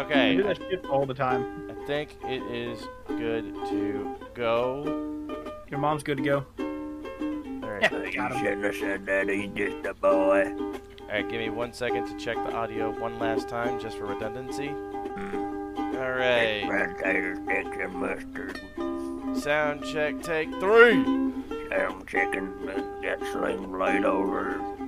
[0.00, 0.32] Okay.
[0.32, 1.70] I do that shit all the time.
[1.70, 4.84] I think it is good to go.
[5.68, 6.46] Your mom's good to go.
[6.58, 7.82] All right.
[7.82, 8.38] Yeah, got him.
[8.38, 9.28] shouldn't have said that.
[9.28, 10.54] He's just a boy.
[10.54, 11.28] All right.
[11.28, 14.68] Give me one second to check the audio one last time, just for redundancy.
[14.68, 15.96] Hmm.
[15.96, 16.66] All right.
[16.66, 18.58] Red tater sticks and mustard.
[19.38, 20.22] Sound check.
[20.22, 21.04] Take three.
[21.70, 24.79] Ham chicken and get sling blade over.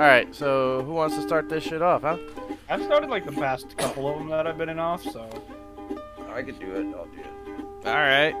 [0.00, 0.34] All right.
[0.34, 2.16] So who wants to start this shit off, huh?
[2.70, 5.28] I've started like the past couple of them that I've been in off, so
[6.32, 6.86] I could do it.
[6.96, 7.86] I'll do it.
[7.86, 8.34] All right.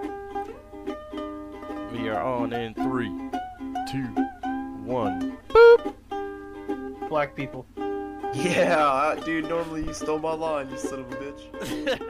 [1.92, 3.12] We are on in three,
[3.90, 4.06] two,
[4.86, 5.36] one.
[5.48, 5.94] Boop!
[7.10, 7.66] black people.
[8.32, 9.48] Yeah, uh, dude.
[9.48, 12.00] Normally you stole my line, you son of a bitch.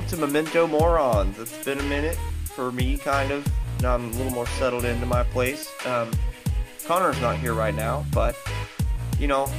[0.00, 1.38] welcome to Memento Morons.
[1.38, 3.46] It's been a minute for me, kind of.
[3.82, 5.70] Now I'm a little more settled into my place.
[5.86, 6.10] Um,
[6.86, 8.34] Connor's not here right now, but
[9.18, 9.50] you know,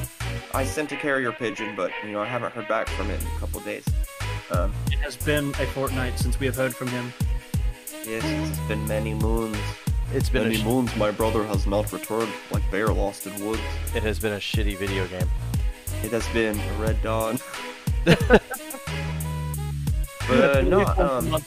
[0.54, 3.28] I sent a carrier pigeon, but you know, I haven't heard back from it in
[3.28, 3.86] a couple days.
[4.52, 7.14] Um, It has been a fortnight since we have heard from him.
[8.06, 9.58] yes, it's been many moons.
[10.12, 13.62] It's been Many sh- moons, my brother has not returned, like bear lost in woods.
[13.96, 15.30] it has been a shitty video game.
[16.04, 17.38] It has been a red dawn.
[20.32, 21.44] but uh, no, um,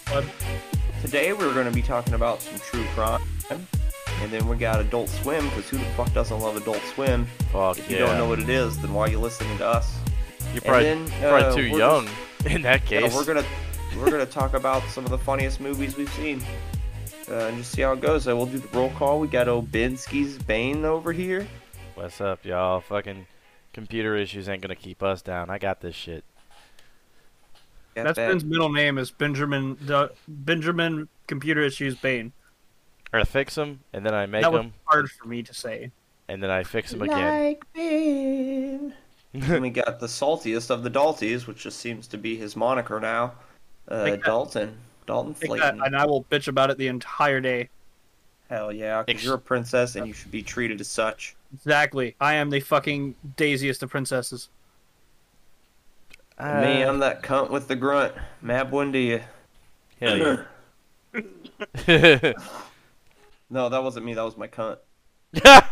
[1.00, 5.09] Today we're going to be talking about some true crime, and then we got Adult
[5.09, 7.27] Swim because who the fuck doesn't love Adult Swim?
[7.53, 8.06] Fuck If you yeah.
[8.06, 9.99] don't know what it is, then why are you listening to us?
[10.53, 12.09] You're probably, then, probably uh, too young
[12.47, 13.12] in that case.
[13.12, 13.44] Yeah, we're gonna
[13.99, 16.43] we're gonna talk about some of the funniest movies we've seen,
[17.31, 18.27] uh, and just see how it goes.
[18.28, 19.21] Uh, we'll do the roll call.
[19.21, 21.47] We got Obinsky's Bane over here.
[21.94, 22.81] What's up, y'all?
[22.81, 23.27] Fucking
[23.73, 25.50] computer issues ain't gonna keep us down.
[25.50, 26.25] I got this shit.
[27.94, 32.32] Got That's that- Ben's middle name is Benjamin Du- Benjamin Computer Issues Bane.
[33.12, 35.55] Or I fix them, and then I make that was them, hard for me to
[35.55, 35.93] say.
[36.28, 37.56] and then I fix them again.
[39.37, 43.00] Then we got the saltiest of the Dalties, which just seems to be his moniker
[43.00, 43.32] now.
[43.88, 44.25] Uh, Take that.
[44.26, 44.76] Dalton.
[45.06, 45.82] Dalton Take that, Flayton.
[45.82, 47.69] and I will bitch about it the entire day.
[48.49, 51.34] Hell yeah, because Ex- you're a princess and you should be treated as such.
[51.53, 52.15] Exactly.
[52.21, 54.50] I am the fucking daisiest of princesses.
[56.37, 58.15] Uh, Me, I'm that cunt with the grunt.
[58.43, 59.22] Mat Buendia.
[60.00, 60.45] hell
[61.87, 62.33] yeah.
[63.50, 64.15] No, that wasn't me.
[64.15, 64.78] That was my cunt.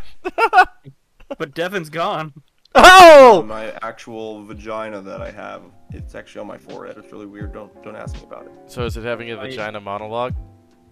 [1.38, 2.32] But Devin's gone.
[2.74, 3.42] oh!
[3.46, 5.62] My actual vagina that I have.
[5.90, 6.96] It's actually on my forehead.
[6.98, 7.52] It's really weird.
[7.52, 8.52] Don't don't ask me about it.
[8.66, 9.42] So is it having a yeah.
[9.42, 10.34] vagina monologue?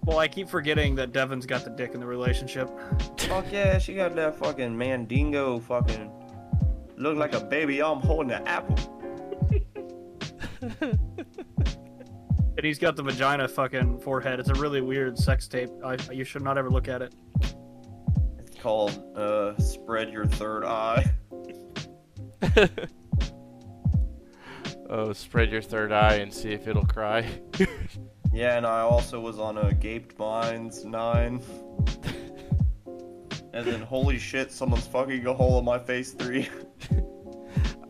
[0.05, 2.71] Well, I keep forgetting that Devin's got the dick in the relationship.
[3.19, 6.11] Fuck yeah, she got that fucking mandingo fucking.
[6.97, 7.83] Look like a baby.
[7.83, 9.00] I'm holding an apple.
[12.57, 14.39] And he's got the vagina fucking forehead.
[14.39, 15.71] It's a really weird sex tape.
[15.83, 17.15] I, you should not ever look at it.
[18.39, 21.11] It's called uh, spread your third eye.
[24.91, 27.27] oh, spread your third eye and see if it'll cry.
[28.33, 31.43] Yeah, and I also was on a Gaped Minds 9.
[33.53, 36.49] and then, holy shit, someone's fucking a hole in my face 3.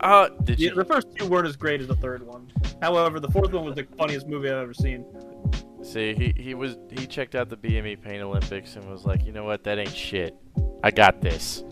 [0.03, 0.75] Oh, did Yeah, you?
[0.75, 2.51] the first two weren't as great as the third one.
[2.81, 5.05] However, the fourth one was the funniest movie I've ever seen.
[5.83, 9.31] See, he he was he checked out the BME Pain Olympics and was like, you
[9.31, 10.35] know what, that ain't shit.
[10.83, 11.63] I got this.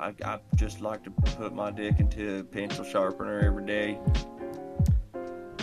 [0.00, 3.98] I, I just like to put my dick into a pencil sharpener every day.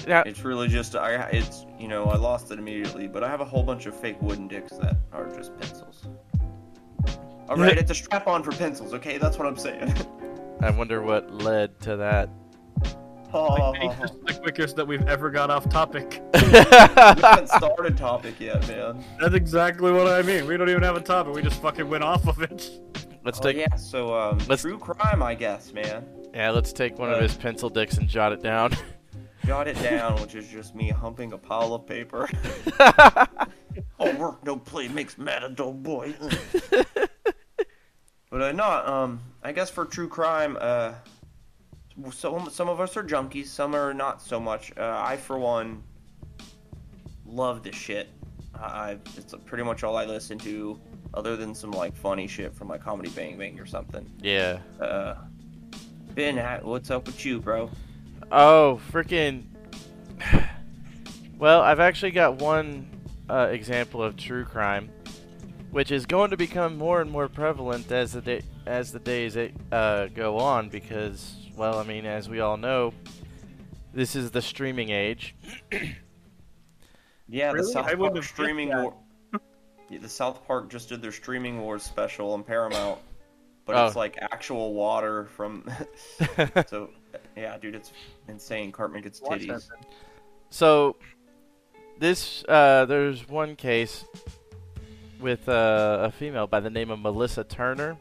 [0.08, 3.42] Now, It's really just, I it's, you know, I lost it immediately, but I have
[3.42, 6.08] a whole bunch of fake wooden dicks that are just pencils.
[7.50, 9.18] Alright, it's a strap on for pencils, okay?
[9.18, 9.94] That's what I'm saying.
[10.62, 12.30] I wonder what led to that.
[13.34, 16.22] Like, it's just the quickest that we've ever got off topic.
[16.34, 19.04] we haven't started topic yet, man.
[19.20, 20.48] That's exactly what I mean.
[20.48, 21.34] We don't even have a topic.
[21.36, 22.70] We just fucking went off of it.
[23.26, 26.06] Let's Oh, take yeah, so, um, Let's- true crime, I guess, man.
[26.34, 28.72] yeah, let's take one of Uh, his pencil dicks and jot it down.
[29.46, 32.28] Jot it down, which is just me humping a pile of paper.
[34.00, 36.16] oh, work no play makes mad a dull boy.
[38.32, 40.94] but uh, no, um, I guess for true crime, uh,
[42.12, 44.72] some some of us are junkies, some are not so much.
[44.78, 45.84] Uh, I, for one,
[47.26, 48.10] love this shit.
[48.54, 50.80] I it's pretty much all I listen to,
[51.14, 54.10] other than some like funny shit from like Comedy Bang Bang or something.
[54.22, 54.60] Yeah.
[54.80, 55.16] Uh,
[56.14, 57.70] Ben, what's up with you, bro?
[58.32, 59.46] Oh, freaking.
[61.38, 62.88] Well, I've actually got one
[63.30, 64.90] uh, example of true crime,
[65.70, 69.36] which is going to become more and more prevalent as the day as the days
[69.36, 70.70] uh, go on.
[70.70, 72.94] Because, well, I mean, as we all know,
[73.94, 75.36] this is the streaming age.
[77.28, 78.94] Yeah, the South I Park streaming war.
[79.90, 83.00] Yeah, the South Park just did their streaming wars special on Paramount,
[83.66, 83.88] but Oh.
[83.88, 85.70] it's like actual water from.
[86.68, 86.90] so,
[87.36, 87.92] yeah, dude, it's
[88.28, 88.72] insane.
[88.72, 89.70] Cartman gets titties.
[90.50, 90.96] So,
[92.00, 94.06] this uh, there's one case
[95.20, 97.98] with uh, a female by the name of Melissa Turner,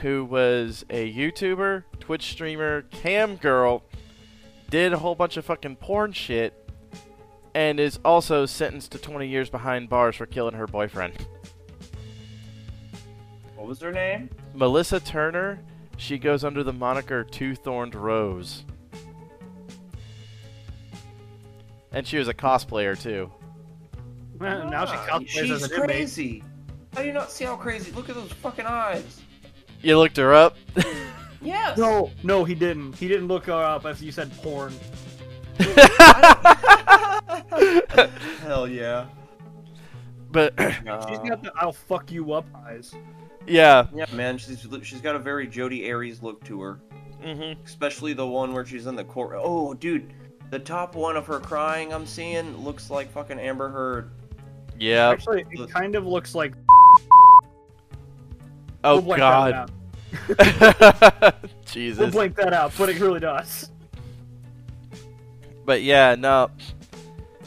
[0.00, 3.82] who was a YouTuber, Twitch streamer, cam girl,
[4.70, 6.54] did a whole bunch of fucking porn shit,
[7.54, 11.14] and is also sentenced to 20 years behind bars for killing her boyfriend.
[13.56, 14.30] What was her name?
[14.54, 15.60] Melissa Turner,
[15.96, 18.64] she goes under the moniker Two Thorned Rose.
[21.92, 23.30] And she was a cosplayer too.
[24.40, 25.88] now she Ah, cosplays She's as an inmate.
[25.90, 26.44] crazy.
[26.94, 27.92] How do you not see how crazy?
[27.92, 29.21] Look at those fucking eyes.
[29.82, 30.56] You looked her up?
[31.44, 31.76] Yes.
[31.76, 32.92] No, no, he didn't.
[32.94, 34.72] He didn't look her up as you said porn.
[38.42, 39.06] Hell yeah.
[40.30, 42.94] but She's got the "I'll fuck you up" eyes.
[43.46, 43.86] yeah.
[43.94, 46.80] Yeah, man, she's she's got a very Jodi Arias look to her,
[47.24, 47.60] Mm-hmm.
[47.64, 49.36] especially the one where she's in the court.
[49.36, 50.12] Oh, dude,
[50.50, 54.10] the top one of her crying I'm seeing looks like fucking Amber Heard.
[54.78, 55.08] Yeah.
[55.10, 56.54] Actually, it kind of looks like.
[58.84, 59.70] Oh we'll God.
[61.66, 61.98] Jesus.
[61.98, 63.70] We'll blank that out, but it really does.
[65.64, 66.50] But yeah, no.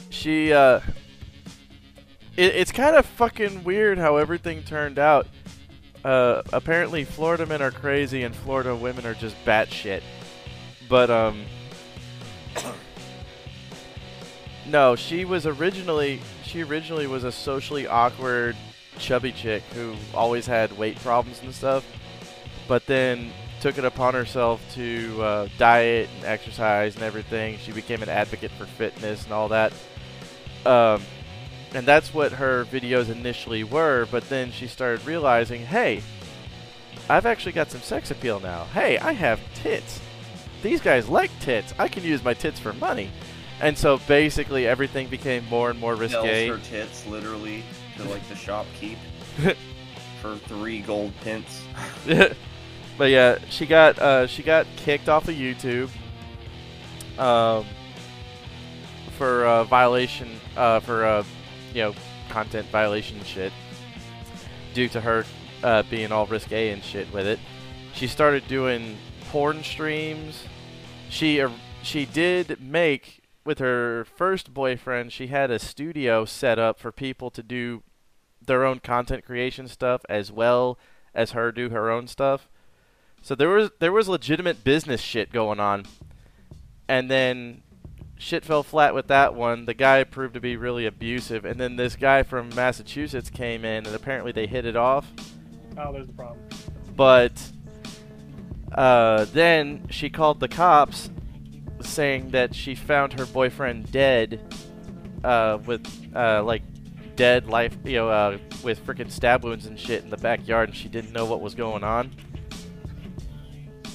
[0.09, 0.79] She uh.
[2.37, 5.27] It, it's kind of fucking weird how everything turned out.
[6.03, 10.01] Uh, apparently Florida men are crazy and Florida women are just batshit.
[10.89, 11.45] But um.
[14.67, 18.55] No, she was originally she originally was a socially awkward,
[18.99, 21.85] chubby chick who always had weight problems and stuff.
[22.67, 23.31] But then
[23.61, 27.57] took it upon herself to uh, diet and exercise and everything.
[27.57, 29.73] She became an advocate for fitness and all that.
[30.65, 31.01] Um,
[31.73, 34.07] and that's what her videos initially were.
[34.11, 36.01] But then she started realizing, hey,
[37.09, 38.65] I've actually got some sex appeal now.
[38.65, 39.99] Hey, I have tits.
[40.63, 41.73] These guys like tits.
[41.77, 43.11] I can use my tits for money.
[43.61, 46.47] And so basically everything became more and more Sells risque.
[46.47, 47.63] her tits literally
[47.97, 48.97] to like the shopkeep
[50.21, 51.63] for three gold pence.
[52.97, 55.89] but yeah, she got uh, she got kicked off of YouTube
[57.17, 57.65] um,
[59.17, 61.23] for uh, violation uh, for uh,
[61.73, 61.93] you know
[62.29, 63.53] content violation shit
[64.73, 65.25] due to her
[65.63, 67.39] uh, being all risque and shit with it.
[67.93, 68.97] She started doing
[69.29, 70.43] porn streams.
[71.09, 71.49] She uh,
[71.81, 75.13] she did make with her first boyfriend.
[75.13, 77.83] She had a studio set up for people to do
[78.45, 80.77] their own content creation stuff as well
[81.13, 82.49] as her do her own stuff.
[83.21, 85.85] So there was there was legitimate business shit going on.
[86.87, 87.63] And then
[88.17, 89.65] shit fell flat with that one.
[89.65, 93.85] The guy proved to be really abusive and then this guy from Massachusetts came in
[93.85, 95.11] and apparently they hit it off.
[95.77, 96.39] Oh, there's the problem.
[96.95, 97.51] But
[98.71, 101.09] uh, then she called the cops
[101.85, 104.39] saying that she found her boyfriend dead
[105.23, 106.61] uh, with uh, like
[107.15, 110.77] dead life, you know, uh, with freaking stab wounds and shit in the backyard, and
[110.77, 112.11] she didn't know what was going on.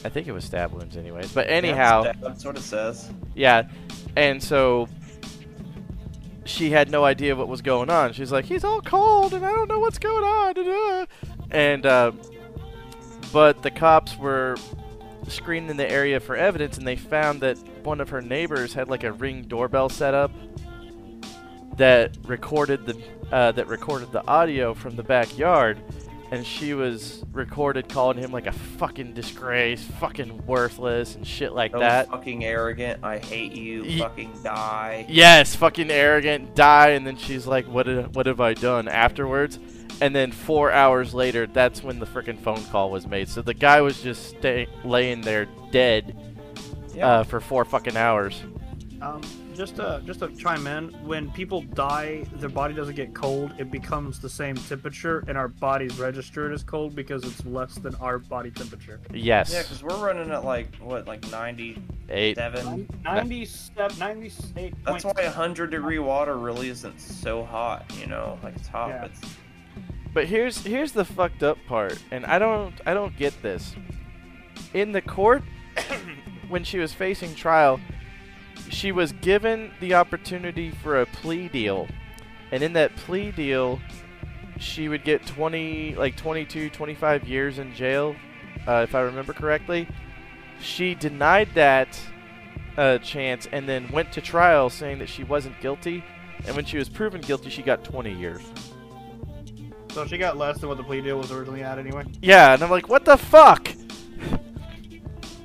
[0.05, 1.33] I think it was stab wounds, anyways.
[1.33, 3.11] But anyhow, Yeah, that's what it says.
[3.35, 3.69] yeah,
[4.17, 4.89] and so
[6.45, 8.13] she had no idea what was going on.
[8.15, 11.07] She's like, he's all cold, and I don't know what's going on.
[11.51, 12.13] And uh,
[13.33, 14.57] but the cops were
[15.29, 19.05] screening the area for evidence, and they found that one of her neighbors had like
[19.05, 20.31] a ring doorbell set up
[21.77, 23.01] that recorded the
[23.33, 25.79] uh, that recorded the audio from the backyard.
[26.33, 31.73] And she was recorded calling him like a fucking disgrace, fucking worthless, and shit like
[31.73, 32.09] So that.
[32.09, 33.03] fucking arrogant.
[33.03, 33.83] I hate you.
[33.83, 35.07] Ye- fucking die.
[35.09, 39.59] Yes, fucking arrogant, die, and then she's like, "What did, what have I done?" Afterwards,
[40.01, 43.29] and then four hours later, that's when the freaking phone call was made.
[43.29, 46.17] So the guy was just stay, laying there dead
[46.95, 47.07] Yeah.
[47.09, 48.43] uh, for four fucking hours.
[49.03, 49.23] Um,
[49.55, 53.53] just to just to chime in, when people die, their body doesn't get cold.
[53.59, 57.77] It becomes the same temperature, and our bodies register it as cold because it's less
[57.77, 59.01] than our body temperature.
[59.13, 59.53] Yes.
[59.53, 61.83] Yeah, because we're running at like what, like 97.
[62.11, 62.37] Eight.
[63.05, 64.75] 97, 98.
[64.85, 67.91] That's why 100 degree water really isn't so hot.
[67.99, 69.01] You know, like it's hot, Yeah.
[69.03, 69.35] but it's
[70.13, 73.75] But here's here's the fucked up part, and I don't I don't get this.
[74.75, 75.43] In the court,
[76.51, 77.81] when she was facing trial,
[78.69, 81.89] she was given the opportunity for a plea deal,
[82.51, 83.81] and in that plea deal,
[84.59, 88.15] she would get 20 like 22 25 years in jail,
[88.67, 89.89] uh, if I remember correctly.
[90.61, 91.99] She denied that
[92.77, 96.05] uh, chance and then went to trial saying that she wasn't guilty,
[96.47, 98.43] and when she was proven guilty, she got 20 years.
[99.93, 102.05] So she got less than what the plea deal was originally at, anyway.
[102.23, 103.73] Yeah, and I'm like, what the fuck?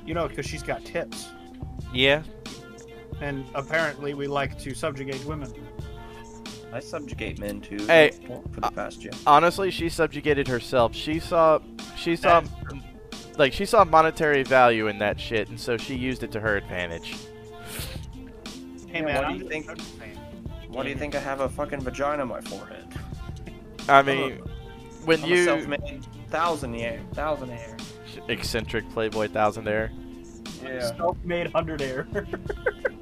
[0.06, 1.28] You know, because she's got tits,
[1.92, 2.22] Yeah.
[3.20, 5.52] and apparently we like to subjugate women.
[6.72, 7.84] I subjugate men too.
[7.86, 9.12] Hey, for the uh, past year.
[9.26, 10.94] Honestly, she subjugated herself.
[10.94, 11.58] She saw,
[11.96, 12.42] she saw,
[13.36, 16.56] like she saw monetary value in that shit, and so she used it to her
[16.56, 17.16] advantage.
[18.88, 20.16] Hey man, what do you think- I'm just saying.
[20.68, 22.86] Why do you think I have a fucking vagina on my forehead?
[23.88, 24.38] I mean,
[25.04, 27.80] when I'm a you self-made thousandaire, thousandaire.
[28.28, 29.90] Eccentric playboy thousand thousandaire,
[30.62, 30.94] Yeah.
[30.96, 32.06] Self-made hundredaire.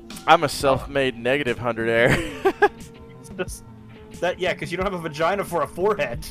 [0.26, 1.14] I'm a self-made
[1.58, 2.16] hundred air.
[3.36, 3.64] Just-
[4.20, 6.24] that yeah, because you don't have a vagina for a forehead.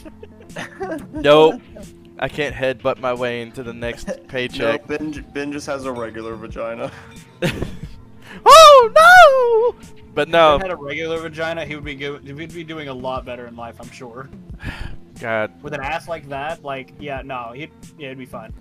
[1.12, 1.62] nope,
[2.19, 4.88] I can't headbutt my way into the next No, paycheck.
[4.88, 6.91] ben, ben just has a regular vagina.
[8.45, 9.88] oh no!
[10.13, 12.88] But If no, he had a regular vagina, he would be go- he'd be doing
[12.88, 14.29] a lot better in life, I'm sure.
[15.19, 18.53] God, With an ass like that, like yeah, no, he'd yeah, it'd be fine.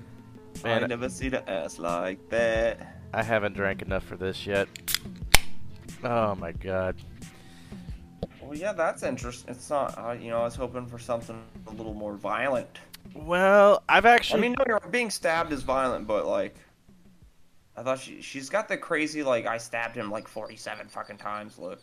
[0.64, 2.98] I never see the ass like that.
[3.14, 4.68] I haven't drank enough for this yet.
[6.04, 6.96] Oh my god.
[8.40, 9.50] Well, yeah, that's interesting.
[9.50, 12.78] It's not, uh, you know, I was hoping for something a little more violent.
[13.14, 14.38] Well, I've actually.
[14.40, 16.56] I mean, no, you're being stabbed is violent, but like,
[17.76, 21.58] I thought she she's got the crazy like I stabbed him like 47 fucking times
[21.58, 21.80] look.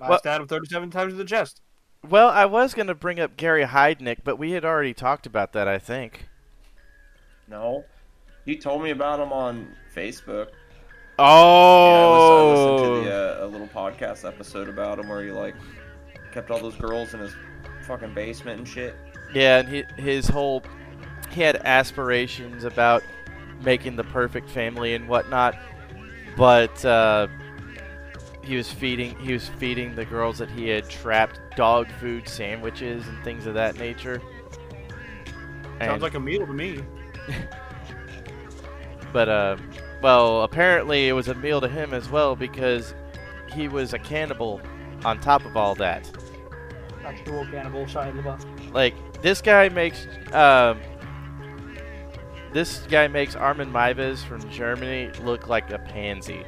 [0.00, 1.60] I Well- stabbed him 37 times in the chest.
[2.08, 5.66] Well, I was gonna bring up Gary Heidnik, but we had already talked about that.
[5.68, 6.28] I think.
[7.48, 7.84] No,
[8.44, 10.48] you told me about him on Facebook.
[11.18, 11.88] Oh.
[11.88, 15.22] Yeah, I listened, I listened to the, uh, a little podcast episode about him where
[15.22, 15.54] he like
[16.32, 17.34] kept all those girls in his
[17.86, 18.96] fucking basement and shit.
[19.32, 20.62] Yeah, and he, his whole
[21.30, 23.02] he had aspirations about
[23.62, 25.56] making the perfect family and whatnot,
[26.36, 27.28] but uh,
[28.42, 33.06] he was feeding he was feeding the girls that he had trapped dog food sandwiches
[33.06, 34.20] and things of that nature.
[35.78, 36.80] Sounds And- like a meal to me.
[39.14, 39.56] but uh,
[40.02, 42.94] well, apparently it was a meal to him as well because
[43.54, 44.60] he was a cannibal.
[45.04, 46.10] On top of all that,
[47.04, 48.72] Actual cannibal Shia LaBeouf.
[48.74, 50.80] like this guy makes um,
[52.52, 56.42] this guy makes Armin Meiwes from Germany look like a pansy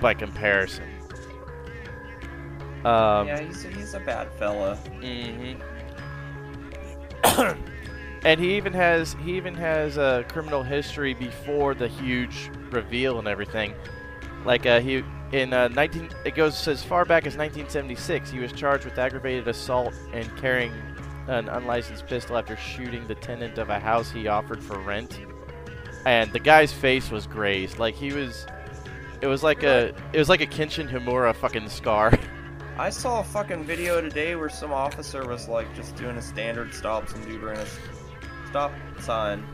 [0.00, 0.88] by comparison.
[2.84, 4.78] Um, yeah, he's he's a bad fella.
[5.00, 5.60] mhm.
[8.24, 13.26] and he even has he even has a criminal history before the huge reveal and
[13.26, 13.74] everything.
[14.44, 18.30] Like uh, he in uh, 19 it goes as far back as 1976.
[18.30, 20.72] He was charged with aggravated assault and carrying
[21.28, 25.20] an unlicensed pistol after shooting the tenant of a house he offered for rent.
[26.04, 27.78] And the guy's face was grazed.
[27.78, 28.46] Like he was
[29.22, 32.18] it was like a it was like a Kenshin Himura fucking scar.
[32.78, 36.72] I saw a fucking video today where some officer was like just doing a standard
[36.72, 37.08] stop.
[37.08, 37.66] Some dude ran a
[38.50, 39.44] stop sign,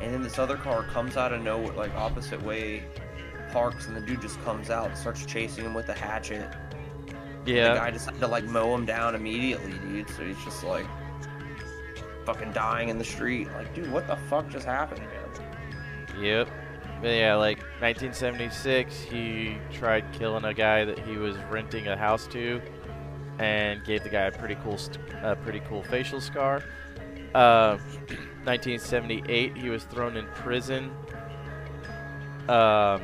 [0.00, 2.84] and then this other car comes out of nowhere, like opposite way,
[3.50, 6.50] parks, and the dude just comes out and starts chasing him with a hatchet.
[7.46, 7.68] Yeah.
[7.70, 10.10] The guy had to like mow him down immediately, dude.
[10.10, 10.86] So he's just like
[12.24, 13.48] fucking dying in the street.
[13.52, 16.22] Like, dude, what the fuck just happened, man?
[16.22, 16.48] Yep.
[17.00, 22.26] But yeah, like 1976, he tried killing a guy that he was renting a house
[22.28, 22.60] to,
[23.38, 26.62] and gave the guy a pretty cool, st- a pretty cool facial scar.
[27.36, 27.76] Uh,
[28.44, 30.90] 1978, he was thrown in prison.
[32.48, 33.02] Um,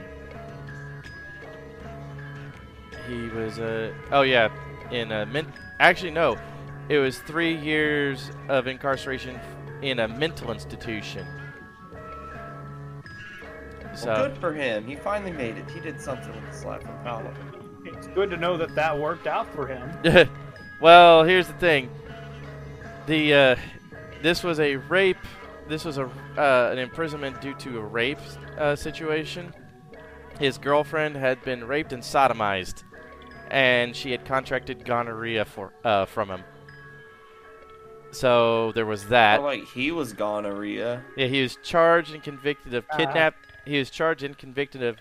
[3.07, 4.49] he was a oh yeah,
[4.91, 6.39] in a men- actually no,
[6.89, 9.39] it was three years of incarceration
[9.83, 11.27] in a mental institution.
[13.95, 14.87] So Well, good for him.
[14.87, 15.71] He finally made it.
[15.71, 16.83] He did something with his life.
[16.89, 17.83] I'm proud of him.
[17.85, 20.31] It's good to know that that worked out for him.
[20.81, 21.91] well, here's the thing.
[23.07, 23.57] The uh,
[24.23, 25.19] this was a rape.
[25.69, 26.05] This was a
[26.37, 28.19] uh, an imprisonment due to a rape
[28.59, 29.53] uh, situation.
[30.39, 32.85] His girlfriend had been raped and sodomized,
[33.51, 36.45] and she had contracted gonorrhea for uh, from him.
[38.13, 39.41] So there was that.
[39.41, 41.03] Oh, like he was gonorrhea.
[41.17, 43.35] Yeah, he was charged and convicted of kidnap.
[43.65, 44.97] He was charged and convicted of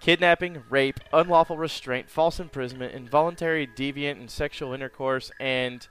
[0.00, 5.86] kidnapping, rape, unlawful restraint, false imprisonment, involuntary deviant and sexual intercourse, and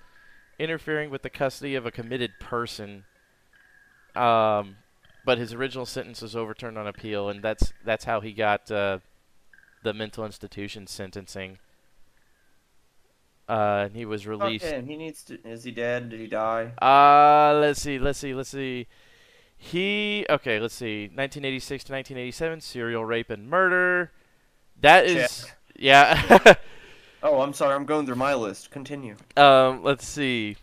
[0.59, 3.05] interfering with the custody of a committed person.
[4.15, 4.75] Um,
[5.25, 8.99] but his original sentence was overturned on appeal, and that's that's how he got uh,
[9.83, 11.59] the mental institution sentencing.
[13.47, 14.65] Uh, and he was released.
[14.65, 14.85] Him.
[14.85, 15.39] He needs to.
[15.47, 16.09] Is he dead?
[16.09, 16.71] Did he die?
[16.81, 18.87] Uh, let's see, let's see, let's see.
[19.57, 21.03] He okay, let's see.
[21.03, 24.11] 1986 to 1987, serial rape and murder.
[24.79, 25.57] That is Check.
[25.75, 26.53] yeah.
[27.21, 27.75] Oh, I'm sorry.
[27.75, 28.71] I'm going through my list.
[28.71, 29.15] Continue.
[29.37, 30.55] um, let's see.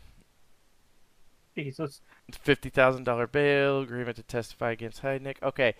[1.57, 2.01] Jesus.
[2.43, 5.37] Fifty thousand dollar bail agreement to testify against Heidnik.
[5.43, 5.75] Okay.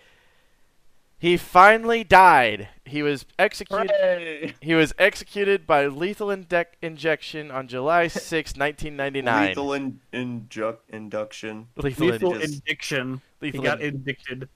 [1.19, 2.69] He finally died.
[2.85, 3.89] He was executed.
[3.89, 4.53] Hooray!
[4.61, 9.47] He was executed by lethal indec injection on July 6, 1999.
[9.47, 11.67] Lethal in, inju- induction.
[11.75, 13.21] lethal, Lethal in- just- indiction.
[13.41, 14.47] He got in- indicted.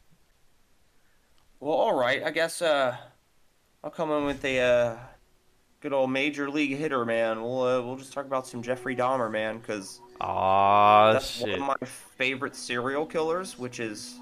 [1.60, 2.24] Well, all right.
[2.24, 2.96] I guess uh,
[3.84, 4.98] I'll come in with a uh,
[5.82, 7.42] good old major league hitter, man.
[7.42, 11.60] We'll uh, we'll just talk about some Jeffrey Dahmer, man, because Aw, that's shit.
[11.60, 14.20] one of my favorite serial killers, which is.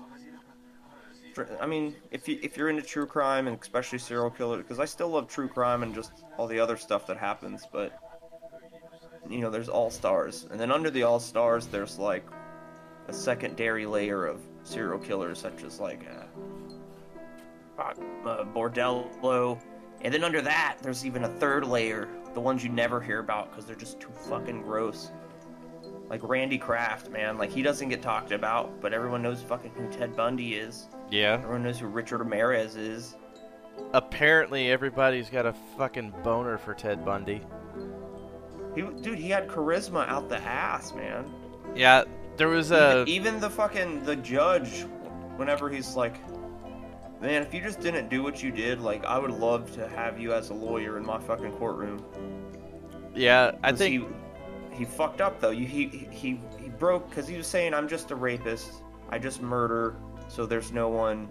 [1.61, 4.85] I mean, if you if you're into true crime and especially serial killer, because I
[4.85, 7.97] still love true crime and just all the other stuff that happens, but
[9.29, 12.25] you know, there's all stars, and then under the all stars, there's like
[13.07, 17.93] a secondary layer of serial killers, such as like uh, uh,
[18.25, 19.61] uh, Bordello,
[20.01, 23.49] and then under that, there's even a third layer, the ones you never hear about
[23.49, 25.11] because they're just too fucking gross.
[26.09, 29.87] Like Randy Kraft, man, like he doesn't get talked about, but everyone knows fucking who
[29.91, 30.87] Ted Bundy is.
[31.11, 31.33] Yeah.
[31.33, 33.15] Everyone knows who Richard Ramirez is.
[33.93, 37.41] Apparently, everybody's got a fucking boner for Ted Bundy.
[38.75, 41.25] He, dude, he had charisma out the ass, man.
[41.75, 42.03] Yeah,
[42.37, 43.01] there was a.
[43.01, 44.81] even, even the fucking the judge,
[45.37, 46.15] whenever he's like,
[47.21, 50.19] man, if you just didn't do what you did, like I would love to have
[50.19, 52.03] you as a lawyer in my fucking courtroom.
[53.15, 54.07] Yeah, I think.
[54.71, 55.49] he, he fucked up though.
[55.49, 58.83] You, he he he broke because he was saying I'm just a rapist.
[59.09, 59.95] I just murder,
[60.27, 61.27] so there's no one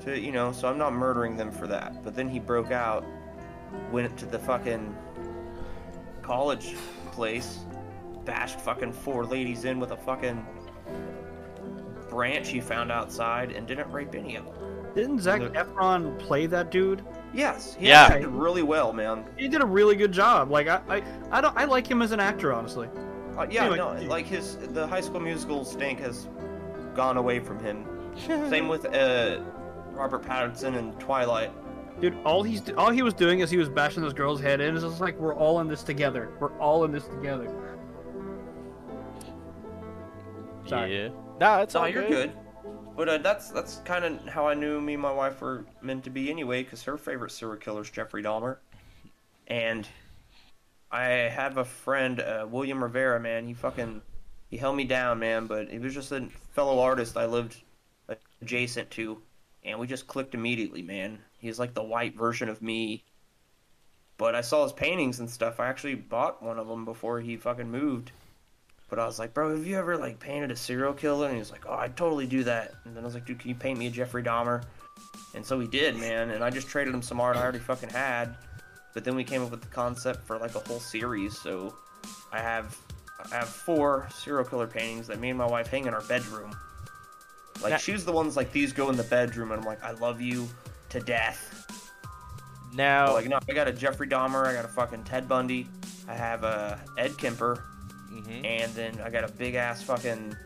[0.00, 0.52] to you know.
[0.52, 2.02] So I'm not murdering them for that.
[2.02, 3.04] But then he broke out,
[3.92, 4.96] went to the fucking
[6.22, 6.74] college
[7.12, 7.60] place,
[8.24, 10.44] bashed fucking four ladies in with a fucking
[12.10, 14.61] branch he found outside, and didn't rape any of them.
[14.94, 15.54] Didn't Zac Look.
[15.54, 17.02] Efron play that dude?
[17.34, 18.04] Yes, he Yeah.
[18.10, 19.24] acted really well, man.
[19.38, 20.50] He did a really good job.
[20.50, 22.88] Like I, I, I don't, I like him as an actor, honestly.
[23.38, 23.78] Uh, yeah, Anyway.
[23.78, 26.28] no, like his the High School Musical stink has
[26.94, 27.86] gone away from him.
[28.50, 29.40] Same with uh,
[29.92, 31.50] Robert Pattinson and Twilight.
[32.00, 34.74] Dude, all he's all he was doing is he was bashing this girl's head in.
[34.74, 36.30] It's just like we're all in this together.
[36.40, 37.48] We're all in this together.
[40.66, 40.96] Sorry.
[41.04, 41.08] Yeah.
[41.40, 42.32] Nah, it's No, all you're good.
[42.96, 46.04] But uh, that's that's kind of how I knew me and my wife were meant
[46.04, 48.58] to be anyway, because her favorite serial killer is Jeffrey Dahmer,
[49.46, 49.88] and
[50.90, 53.18] I have a friend, uh, William Rivera.
[53.18, 54.02] Man, he fucking
[54.50, 55.46] he held me down, man.
[55.46, 57.56] But he was just a fellow artist I lived
[58.42, 59.22] adjacent to,
[59.64, 61.18] and we just clicked immediately, man.
[61.38, 63.04] He's like the white version of me.
[64.18, 65.58] But I saw his paintings and stuff.
[65.58, 68.12] I actually bought one of them before he fucking moved.
[68.92, 71.24] But I was like, bro, have you ever like painted a serial killer?
[71.24, 72.74] And he was like, oh, I'd totally do that.
[72.84, 74.64] And then I was like, dude, can you paint me a Jeffrey Dahmer?
[75.34, 76.28] And so he did, man.
[76.28, 78.36] And I just traded him some art I already fucking had.
[78.92, 81.38] But then we came up with the concept for like a whole series.
[81.38, 81.74] So
[82.34, 82.76] I have
[83.32, 86.54] I have four serial killer paintings that me and my wife hang in our bedroom.
[87.62, 89.92] Like That- she's the ones like these go in the bedroom, and I'm like, I
[89.92, 90.46] love you
[90.90, 91.66] to death.
[92.74, 95.66] Now, Like no, I got a Jeffrey Dahmer, I got a fucking Ted Bundy,
[96.06, 97.64] I have a Ed Kemper,
[98.12, 98.44] mhm.
[98.44, 100.36] and then I got a big ass fucking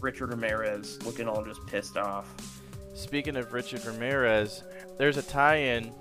[0.00, 2.26] Richard Ramirez looking all just pissed off.
[2.94, 4.62] speaking of Richard Ramirez,
[4.98, 5.92] there's a tie-in,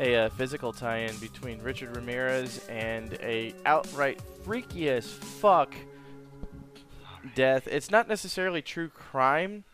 [0.00, 5.74] a uh, physical tie-in between Richard Ramirez and a outright freaky as fuck
[7.34, 7.66] death.
[7.68, 9.64] It's not necessarily true crime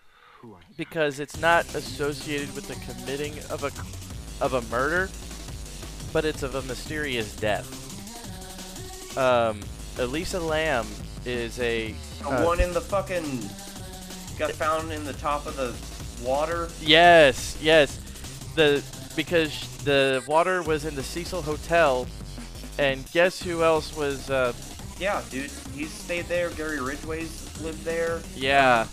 [0.76, 3.70] because it's not associated with the committing of a
[4.42, 5.08] of a murder,
[6.12, 7.80] but it's of a mysterious death.
[9.16, 9.60] Um,
[9.98, 10.86] Elisa Lam
[11.24, 13.48] is a The uh, one in the fucking
[14.38, 15.74] got found in the top of the
[16.26, 16.68] water.
[16.80, 18.00] Yes, yes.
[18.54, 18.82] The
[19.16, 22.06] because the water was in the Cecil Hotel,
[22.78, 24.30] and guess who else was?
[24.30, 24.52] Uh,
[24.98, 26.50] Yeah, dude, he stayed there.
[26.50, 28.20] Gary Ridgway's lived there.
[28.34, 28.86] yeah,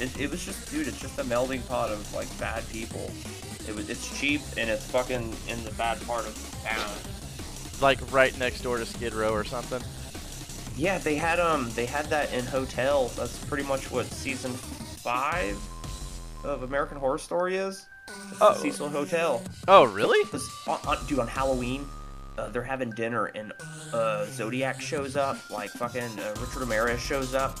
[0.00, 3.10] it, it was just, dude, it's just a melding pot of like bad people.
[3.68, 6.96] It was, it's cheap and it's fucking in the bad part of town.
[7.80, 9.82] Like right next door to Skid Row or something.
[10.76, 13.08] Yeah, they had um, they had that in Hotel.
[13.16, 15.56] That's pretty much what season five
[16.44, 17.86] of American Horror Story is.
[18.30, 18.54] It's Oh.
[18.54, 19.42] Cecil Hotel.
[19.66, 20.24] Oh, really?
[20.30, 21.84] This, on, on, dude, on Halloween,
[22.38, 23.52] uh, they're having dinner and
[23.92, 25.36] uh, Zodiac shows up.
[25.50, 27.58] Like fucking uh, Richard Ramirez shows up.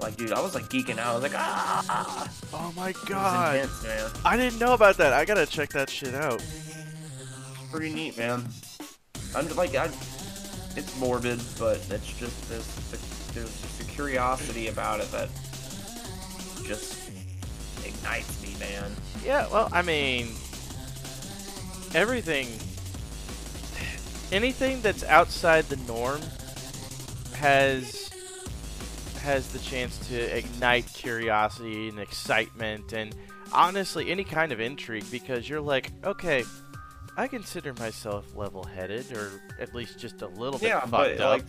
[0.00, 1.06] Like, dude, I was like geeking out.
[1.08, 3.56] I was like, ah, Oh my god.
[3.56, 4.12] intense.
[4.24, 5.12] I didn't know about that.
[5.12, 6.42] I gotta check that shit out.
[7.70, 8.44] Pretty neat, man.
[9.34, 9.86] I'm like, I,
[10.76, 12.66] it's morbid, but it's just this.
[13.34, 15.28] There's just a curiosity about it that
[16.64, 17.10] just
[17.84, 18.92] ignites me, man.
[19.24, 20.28] Yeah, well, I mean,
[21.94, 22.46] everything,
[24.32, 26.20] anything that's outside the norm
[27.36, 28.10] has
[29.20, 33.14] has the chance to ignite curiosity and excitement and
[33.54, 36.44] honestly any kind of intrigue because you're like, okay,
[37.16, 41.30] I consider myself level-headed or at least just a little bit Yeah, fucked but up.
[41.30, 41.44] like,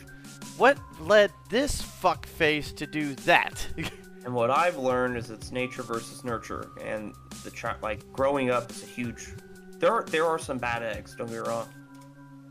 [0.58, 3.68] what led this fuckface to do that?
[4.26, 8.72] And what I've learned is it's nature versus nurture, and the tra- like growing up
[8.72, 9.28] is a huge.
[9.78, 11.14] There are there are some bad eggs.
[11.16, 11.68] Don't get me wrong.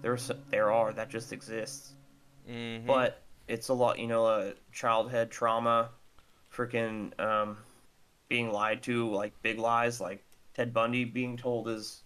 [0.01, 1.95] There's there are that just exists,
[2.49, 2.87] Mhm.
[2.87, 3.99] but it's a lot.
[3.99, 5.91] You know, uh, childhood trauma,
[6.57, 7.57] freaking um,
[8.29, 10.23] being lied to, like big lies, like
[10.55, 12.04] Ted Bundy being told his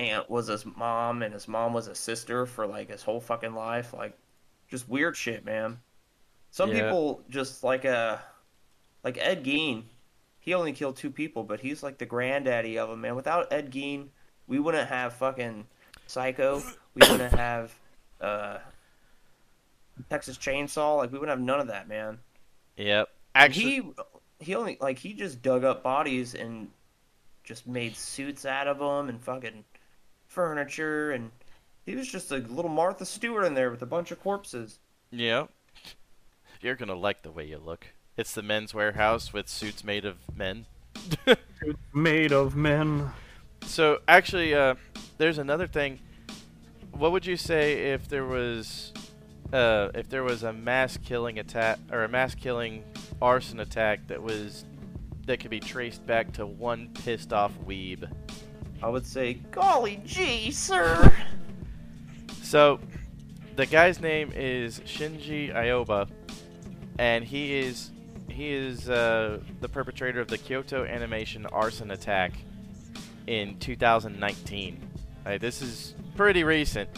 [0.00, 3.54] aunt was his mom and his mom was his sister for like his whole fucking
[3.54, 4.16] life, like
[4.68, 5.78] just weird shit, man.
[6.50, 6.84] Some Yeah.
[6.84, 8.16] people just like uh
[9.04, 9.84] like Ed Gein,
[10.40, 13.14] he only killed two people, but he's like the granddaddy of them, man.
[13.14, 14.08] Without Ed Gein,
[14.46, 15.66] we wouldn't have fucking
[16.06, 16.62] Psycho.
[16.94, 17.72] We wouldn't have
[18.20, 18.58] uh,
[20.08, 20.96] Texas Chainsaw.
[20.98, 22.18] Like we wouldn't have none of that, man.
[22.76, 23.08] yep.
[23.34, 23.92] Actually, he
[24.40, 26.68] he only like he just dug up bodies and
[27.44, 29.64] just made suits out of them and fucking
[30.30, 31.30] furniture and
[31.84, 34.78] he was just a little Martha Stewart in there with a bunch of corpses.
[35.10, 35.46] Yeah.
[36.60, 37.86] You're gonna like the way you look.
[38.16, 40.66] It's the men's warehouse with suits made of men.
[41.92, 43.10] Made of men.
[43.66, 44.74] So actually, uh,
[45.18, 45.98] there's another thing.
[46.92, 48.92] What would you say if there was,
[49.52, 52.84] uh, if there was a mass killing attack or a mass killing
[53.20, 54.64] arson attack that was
[55.26, 58.10] that could be traced back to one pissed off weeb?
[58.82, 61.12] I would say, golly gee, sir.
[62.42, 62.80] So,
[63.56, 66.08] the guy's name is Shinji Aoba,
[66.98, 67.90] and he is
[68.28, 72.32] he is uh, the perpetrator of the Kyoto Animation arson attack
[73.26, 74.80] in 2019.
[75.26, 76.88] Uh, this is pretty recent.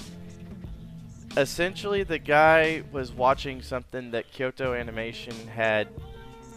[1.37, 5.89] Essentially, the guy was watching something that Kyoto Animation had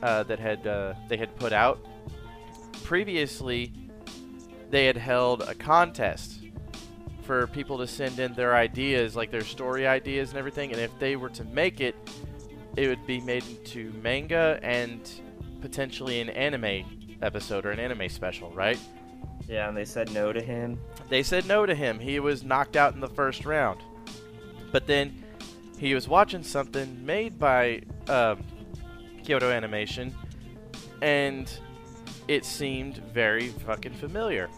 [0.03, 1.79] uh, that had uh, they had put out
[2.83, 3.71] previously.
[4.69, 6.41] They had held a contest
[7.23, 10.97] for people to send in their ideas, like their story ideas and everything, and if
[10.99, 11.95] they were to make it,
[12.75, 15.09] it would be made into manga and
[15.61, 18.77] potentially an anime episode or an anime special, right?
[19.47, 20.79] Yeah, and they said no to him.
[21.09, 21.99] They said no to him.
[21.99, 23.79] He was knocked out in the first round.
[24.71, 25.23] But then
[25.77, 28.43] he was watching something made by um,
[29.23, 30.13] Kyoto Animation,
[31.01, 31.51] and
[32.27, 34.49] it seemed very fucking familiar.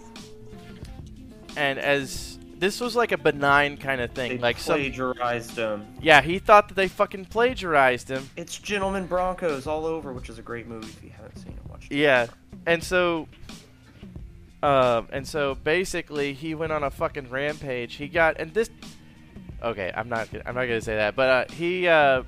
[1.56, 5.86] And as this was like a benign kind of thing, They like some plagiarized him.
[6.02, 8.30] yeah, he thought that they fucking plagiarized him.
[8.36, 11.70] It's Gentlemen Broncos all over, which is a great movie if you haven't seen it.
[11.70, 11.96] Watch it.
[11.98, 12.28] Yeah,
[12.66, 13.28] and so,
[14.64, 17.96] um, and so basically, he went on a fucking rampage.
[17.96, 18.70] He got and this.
[19.64, 20.32] Okay, I'm not.
[20.32, 22.24] gonna- I'm not gonna say that, but uh, he uh,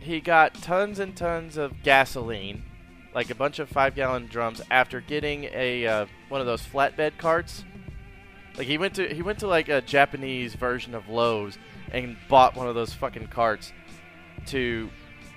[0.00, 2.62] he got tons and tons of gasoline,
[3.16, 7.16] like a bunch of five gallon drums, after getting a uh, one of those flatbed
[7.16, 7.64] carts.
[8.58, 11.56] Like he went to he went to like a Japanese version of Lowe's
[11.90, 13.72] and bought one of those fucking carts
[14.46, 14.90] to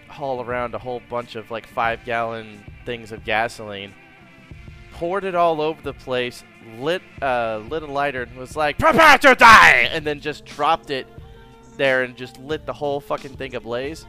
[0.09, 3.93] haul around a whole bunch of like five gallon things of gasoline,
[4.91, 6.43] poured it all over the place,
[6.79, 10.89] lit uh, lit a lighter, and was like, "Prepare to die!" and then just dropped
[10.89, 11.07] it
[11.77, 14.05] there and just lit the whole fucking thing ablaze.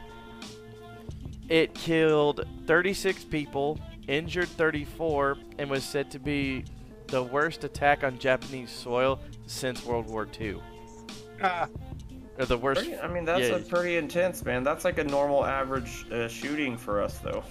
[1.51, 6.65] It killed 36 people, injured 34, and was said to be
[7.09, 10.63] the worst attack on Japanese soil since World War II.
[11.43, 11.67] Ah,
[12.39, 12.83] Or the worst.
[12.83, 13.57] Pretty- I mean, that's yeah.
[13.57, 14.63] a pretty intense, man.
[14.63, 17.43] That's like a normal average uh, shooting for us, though.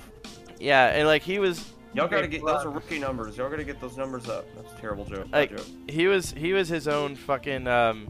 [0.59, 3.35] Yeah, and like he was Y'all gotta get those are rookie numbers.
[3.37, 4.45] Y'all gotta get those numbers up.
[4.55, 5.27] That's a terrible joke.
[5.31, 5.65] Like- joke.
[5.89, 8.07] he was he was his own fucking um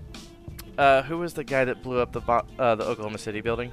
[0.78, 2.22] uh who was the guy that blew up the
[2.62, 3.72] uh the Oklahoma City building?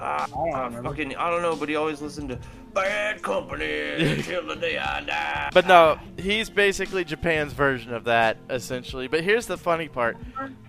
[0.00, 2.38] Ah, don't ah, fucking, I don't know, but he always listened to
[2.72, 5.50] Bad Company till the day I die.
[5.52, 9.08] But no, he's basically Japan's version of that, essentially.
[9.08, 10.16] But here's the funny part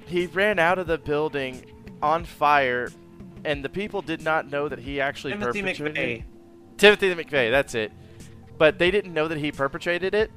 [0.05, 1.65] he ran out of the building
[2.01, 2.91] on fire,
[3.45, 5.77] and the people did not know that he actually perpetrated.
[5.77, 6.77] Timothy perpetrated McVeigh.
[6.77, 7.91] Timothy McVeigh, that's it.
[8.57, 10.31] But they didn't know that he perpetrated it,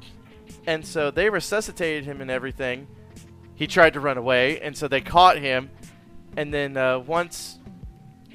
[0.67, 2.87] and so they resuscitated him and everything.
[3.55, 5.71] He tried to run away, and so they caught him.
[6.37, 7.59] And then uh, once,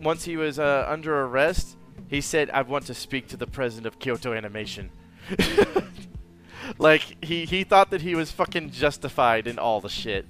[0.01, 3.87] once he was uh, under arrest, he said, "I want to speak to the president
[3.87, 4.91] of Kyoto Animation."
[6.77, 10.25] like he he thought that he was fucking justified in all the shit.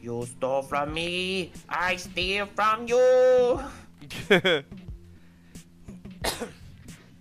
[0.00, 3.60] You stole from me, I steal from you.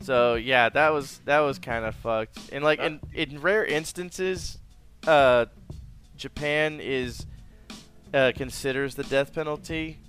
[0.01, 2.37] so yeah, that was that was kind of fucked.
[2.51, 4.59] And like in in rare instances,
[5.07, 5.47] uh,
[6.15, 7.25] Japan is
[8.13, 9.99] uh, considers the death penalty.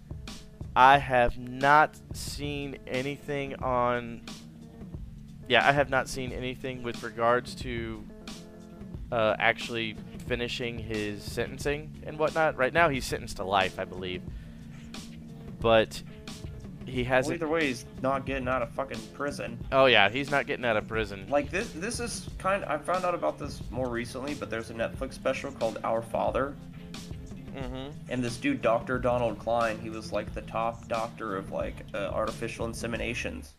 [0.77, 4.21] I have not seen anything on.
[5.49, 8.05] Yeah, I have not seen anything with regards to
[9.11, 12.59] uh, actually finishing his sentencing and whatnot.
[12.59, 14.21] Right now, he's sentenced to life, I believe.
[15.61, 16.03] But
[16.85, 17.37] he hasn't.
[17.37, 19.59] either way, he's not getting out of fucking prison.
[19.73, 21.27] Oh yeah, he's not getting out of prison.
[21.31, 22.65] Like this, this is kind.
[22.67, 26.55] I found out about this more recently, but there's a Netflix special called Our Father,
[27.57, 28.11] Mm-hmm.
[28.11, 28.99] and this dude, Dr.
[28.99, 33.53] Donald Cline, he was like the top doctor of like uh, artificial inseminations.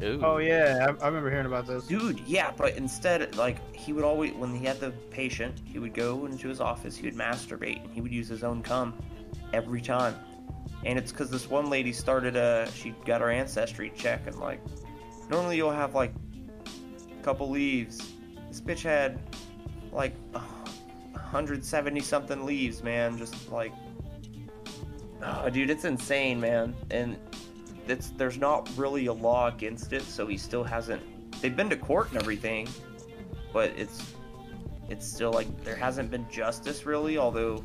[0.00, 0.20] Ooh.
[0.22, 1.84] Oh yeah, I, I remember hearing about this.
[1.88, 5.92] Dude, yeah, but instead, like, he would always, when he had the patient, he would
[5.92, 8.94] go into his office, he would masturbate, and he would use his own cum
[9.52, 10.14] every time.
[10.84, 14.60] And it's because this one lady started, uh, she got her ancestry check, and, like,
[15.28, 16.12] normally you'll have, like,
[17.10, 18.12] a couple leaves.
[18.46, 19.18] This bitch had,
[19.90, 20.38] like, a
[21.30, 23.72] 170 something leaves, man, just, like,
[25.22, 26.74] oh, dude, it's insane, man.
[26.90, 27.16] And
[27.88, 31.02] it's there's not really a law against it, so he still hasn't.
[31.40, 32.68] They've been to court and everything,
[33.52, 34.14] but it's
[34.88, 37.18] it's still like there hasn't been justice really.
[37.18, 37.64] Although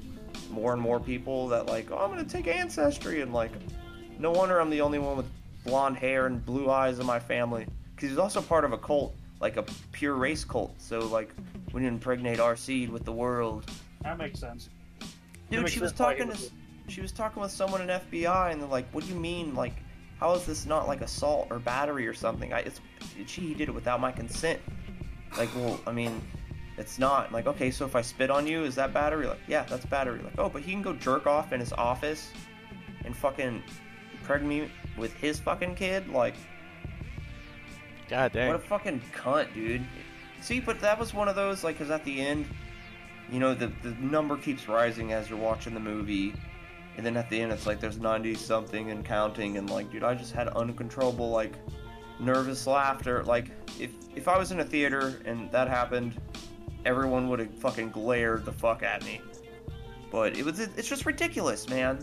[0.50, 3.52] more and more people that like, oh, I'm gonna take ancestry and like,
[4.20, 5.28] no wonder I'm the only one with
[5.66, 7.66] blonde hair and blue eyes in my family.
[7.96, 10.74] Because he's also part of a cult, like a pure race cult.
[10.80, 11.30] So like,
[11.74, 13.70] we impregnate our seed with the world.
[14.02, 14.70] That makes sense.
[15.52, 16.38] Dude, makes she was sense talking to
[16.88, 19.54] she was talking with someone in FBI, and they're like, "What do you mean?
[19.54, 19.74] Like,
[20.20, 22.54] how is this not like assault or battery or something?
[22.54, 22.80] I, it's
[23.26, 24.62] she did it without my consent.
[25.38, 26.22] Like, well, I mean,
[26.78, 27.70] it's not like okay.
[27.70, 29.28] So if I spit on you, is that battery?
[29.28, 30.22] Like, yeah, that's battery.
[30.24, 32.32] Like, oh, but he can go jerk off in his office
[33.04, 33.62] and fucking
[34.14, 36.08] impregnate me with his fucking kid.
[36.08, 36.36] Like,
[38.10, 38.48] God dang.
[38.48, 39.86] what a fucking cunt, dude.
[40.42, 42.46] See, but that was one of those, like, because at the end,
[43.32, 46.34] you know, the, the number keeps rising as you're watching the movie.
[46.98, 49.58] And then at the end, it's like there's 90 something and counting.
[49.58, 51.54] And, like, dude, I just had uncontrollable, like,
[52.20, 53.24] nervous laughter.
[53.24, 56.20] Like, if, if I was in a theater and that happened,
[56.86, 59.22] everyone would have fucking glared the fuck at me.
[60.12, 62.00] But it was, it's just ridiculous, man.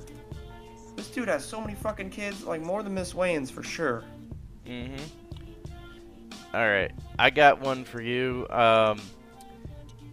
[0.97, 4.03] This dude has so many fucking kids, like, more than Miss Wayne's for sure.
[4.67, 5.05] Mm-hmm.
[6.53, 8.47] All right, I got one for you.
[8.51, 9.01] Um,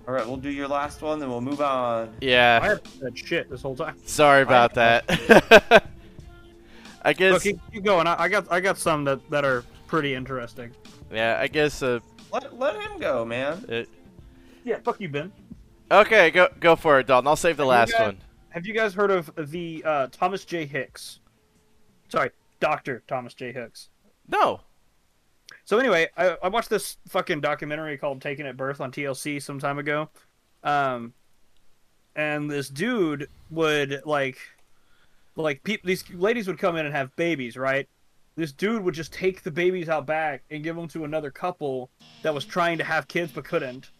[0.07, 2.13] All right, we'll do your last one, then we'll move on.
[2.21, 2.59] yeah.
[2.61, 3.95] I have that shit this whole time.
[4.05, 5.83] Sorry about that.
[7.03, 7.33] I guess.
[7.33, 8.05] Look, keep, keep going.
[8.07, 10.71] I, I got I got some that, that are pretty interesting.
[11.11, 11.81] Yeah, I guess.
[11.81, 11.99] Uh,
[12.31, 13.63] Let, let him go, man.
[13.69, 13.87] it,
[14.65, 15.31] Yeah, fuck you, Ben.
[15.89, 17.27] okay, go go for it, Dalton.
[17.27, 18.17] I'll save the Have you last guys- one.
[18.49, 20.65] Have you guys heard of the uh, Thomas J.
[20.65, 21.19] Hicks?
[22.09, 23.51] Sorry, Doctor Thomas J.
[23.53, 23.89] Hicks.
[24.27, 24.61] No.
[25.67, 29.59] So anyway, I, I watched this fucking documentary called "Taken at Birth" on TLC some
[29.59, 30.09] time ago,
[30.63, 31.13] um,
[32.15, 34.37] and this dude would like,
[35.35, 37.85] like peop these ladies would come in and have babies, right?
[38.37, 41.89] This dude would just take the babies out back and give them to another couple
[42.21, 43.91] that was trying to have kids but couldn't.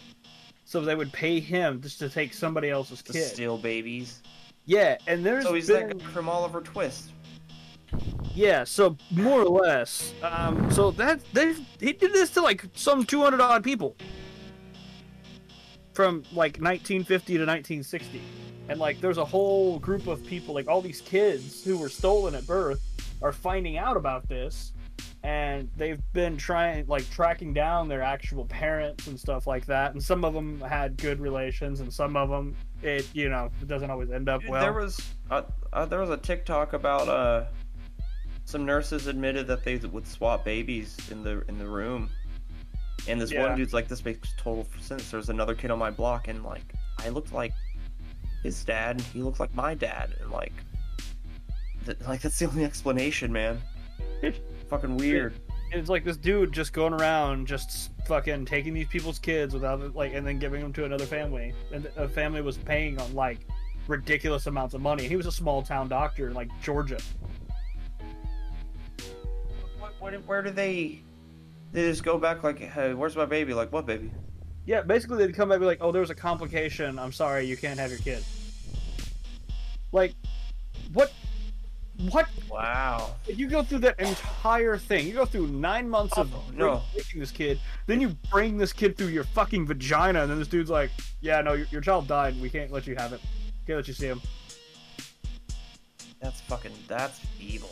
[0.63, 3.25] So they would pay him just to take somebody else's The kid.
[3.25, 4.21] Steal Babies.
[4.65, 5.89] Yeah, and there's So he's been...
[5.89, 7.09] that guy from Oliver Twist.
[8.33, 10.13] Yeah, so more or less.
[10.21, 13.95] Um, so that they he did this to like some 200 odd people
[15.93, 18.21] from like 1950 to 1960,
[18.69, 22.35] and like there's a whole group of people, like all these kids who were stolen
[22.35, 22.81] at birth,
[23.23, 24.73] are finding out about this,
[25.23, 30.03] and they've been trying like tracking down their actual parents and stuff like that, and
[30.03, 33.89] some of them had good relations, and some of them it you know it doesn't
[33.89, 34.61] always end up well.
[34.61, 35.41] there was uh,
[35.73, 37.45] uh, there was a TikTok about uh
[38.47, 42.09] some nurses admitted that they would swap babies in the in the room,
[43.05, 43.41] and this Yeah.
[43.41, 46.63] one dude's like, "This makes total sense." There's another kid on my block, and like
[46.99, 47.51] I looked like
[48.43, 50.53] his dad, and he looked like my dad, and like
[51.85, 53.61] That, like that's the only explanation, man.
[54.69, 55.33] Fucking weird.
[55.73, 60.13] It's like this dude just going around, just fucking taking these people's kids without like,
[60.13, 63.39] and then giving them to another family, and a family was paying on like
[63.87, 65.05] ridiculous amounts of money.
[65.07, 66.99] He was a small town doctor in like Georgia.
[70.07, 71.01] What, where do they?
[71.73, 73.53] They just go back like, hey, where's my baby?
[73.53, 74.09] Like, what baby?
[74.65, 76.97] Yeah, basically they'd come back and be like, "Oh, there was a complication.
[76.97, 78.23] I'm sorry, you can't have your kid."
[79.91, 80.13] Like,
[80.93, 81.11] what?
[82.09, 82.29] What?
[82.49, 83.15] Wow.
[83.27, 85.07] You go through that entire thing.
[85.07, 86.83] You go through nine months of Oh, no.
[86.95, 87.59] making this kid.
[87.85, 90.89] Then you bring this kid through your fucking vagina, and then this dude's like,
[91.19, 92.39] "Yeah, no, your, your child died.
[92.41, 93.19] We can't let you have it.
[93.65, 94.21] Can't let you see him."
[96.21, 96.71] That's fucking.
[96.87, 97.71] That's evil.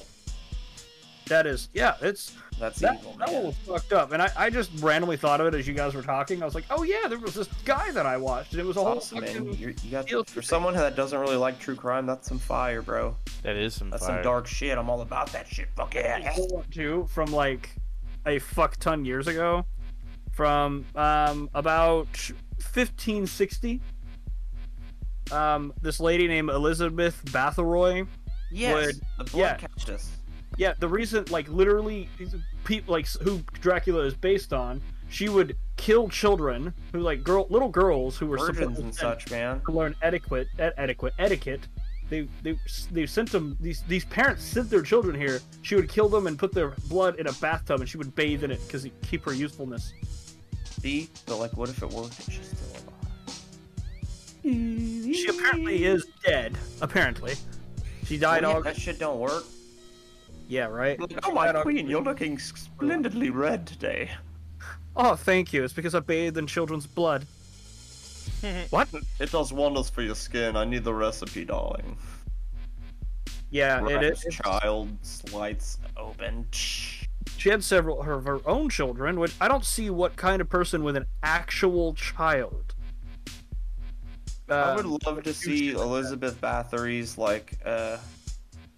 [1.28, 3.36] That is, yeah, it's That's that, evil, that man.
[3.36, 4.12] one was fucked up.
[4.12, 6.42] And I, I just randomly thought of it as you guys were talking.
[6.42, 8.78] I was like, "Oh yeah, there was this guy that I watched, and it was
[8.78, 9.54] a whole awesome, fucking." man.
[9.56, 12.06] You're, you got deal for someone that doesn't really like true crime.
[12.06, 13.16] That's some fire, bro.
[13.42, 14.18] That is some That's fire.
[14.18, 14.78] some dark shit.
[14.78, 15.68] I'm all about that shit.
[15.76, 16.32] Fuck yeah.
[16.32, 17.72] whole one, too from like
[18.28, 19.66] a fuck ton years ago
[20.32, 22.08] from um, about
[22.74, 23.82] 1560
[25.32, 28.06] um, this lady named elizabeth bathory
[28.52, 28.86] Yes.
[28.86, 29.56] Would- the blood yeah.
[29.56, 30.10] cactus.
[30.58, 32.10] Yeah the reason like literally
[32.64, 37.70] people like who dracula is based on she would kill children who like girl little
[37.70, 39.62] girls who were Virgins and such, man.
[39.66, 41.62] To learn etiquette et- etiquette etiquette
[42.10, 42.56] they they
[42.92, 46.38] they sent them these these parents sent their children here she would kill them and
[46.40, 49.24] put their blood in a bathtub and she would bathe in it because it keep
[49.26, 49.94] her usefulness
[50.82, 52.86] See, but like, what if it worked and she's still alive?
[54.44, 57.34] she apparently is dead apparently
[58.06, 59.44] she died Oh, yeah, all that shit don't work.
[60.48, 64.12] Yeah right oh my queen, you're looking splendidly red today.
[64.96, 67.26] oh thank you it's because i bathed in children's blood
[68.70, 68.88] what
[69.20, 70.56] It does wonders for your skin.
[70.56, 71.98] I need the recipe, darling.
[73.52, 76.48] yeah it is Child slides open.
[76.52, 80.84] she had several of her own children which i don't see what kind of person
[80.84, 82.74] with an actual child
[84.48, 87.98] I would Um, love to see Elizabeth Bathory's like uh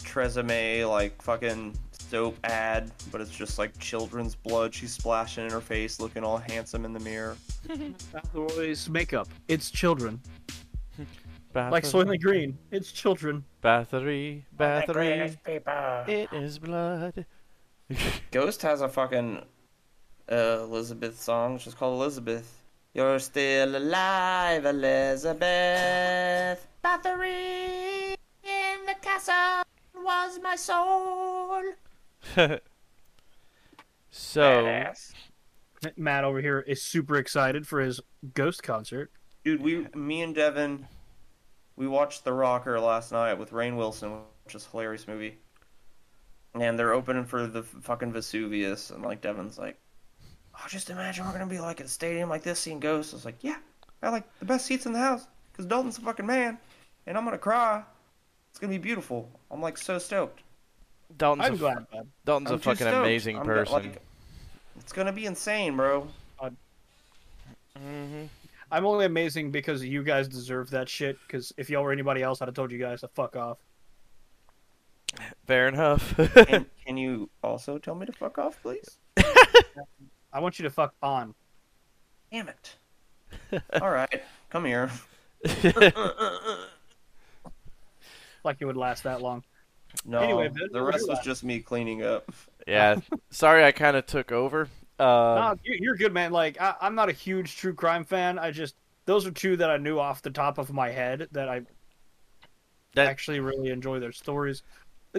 [0.07, 5.59] Tresemme like fucking soap ad, but it's just like children's blood she's splashing in her
[5.59, 7.35] face, looking all handsome in the mirror.
[7.67, 9.27] Bathory's makeup.
[9.49, 10.21] It's children.
[11.53, 12.57] Bathory, Like Soylent Green.
[12.71, 13.43] It's children.
[13.63, 15.35] Bathory, Bathory.
[16.07, 17.25] It is blood.
[18.31, 19.43] Ghost has a fucking
[20.31, 22.61] uh, Elizabeth song, which is called Elizabeth.
[22.93, 25.45] You're still alive, Elizabeth.
[26.83, 29.63] Bathory in the castle
[30.03, 31.61] was my soul.
[34.11, 35.13] so, Badass.
[35.95, 38.01] Mat over here is super excited for his
[38.33, 39.11] Ghost concert.
[39.43, 40.87] Dude, we, me and Devin,
[41.75, 45.37] we watched The Rocker last night with Rainn Wilson, which is a hilarious movie.
[46.55, 49.77] And they're opening for the fucking Vesuvius, and like Devin's like,
[50.55, 53.17] "Oh, just imagine we're gonna be like at a stadium like this seeing Ghosts." I
[53.17, 53.57] was like, "Yeah,
[54.01, 56.57] I like the best seats in the house because Dalton's a fucking man,
[57.05, 57.83] and I'm gonna cry.
[58.57, 59.29] It's gonna be beautiful.
[59.51, 60.41] I'm like so stoked.
[61.15, 62.11] Dalton's, a, I'm f- glad, man.
[62.25, 62.95] Dalton's I'm a fucking stoked.
[63.05, 63.71] amazing I'm person.
[63.71, 64.01] like,
[64.79, 66.07] it's gonna be insane, bro.
[67.77, 68.23] hmm
[68.71, 71.19] I'm only amazing because you guys deserve that shit.
[71.27, 73.59] Because if y'all were anybody else, I'd have told you guys to fuck off.
[75.45, 76.15] Fair enough.
[76.47, 78.97] Can, can you also tell me to fuck off, please?
[80.33, 81.35] I want you to fuck on.
[82.31, 82.75] Damn it.
[83.79, 84.89] All right, come here.
[88.47, 89.43] Like it would last that long.
[90.05, 92.29] No, Anyway, the rest was just me cleaning up.
[92.67, 92.95] yeah.
[93.29, 94.61] Sorry, I kind of took over.
[94.99, 96.31] Um, no, you- you're good, man.
[96.31, 98.39] Like I, I'm not a huge true crime fan.
[98.39, 101.47] I just those are two that I knew off the top of my head that
[101.49, 101.61] I
[102.95, 104.63] That- actually really enjoy their stories.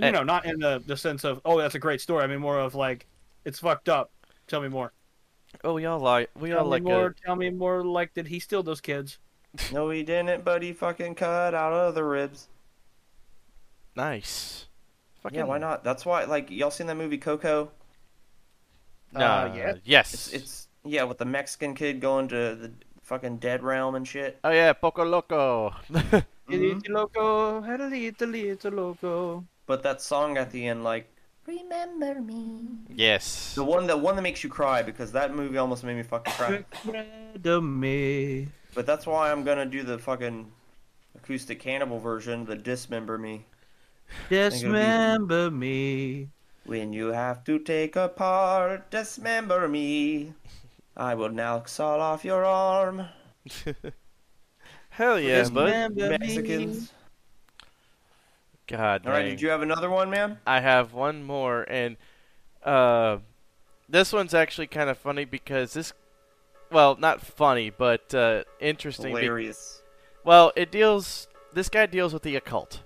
[0.01, 0.07] Eh.
[0.07, 2.25] You know, not in the the sense of oh that's a great story.
[2.25, 3.07] I mean more of like
[3.45, 4.11] it's fucked up.
[4.47, 4.93] Tell me more.
[5.64, 7.07] oh, we all like we Tell all me like more.
[7.07, 7.85] a, Tell me more.
[7.85, 9.19] Like did he steal those kids?
[9.73, 12.49] No, he didn't, but he fucking cut out of the ribs.
[13.98, 14.66] Nice.
[15.22, 15.84] Fucking, Yeah, why not?
[15.84, 17.70] That's why, like, y'all seen that movie Coco?
[19.12, 19.20] No.
[19.20, 19.74] Uh, yeah.
[19.84, 20.14] Yes.
[20.14, 24.38] It's, it's yeah, with the Mexican kid going to the fucking dead realm and shit.
[24.44, 25.74] Oh yeah, Poco Loco.
[26.49, 26.55] Mhm.
[26.55, 29.44] Elite loco, elite, elite loco.
[29.66, 31.07] But that song at the end, like,
[31.46, 32.61] Remember me.
[32.88, 33.55] yes.
[33.55, 36.32] the one that one that makes you cry because that movie almost made me fucking
[36.32, 36.64] cry.
[36.86, 38.49] Red me.
[38.74, 40.51] But that's why I'm gonna do the fucking
[41.16, 43.44] acoustic cannibal version, the dismember me.
[44.28, 46.28] Dismember me.
[46.64, 50.34] When you have to take apart, dismember me.
[50.96, 53.09] I will now saw off your arm.
[54.90, 55.66] Hell yeah, bud.
[55.66, 56.18] Dismember me.
[56.18, 56.92] Mexicans.
[58.66, 59.30] God All right, dang.
[59.30, 60.38] did you have another one, man?
[60.46, 61.96] I have one more, and
[62.62, 63.18] uh,
[63.88, 65.94] this one's actually kind of funny because this,
[66.70, 69.14] well, not funny, but uh, interesting.
[69.14, 69.82] be- Hilarious.
[70.24, 71.28] well, it deals.
[71.54, 72.82] This guy deals with the occult.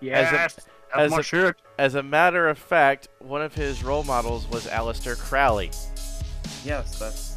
[0.00, 4.46] Yes, as that's my a- As a matter of fact, one of his role models
[4.48, 5.70] was Aleister Crowley.
[6.64, 7.34] Yes, that's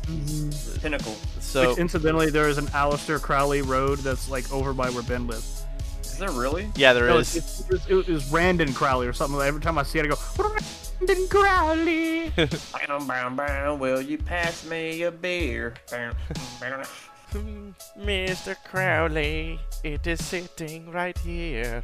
[0.74, 1.16] the pinnacle.
[1.39, 5.28] So Which, incidentally, there is an Aleister Crowley road that's like over by where Ben
[5.28, 5.66] lives.
[6.01, 6.70] Is there really?
[6.76, 7.36] yeah, there No, is.
[7.36, 9.39] it's, it's, it's, it was Randon Crowley or something.
[9.41, 10.16] Every time I see it, I go,
[10.99, 12.30] Randon Crowley.
[12.36, 15.74] Bam, bam, bam, Will you pass me a beer?
[17.32, 18.06] Bam, bam.
[18.06, 18.56] Mr.
[18.64, 21.84] Crowley, it is sitting right here.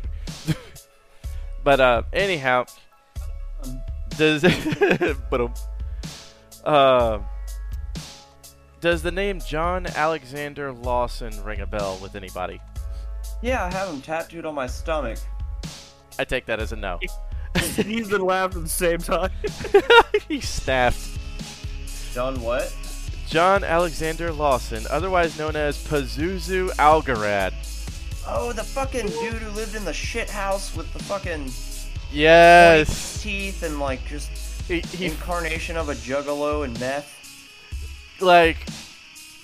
[1.63, 2.65] but uh, anyhow,
[4.17, 4.41] does
[5.29, 5.53] but um,
[6.63, 7.19] uh,
[8.79, 12.61] does the name John Alexander Lawson ring a bell with anybody?
[13.41, 15.19] Yeah, I have him tattooed on my stomach.
[16.19, 16.99] I take that as a no.
[17.55, 19.31] Sneezed and laughed at the same time.
[20.27, 20.97] he snapped.
[22.13, 22.75] Done what?
[23.29, 27.53] John Alexander Lawson, otherwise known as Pazuzu Algarad.
[28.25, 31.51] Oh, the fucking dude who lived in the shit house with the fucking
[32.11, 33.21] Yes.
[33.21, 34.29] teeth and like just
[34.67, 37.13] He, he incarnation of a juggalo and meth.
[38.21, 38.57] like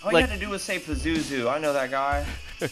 [0.03, 1.49] All Like- you had to do was say Pazuzu.
[1.51, 2.25] I know that guy.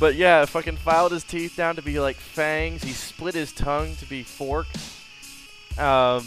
[0.00, 2.82] But yeah, fucking filed his teeth down to be like fangs.
[2.82, 4.76] He split his tongue to be forked.
[5.78, 6.26] Um,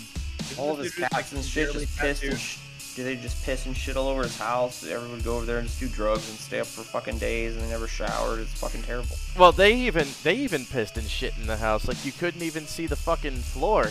[0.58, 2.58] All of his cats and shit just pissed and sh-
[2.98, 4.84] did they just piss and shit all over his house?
[4.84, 7.56] Everyone would go over there and just do drugs and stay up for fucking days
[7.56, 8.40] and they never showered.
[8.40, 9.16] It's fucking terrible.
[9.38, 11.88] well, they even they even pissed and shit in the house.
[11.88, 13.90] Like you couldn't even see the fucking floor.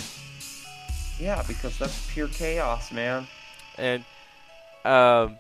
[1.20, 3.28] Yeah, because that's pure chaos, man.
[3.78, 4.04] And
[4.84, 5.36] um,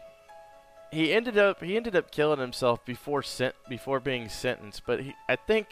[0.92, 4.82] he ended up he ended up killing himself before sent before being sentenced.
[4.86, 5.66] But he, I think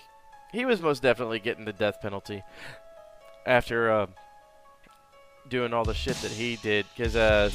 [0.51, 2.42] he was most definitely getting the death penalty
[3.47, 4.07] after uh,
[5.49, 6.86] doing all the shit that he did.
[6.97, 7.51] Because uh,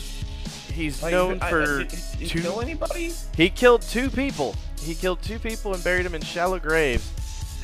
[0.74, 3.14] he's Like, known I- I- for did, did he two- kill anybody?
[3.36, 4.56] He killed two people.
[4.82, 7.10] He killed two people and buried them in shallow graves.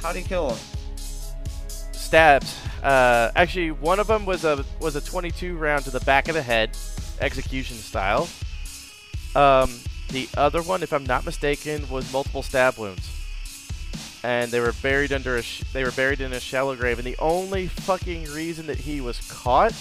[0.02, 0.58] How did he kill them?
[1.92, 2.56] Stabs.
[2.84, 6.36] Uh, actually, one of them was a was a 22 round to the back of
[6.36, 6.78] the head,
[7.20, 8.28] execution style.
[9.36, 13.10] Um, the other one, if I'm not mistaken, was multiple stab wounds.
[14.24, 17.00] And they were buried under a sh- they were buried in a shallow grave.
[17.00, 19.74] And the only fucking reason that he was caught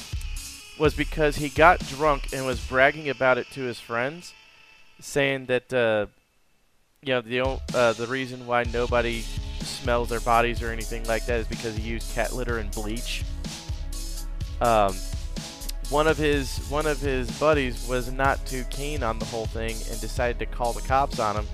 [0.78, 4.34] was because he got drunk and was bragging about it to his friends,
[5.00, 6.06] saying that uh,
[7.02, 7.40] you know the
[7.74, 9.22] uh, the reason why nobody
[9.60, 13.24] smells their bodies or anything like that is because he used cat litter and bleach.
[14.60, 14.94] Um,
[15.90, 19.76] one of his one of his buddies was not too keen on the whole thing
[19.90, 21.46] and decided to call the cops on him.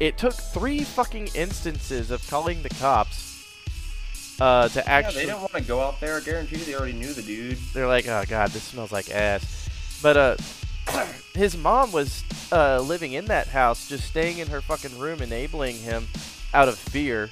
[0.00, 3.27] It took three fucking instances of calling the cops
[4.40, 6.16] uh, to Yeah, they didn't want to go out there.
[6.16, 7.58] I guarantee you they already knew the dude.
[7.74, 9.68] they're like, oh god, this smells like ass.
[10.02, 10.36] But uh,
[11.34, 12.22] his mom was
[12.52, 16.06] uh living in that house, just staying in her fucking room, enabling him
[16.54, 17.30] out of fear.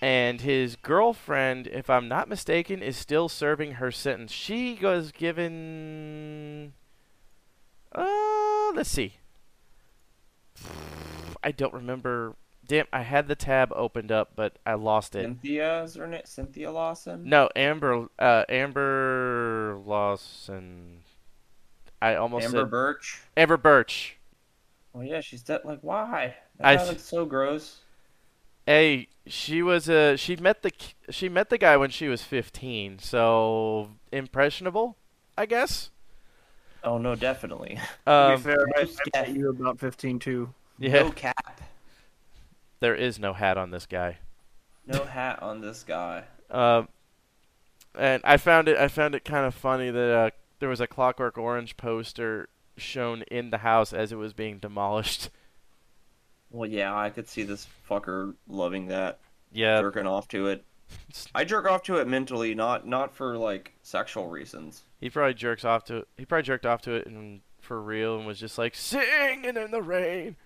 [0.00, 4.30] And his girlfriend, if I'm not mistaken, is still serving her sentence.
[4.32, 6.72] She was given.
[7.92, 9.14] Uh, let's see.
[11.42, 12.36] I don't remember.
[12.68, 15.22] Damn, I had the tab opened up, but I lost it.
[15.22, 16.22] Cynthia is her name?
[16.24, 17.30] Cynthia Lawson?
[17.30, 18.08] No, Amber.
[18.18, 21.04] Uh, Amber Lawson.
[22.02, 23.22] I almost Amber said Burch.
[23.36, 24.18] Amber Burch.
[24.92, 25.62] Well, yeah, she's dead.
[25.64, 26.36] Like, why?
[26.58, 27.84] That I guy th- looks so gross.
[28.66, 30.70] Hey, she was uh she met the
[31.10, 34.96] she met the guy when she was 15, so impressionable,
[35.36, 35.90] I guess.
[36.82, 37.78] Oh no, definitely.
[38.06, 39.22] to Um, be fair, I, I yeah.
[39.22, 40.54] met you about 15 too.
[40.78, 41.60] yeah, No cap.
[42.80, 44.18] There is no hat on this guy.
[44.86, 46.24] No hat on this guy.
[46.50, 46.88] Um,
[47.94, 50.86] and I found it I found it kind of funny that uh, there was a
[50.86, 55.30] Clockwork Orange poster shown in the house as it was being demolished.
[56.50, 59.18] Well, yeah, I could see this fucker loving that,
[59.52, 60.64] Yeah, jerking off to it.
[61.34, 64.82] I jerk off to it mentally, not not for like sexual reasons.
[64.98, 66.06] he probably jerks off to.
[66.16, 69.70] He probably jerked off to it and for real and was just like singing in
[69.70, 70.36] the rain.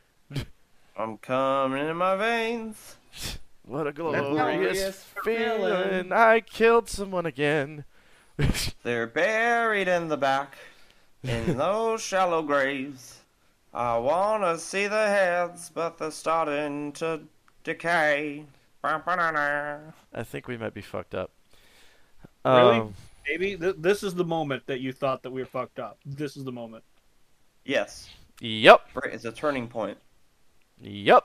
[0.96, 2.96] I'm coming in my veins.
[3.64, 5.90] What a glorious glorious feeling.
[5.90, 6.12] feeling!
[6.12, 7.84] I killed someone again.
[8.82, 10.56] They're buried in the back,
[11.22, 13.20] in those shallow graves.
[13.72, 17.20] I wanna see the heads, but they're starting to
[17.64, 18.44] decay.
[18.84, 21.30] I think we might be fucked up.
[22.44, 22.80] Really?
[22.80, 22.94] Um,
[23.26, 25.98] Maybe th- this is the moment that you thought that we were fucked up.
[26.04, 26.82] This is the moment.
[27.64, 28.82] Yes, yep.
[29.04, 29.96] It's a turning point.
[30.82, 31.24] Yep.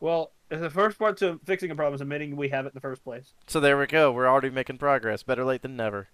[0.00, 2.80] Well, The first part to fixing a problem is admitting we have it in the
[2.80, 3.32] first place.
[3.46, 4.12] So there we go.
[4.12, 5.22] We're already making progress.
[5.22, 6.08] Better late than never.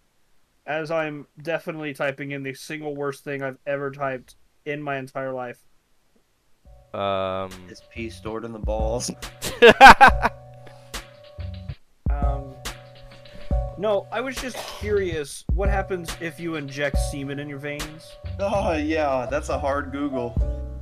[0.66, 5.32] As I'm definitely typing in the single worst thing I've ever typed in my entire
[5.32, 5.58] life.
[6.94, 7.50] Um.
[7.68, 9.10] Is pee stored in the balls.
[12.10, 12.54] Um,
[13.76, 15.44] no, I was just curious.
[15.54, 18.16] What happens if you inject semen in your veins?
[18.40, 20.34] Oh yeah, that's a hard Google.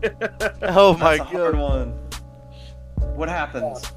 [0.63, 1.61] oh my That's a hard god.
[1.61, 1.89] one.
[3.17, 3.93] What happens?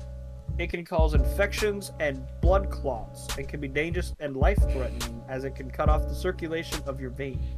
[0.57, 5.55] It can cause infections and blood clots, and can be dangerous and life-threatening, as it
[5.55, 7.57] can cut off the circulation of your veins.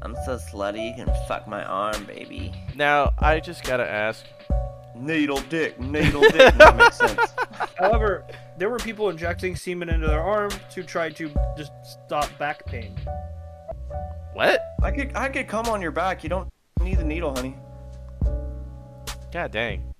[0.00, 2.52] I'm so slutty, you can fuck my arm, baby.
[2.74, 4.24] Now I just gotta ask.
[4.94, 6.54] Needle dick, needle dick.
[6.54, 7.34] that makes sense.
[7.78, 8.24] However,
[8.56, 12.96] there were people injecting semen into their arm to try to just stop back pain.
[14.32, 14.60] What?
[14.82, 16.22] I could, I could come on your back.
[16.22, 16.48] You don't
[16.80, 17.56] need the needle, honey.
[19.32, 19.94] God dang.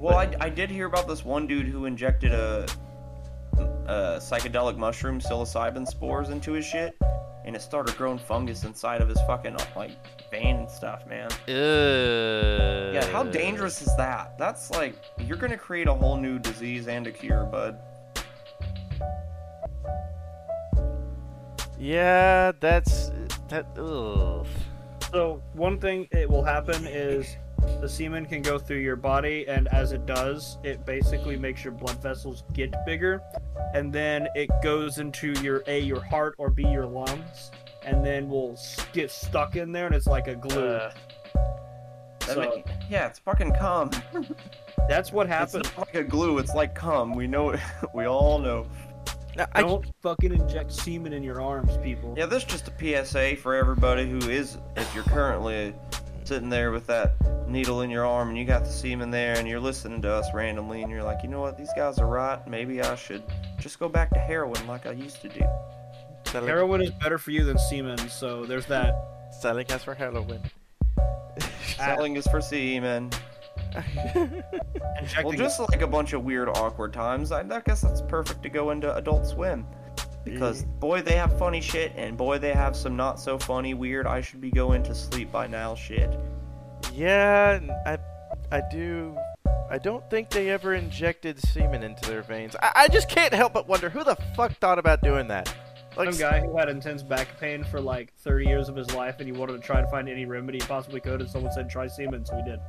[0.00, 2.66] Well, I, I did hear about this one dude who injected a,
[3.56, 6.96] a psychedelic mushroom psilocybin spores into his shit,
[7.44, 9.92] and it started growing fungus inside of his fucking like
[10.30, 11.30] vein and stuff, man.
[11.48, 14.36] Uh, Yeah, how dangerous is that?
[14.38, 17.78] That's like you're gonna create a whole new disease and a cure, bud.
[21.78, 23.12] Yeah, that's
[23.48, 23.66] that.
[23.78, 24.46] Ugh.
[25.12, 27.36] So one thing it will happen is
[27.80, 31.72] the semen can go through your body, and as it does, it basically makes your
[31.72, 33.22] blood vessels get bigger,
[33.74, 37.50] and then it goes into your a your heart or b your lungs,
[37.84, 38.58] and then will
[38.92, 40.66] get stuck in there, and it's like a glue.
[40.66, 40.92] Uh,
[42.26, 43.90] That So- ma- yeah, it's fucking cum.
[44.88, 45.64] That's what It's happens.
[45.76, 46.38] not like a glue.
[46.38, 47.14] It's like cum.
[47.14, 47.60] We know it.
[47.94, 48.66] We all know.
[49.36, 52.14] Now, I, Don't fucking inject semen in your arms, people.
[52.18, 52.72] Yeah, this is just a
[53.04, 55.74] PSA for everybody who is, if you're currently
[56.28, 57.14] sitting there with that
[57.48, 60.26] needle in your arm and you got the semen there and you're listening to us
[60.34, 62.46] randomly and you're like, you know what, these guys are right.
[62.46, 63.22] Maybe I should
[63.58, 65.40] just go back to heroin like I used to do.
[66.26, 68.94] selling, Heroin is better for you than semen, so there's that.
[69.40, 70.42] selling us for heroin.
[71.76, 73.10] Selling is for semen.
[75.22, 78.48] Well, just like a bunch of weird, awkward times, I, I guess that's perfect to
[78.48, 79.64] go into Adult Swim.
[80.32, 84.06] Because boy, they have funny shit, and boy, they have some not so funny, weird,
[84.06, 86.18] I should be going to sleep by now shit.
[86.94, 87.98] yeah, I,
[88.56, 89.16] I do.
[89.70, 92.56] I don't think they ever injected semen into their veins.
[92.62, 95.54] I, I just can't help but wonder who the fuck thought about doing that.
[95.96, 99.16] Like, some guy who had intense back pain for like 30 years of his life
[99.18, 101.68] and he wanted to try to find any remedy he possibly could and someone said
[101.68, 102.60] try semen so he did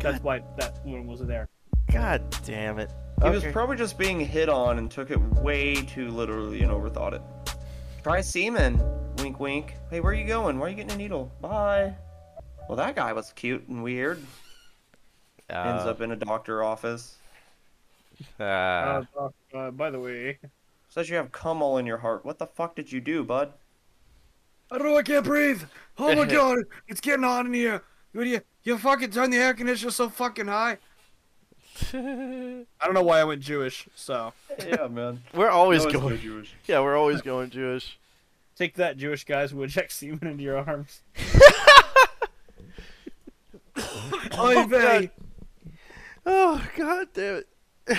[0.00, 1.50] that's why that woman was there
[1.92, 2.90] God damn it.
[3.22, 7.14] He was probably just being hit on and took it way too literally and overthought
[7.14, 7.22] it.
[8.02, 8.80] Try semen.
[9.18, 9.74] Wink, wink.
[9.90, 10.58] Hey, where are you going?
[10.58, 11.32] Why are you getting a needle?
[11.40, 11.94] Bye.
[12.68, 14.18] Well, that guy was cute and weird.
[15.48, 17.16] Ends Uh, up in a doctor office.
[18.40, 20.38] uh, uh, uh, by the way
[20.88, 22.24] Says you have cum all in your heart.
[22.24, 23.52] What the fuck did you do, bud?
[24.70, 25.62] I don't know I can't breathe
[25.98, 26.58] oh my god
[26.88, 27.82] it's getting hot in here
[28.14, 30.78] Would you you fucking turn the air conditioner so fucking high
[31.92, 34.32] I don't know why I went Jewish so
[34.66, 35.22] yeah, man.
[35.34, 36.14] we're always No, it's going.
[36.14, 36.54] no Jewish.
[36.66, 37.98] Yeah, we're always going Jewish.
[38.56, 41.02] take that Jewish guys who inject semen into your arms
[43.78, 45.10] Oh, Oy God.
[46.24, 47.42] Oh god damn
[47.88, 47.98] it.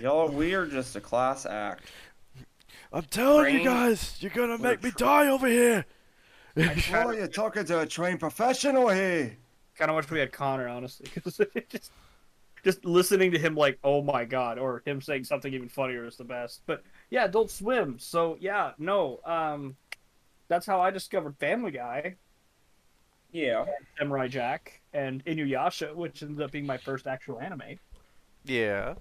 [0.00, 1.84] Y'all, we are just a class act.
[2.92, 5.84] I'm telling you guys, you're gonna We're make me die over here.
[6.56, 9.36] Oh, you're talking to a trained professional here.
[9.80, 11.90] Kind of wish we had Connor, honestly, because just
[12.62, 16.16] just listening to him like, oh my god, or him saying something even funnier is
[16.16, 16.60] the best.
[16.66, 17.98] But yeah, Adult Swim.
[17.98, 19.76] So yeah, no, um,
[20.48, 22.16] that's how I discovered Family Guy,
[23.32, 23.64] Yeah.
[23.98, 27.78] Samurai Jack, and Inuyasha, which ended up being my first actual anime.
[28.44, 28.94] Yeah.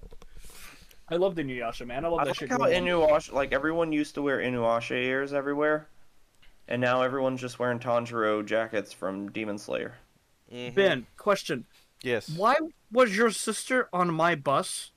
[1.09, 2.05] I loved Inuyasha, man.
[2.05, 2.49] I love that like shit.
[2.49, 2.59] how.
[2.59, 5.87] Inuyasha, like everyone used to wear Inuyasha ears everywhere,
[6.67, 9.95] and now everyone's just wearing Tanjiro jackets from Demon Slayer.
[10.51, 10.73] Mhm.
[10.75, 11.65] Ben, question:
[12.01, 12.29] Yes.
[12.29, 12.55] Why
[12.91, 14.91] was your sister on my bus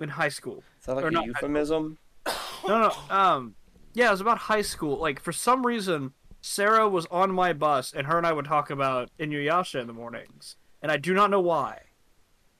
[0.00, 0.62] in high school?
[0.80, 1.98] Is that like Or a not- euphemism?
[2.66, 3.14] No, no.
[3.14, 3.54] Um,
[3.92, 4.96] yeah, it was about high school.
[4.98, 8.70] Like for some reason, Sarah was on my bus, and her and I would talk
[8.70, 11.82] about Inuyasha in the mornings, and I do not know why.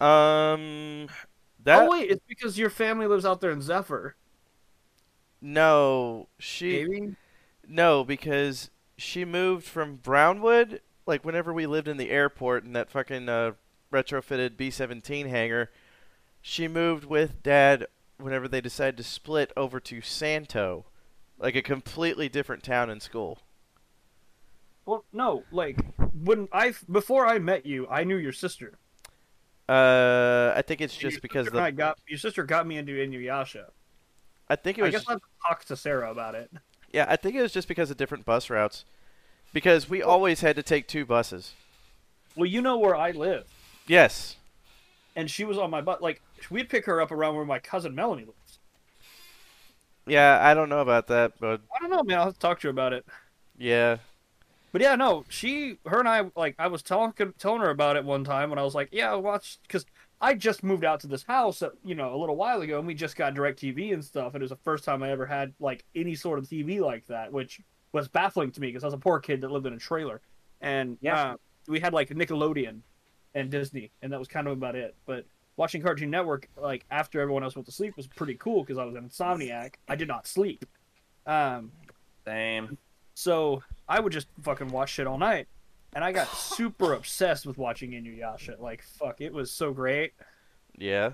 [0.00, 1.08] Um.
[1.62, 4.14] That oh wait, it's because your family lives out there in Zephyr.
[5.40, 7.16] no, she Maybe.
[7.66, 10.82] no because she moved from Brownwood.
[11.06, 13.52] Like whenever we lived in the airport in that fucking uh,
[13.92, 15.70] retrofitted B-17 hangar,
[16.40, 17.86] she moved with Dad
[18.18, 20.86] whenever they decided to split over to Santo,
[21.38, 23.40] like a completely different town and school.
[24.86, 25.78] Well, no, like
[26.12, 28.78] when I before I met you, I knew your sister.
[29.68, 33.70] Uh, I think it's just because and I got your sister got me into Inuyasha.
[34.48, 36.50] I think it I was guess I'll talk to Sarah about it.
[36.92, 38.84] yeah I think it was just because of different bus routes,
[39.54, 41.54] because we always had to take two buses.
[42.36, 43.46] Well, you know where I live,
[43.86, 44.36] Yes.
[45.16, 46.02] and she was on my butt.
[46.02, 48.58] Like we'd pick her up around where my cousin Melanie lives.
[50.06, 52.18] Yeah, I don't know about that, but I don't know, man.
[52.18, 53.06] I'll have to talk to her about it.
[53.56, 53.98] yeah.
[54.72, 58.04] But yeah, no, she, her and I, like, I was telling telling her about it
[58.04, 59.86] one time when I was like, yeah, watch, because
[60.20, 62.86] I just moved out to this house, uh, you know, a little while ago, and
[62.88, 65.26] we just got Direct TV and stuff, and it was the first time I ever
[65.26, 67.60] had like any sort of TV like that, which
[67.94, 70.20] was baffling to me because I was a poor kid that lived in a trailer,
[70.60, 71.30] and Yeah.
[71.32, 71.36] uh,
[71.68, 72.80] we had like Nickelodeon
[73.34, 74.94] and Disney, and that was kind of about it.
[75.06, 75.24] But
[75.56, 78.84] watching Cartoon Network, like after everyone else went to sleep, was pretty cool because I
[78.84, 79.76] was an insomniac.
[79.88, 80.66] I did not sleep.
[81.26, 81.72] Um,
[82.26, 82.76] Same.
[83.14, 85.46] so I would just fucking watch shit all night.
[85.94, 88.58] And I got super obsessed with watching Inuyasha.
[88.58, 90.12] Like, fuck, it was so great.
[90.76, 91.12] Yeah.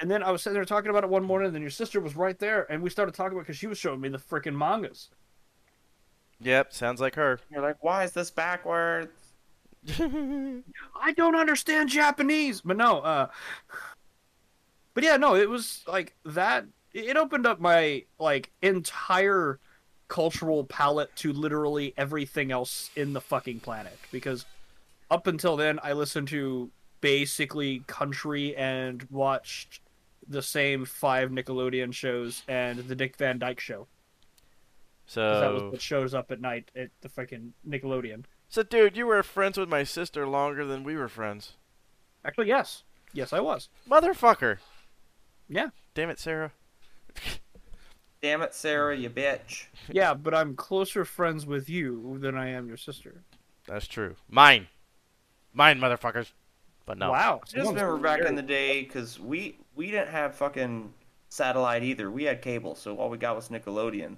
[0.00, 2.00] And then I was sitting there talking about it one morning, and then your sister
[2.00, 4.56] was right there, and we started talking about because she was showing me the freaking
[4.56, 5.10] mangas.
[6.40, 7.40] Yep, sounds like her.
[7.50, 9.12] You're like, why is this backwards?
[9.98, 13.00] I don't understand Japanese, but no.
[13.00, 13.28] uh
[14.94, 16.66] But yeah, no, it was like that.
[16.92, 19.58] It opened up my like entire
[20.08, 24.44] cultural palette to literally everything else in the fucking planet because
[25.10, 26.70] up until then I listened to
[27.00, 29.80] basically country and watched
[30.28, 33.86] the same five Nickelodeon shows and the Dick Van Dyke show.
[35.06, 38.24] 'Cause that was what shows up at night at the fucking Nickelodeon.
[38.48, 41.54] so dude, you were friends with my sister longer than we were friends.
[42.24, 43.68] Actually, yes, yes, I was.
[43.88, 44.58] Motherfucker.
[45.48, 45.68] Yeah.
[45.94, 46.52] Damn it, Sarah.
[48.22, 49.66] Damn it, Sarah, you bitch.
[49.88, 53.22] Yeah, but I'm closer friends with you than I am your sister.
[53.66, 54.16] That's true.
[54.30, 54.68] Mine.
[55.52, 56.32] Mine, motherfuckers.
[56.86, 57.10] But no.
[57.12, 57.40] Wow.
[57.42, 60.92] I just remember back in the day because we we didn't have fucking
[61.28, 62.10] satellite either.
[62.10, 64.16] We had cable, so all we got was Nickelodeon.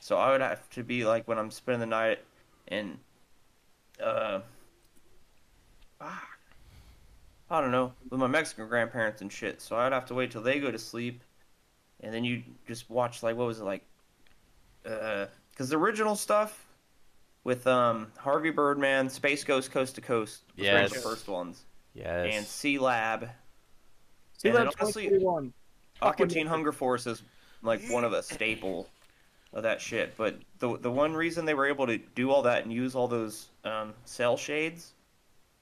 [0.00, 2.18] So I would have to be like when I'm spending the night
[2.66, 2.98] in,
[4.02, 4.40] uh,
[6.00, 6.28] ah,
[7.50, 9.60] I don't know, with my Mexican grandparents and shit.
[9.60, 11.22] So I'd have to wait till they go to sleep,
[12.00, 13.84] and then you just watch like what was it like,
[14.86, 16.66] uh, because the original stuff
[17.44, 21.64] with um Harvey Birdman, Space Ghost Coast to Coast, was one of the first ones,
[21.92, 22.32] Yes.
[22.32, 23.28] and Sea Lab.
[24.38, 25.52] See and then that honestly, 2021.
[26.00, 27.22] Aqua Teen Hunger Force is
[27.62, 28.88] like one of a staple
[29.52, 30.16] of that shit.
[30.16, 33.08] But the the one reason they were able to do all that and use all
[33.08, 34.94] those um, cell shades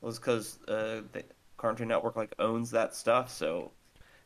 [0.00, 1.24] was because uh, the
[1.56, 3.72] Cartoon Network like owns that stuff, so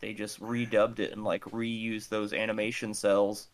[0.01, 3.49] they just redubbed it and like reused those animation cells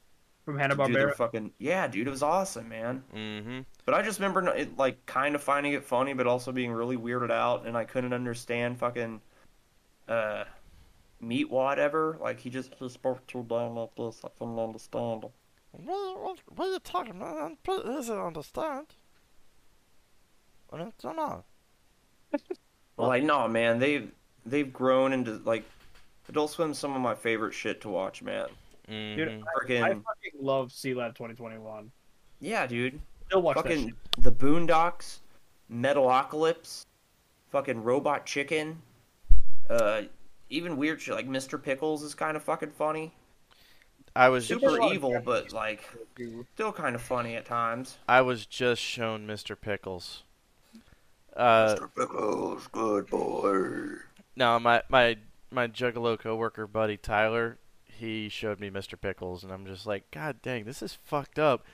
[0.44, 1.14] from Hanna to do their Barbera.
[1.14, 2.06] fucking yeah, dude.
[2.06, 3.04] It was awesome, man.
[3.14, 3.60] Mm-hmm.
[3.84, 6.96] But I just remember it, like kind of finding it funny, but also being really
[6.96, 9.20] weirded out, and I couldn't understand fucking
[10.08, 10.44] uh,
[11.20, 12.16] meat whatever.
[12.20, 14.22] Like he just he spoke too damn like this.
[14.24, 15.30] I couldn't understand him.
[15.72, 17.52] What, what, what are you talking about?
[17.52, 18.86] It doesn't understand.
[20.72, 21.44] I don't know.
[22.96, 24.10] Well, like no, man, they've
[24.44, 25.64] they've grown into like
[26.28, 28.48] Adult Swim's some of my favorite shit to watch, man.
[28.88, 29.42] Dude, Mhm.
[29.42, 31.90] I Freaking fucking love Sea Lab 2021.
[32.40, 33.00] yeah, dude.
[33.26, 33.96] Still watch that fucking shit.
[34.18, 35.18] the Boondocks,
[35.70, 36.84] Metalocalypse,
[37.50, 38.80] fucking Robot Chicken,
[39.68, 40.02] uh,
[40.48, 41.62] even weird shit like Mr.
[41.62, 43.12] Pickles is kind of fucking funny.
[44.18, 45.88] I was Super there's a lot of evil, but like
[46.54, 47.98] still kind of funny at times.
[48.08, 49.58] I was just shown Mr.
[49.58, 50.24] Pickles.
[51.36, 51.88] Uh, Mr.
[51.96, 53.98] Pickles, good boy.
[54.34, 55.18] no, my my
[55.52, 59.00] my Juggalo coworker buddy Tyler, he showed me Mr.
[59.00, 61.64] Pickles, and I'm just like, God dang, this is fucked up.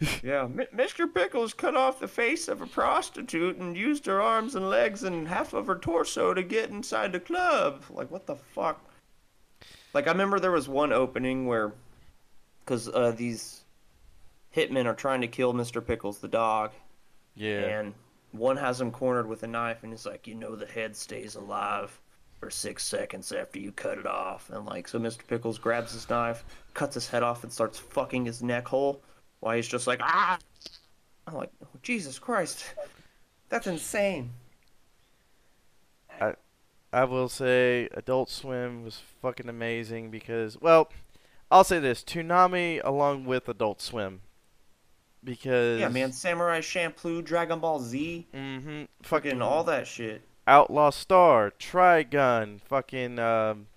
[0.24, 1.06] Yeah, M- Mr.
[1.12, 5.28] Pickles cut off the face of a prostitute and used her arms and legs and
[5.28, 7.84] half of her torso to get inside the club.
[7.88, 8.84] Like, what the fuck?
[9.94, 11.72] Like, I remember there was one opening where,
[12.64, 13.62] because uh, these
[14.56, 15.84] hitmen are trying to kill Mr.
[15.84, 16.72] Pickles, the dog,
[17.34, 17.60] Yeah.
[17.78, 17.94] and
[18.32, 21.34] one has him cornered with a knife, and he's like, you know, the head stays
[21.34, 21.98] alive
[22.40, 24.50] for six seconds after you cut it off.
[24.50, 25.26] And, like, so Mr.
[25.26, 29.02] Pickles grabs his knife, cuts his head off, and starts fucking his neck hole
[29.40, 30.38] while he's just like, ah!
[31.26, 31.50] I'm like,
[31.82, 32.64] Jesus Christ.
[33.48, 34.30] That's insane.
[36.92, 40.90] I will say Adult Swim was fucking amazing because, well,
[41.50, 44.20] I'll say this: Toonami along with Adult Swim,
[45.24, 50.22] because Yeah, man, Samurai Champloo, Dragon Ball Z, mm-hmm, fucking all that shit.
[50.46, 53.68] Outlaw Star, Trigun, fucking um,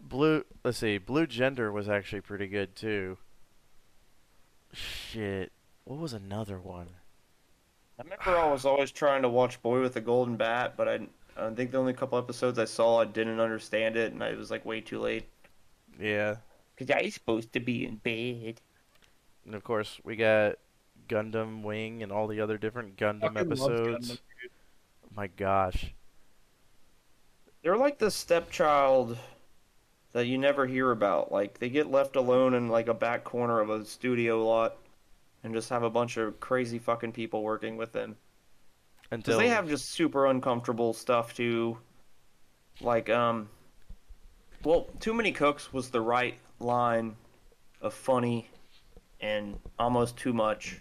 [0.00, 0.44] Blue.
[0.62, 3.18] Let's see, Blue Gender was actually pretty good too.
[4.72, 5.50] Shit,
[5.84, 6.88] What was another one?
[7.98, 11.00] I remember I was always trying to watch Boy with the Golden Bat, but I,
[11.38, 14.50] I think the only couple episodes I saw, I didn't understand it, and I was
[14.50, 15.24] like way too late.
[16.00, 16.36] Yeah.
[16.76, 18.60] Cause I was supposed to be in bed.
[19.44, 20.56] And of course, we got
[21.08, 24.08] Gundam Wing and all the other different Gundam Fucking episodes.
[24.08, 24.50] Gundam, dude.
[25.14, 25.94] My gosh.
[27.62, 29.18] They're like the stepchild
[30.12, 31.32] that you never hear about.
[31.32, 34.76] Like they get left alone in like a back corner of a studio lot,
[35.42, 38.16] and just have a bunch of crazy fucking people working with them.
[39.10, 41.78] Because Until they have just super uncomfortable stuff too.
[42.80, 43.48] Like, um,
[44.64, 47.16] well, Too Many Cooks was the right line
[47.80, 48.48] of funny
[49.20, 50.80] and almost too much.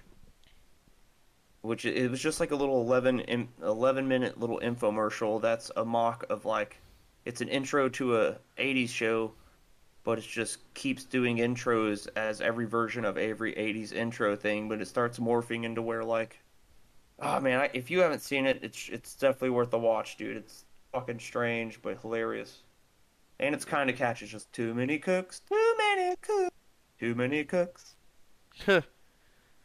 [1.61, 5.85] Which it it was just like a little 11, 11 minute little infomercial that's a
[5.85, 6.77] mock of like,
[7.25, 9.31] it's an intro to a 80s show,
[10.03, 14.81] but it just keeps doing intros as every version of every 80s intro thing, but
[14.81, 16.39] it starts morphing into where like,
[17.19, 20.37] Oh man, I, if you haven't seen it, it's it's definitely worth a watch, dude.
[20.37, 22.63] It's fucking strange but hilarious,
[23.39, 24.25] and it's kind of catchy.
[24.25, 26.55] It's just too many cooks, too many cooks,
[26.99, 27.95] too many cooks.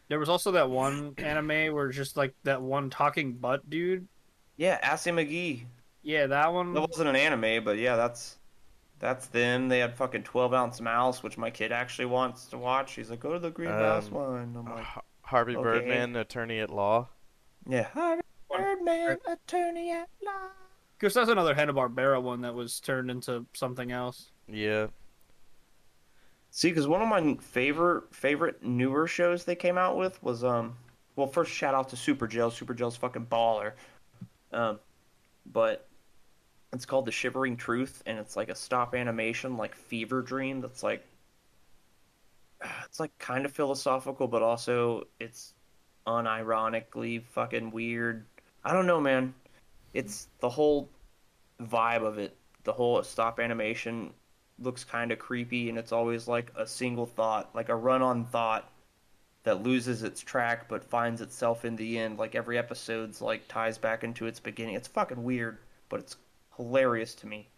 [0.08, 4.06] There was also that one anime where just like that one talking butt dude.
[4.56, 5.64] Yeah, Assy McGee.
[6.02, 6.74] Yeah, that one.
[6.74, 8.36] That wasn't an anime, but yeah, that's
[8.98, 9.68] that's them.
[9.68, 12.92] They had fucking twelve ounce mouse, which my kid actually wants to watch.
[12.92, 14.56] He's like, go to the green mouse Um, one.
[14.58, 14.86] I'm like,
[15.22, 15.62] Harvey okay.
[15.62, 17.08] Birdman, attorney at law.
[17.68, 20.48] Yeah, Harvey Birdman, attorney at law.
[20.98, 24.30] Because that's another Hanna Barbera one that was turned into something else.
[24.48, 24.88] Yeah.
[26.50, 30.76] See, because one of my favorite favorite newer shows they came out with was um,
[31.16, 32.52] well, first shout out to Superjail.
[32.52, 33.72] Super Gel's fucking baller.
[34.52, 34.78] Um,
[35.50, 35.88] but
[36.72, 40.60] it's called The Shivering Truth, and it's like a stop animation, like Fever Dream.
[40.60, 41.04] That's like
[42.84, 45.54] it's like kind of philosophical, but also it's
[46.06, 48.24] unironically fucking weird.
[48.64, 49.34] I don't know, man.
[49.94, 50.88] It's the whole
[51.60, 52.36] vibe of it.
[52.64, 54.12] The whole stop animation
[54.58, 58.70] looks kind of creepy and it's always like a single thought, like a run-on thought
[59.44, 62.18] that loses its track but finds itself in the end.
[62.18, 64.76] Like every episode's like ties back into its beginning.
[64.76, 66.16] It's fucking weird, but it's
[66.56, 67.48] hilarious to me.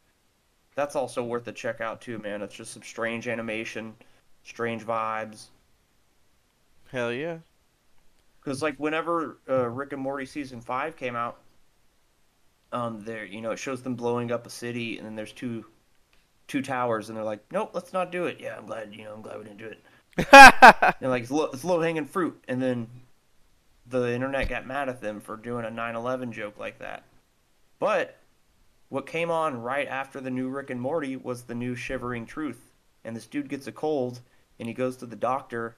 [0.75, 2.43] That's also worth a check out too, man.
[2.43, 3.95] It's just some strange animation,
[4.43, 5.47] strange vibes.
[6.91, 7.39] Hell yeah.
[8.45, 11.39] Because like whenever uh, Rick and Morty season five came out,
[12.73, 15.65] um, there you know it shows them blowing up a city, and then there's two,
[16.47, 18.39] two towers, and they're like, nope, let's not do it.
[18.41, 19.83] Yeah, I'm glad you know I'm glad we didn't do it.
[21.01, 22.87] And like it's low, it's low hanging fruit, and then
[23.87, 27.05] the internet got mad at them for doing a 9/11 joke like that.
[27.79, 28.19] But
[28.91, 32.73] what came on right after the new Rick and Morty was the new Shivering Truth,
[33.05, 34.21] and this dude gets a cold,
[34.59, 35.77] and he goes to the doctor,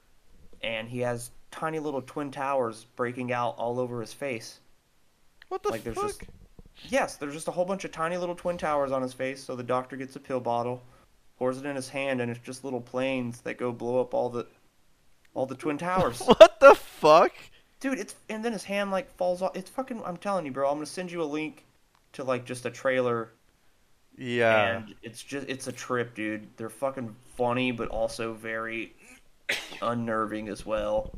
[0.61, 4.59] and he has tiny little twin towers breaking out all over his face.
[5.49, 6.07] what the Like, there's fuck?
[6.07, 6.21] just-
[6.89, 9.43] Yes, there's just a whole bunch of tiny little twin towers on his face.
[9.43, 10.83] So the doctor gets a pill bottle,
[11.39, 14.29] pours it in his hand, and it's just little planes that go blow up all
[14.29, 14.45] the
[15.33, 16.19] all the twin towers.
[16.25, 17.31] What the fuck?
[17.79, 19.55] Dude, it's and then his hand like falls off.
[19.55, 20.03] It's fucking.
[20.05, 20.67] I'm telling you, bro.
[20.69, 21.63] I'm gonna send you a link
[22.13, 23.31] to like just a trailer,
[24.17, 24.77] Yeah.
[24.77, 26.47] and it's just it's a trip, dude.
[26.57, 28.93] They're fucking funny, but also very
[29.81, 31.13] unnerving as well.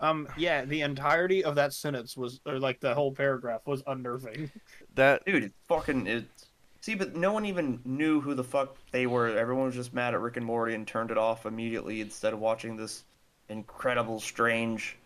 [0.00, 4.50] Um, yeah, the entirety of that sentence was, or like the whole paragraph was unnerving.
[4.94, 9.06] That Dude, it's fucking it's See, but no one even knew who the fuck they
[9.06, 9.28] were.
[9.28, 12.38] Everyone was just mad at Rick and Morty and turned it off immediately instead of
[12.38, 13.04] watching this
[13.50, 14.96] incredible, strange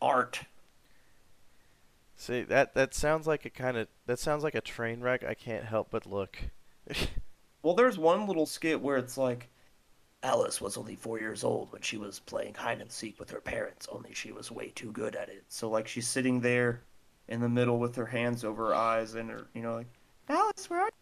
[0.00, 0.40] art.
[2.16, 5.22] see that that sounds like a kind of that sounds like a train wreck.
[5.24, 6.38] I can't help but look.
[7.62, 9.48] Well, there's one little skit where it's like,
[10.22, 13.40] Alice was only four years old when she was playing hide and seek with her
[13.40, 15.44] parents, only she was way too good at it.
[15.48, 16.82] So, like, she's sitting there
[17.28, 19.88] in the middle with her hands over her eyes and her, you know, like,
[20.28, 20.92] Alice, where are you?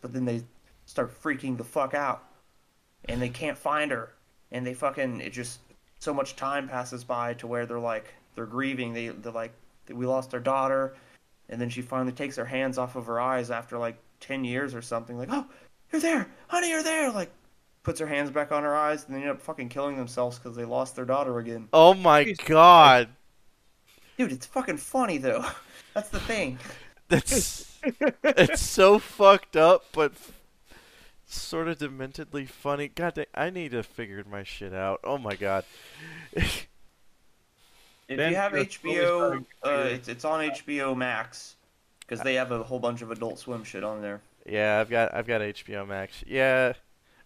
[0.00, 0.42] But then they
[0.86, 2.24] start freaking the fuck out
[3.08, 4.12] and they can't find her.
[4.52, 5.60] And they fucking, it just,
[5.98, 8.92] so much time passes by to where they're like, they're grieving.
[8.92, 9.52] They, they're like,
[9.92, 10.94] we lost our daughter.
[11.48, 14.74] And then she finally takes her hands off of her eyes after like 10 years
[14.74, 15.16] or something.
[15.16, 15.46] Like, oh,
[15.92, 17.10] you're there, honey, you're there.
[17.10, 17.30] Like,
[17.86, 20.56] puts her hands back on her eyes, and they end up fucking killing themselves because
[20.56, 21.68] they lost their daughter again.
[21.72, 23.08] oh my Jesus god.
[24.18, 25.44] Dude, it's fucking funny though.
[25.94, 26.58] That's the thing.
[27.08, 27.78] That's
[28.24, 30.12] it's so fucked up, but
[31.26, 32.88] sort of dementedly funny.
[32.88, 34.98] God, dang, I need to figure my shit out.
[35.04, 35.64] Oh my god.
[36.34, 36.66] If
[38.08, 41.54] Ben, you have HBO, uh, it's it's on HBO Max
[42.00, 44.20] because they have a whole bunch of Adult Swim shit on there.
[44.44, 46.24] yeah, I've got I've got HBO Max.
[46.26, 46.72] Yeah,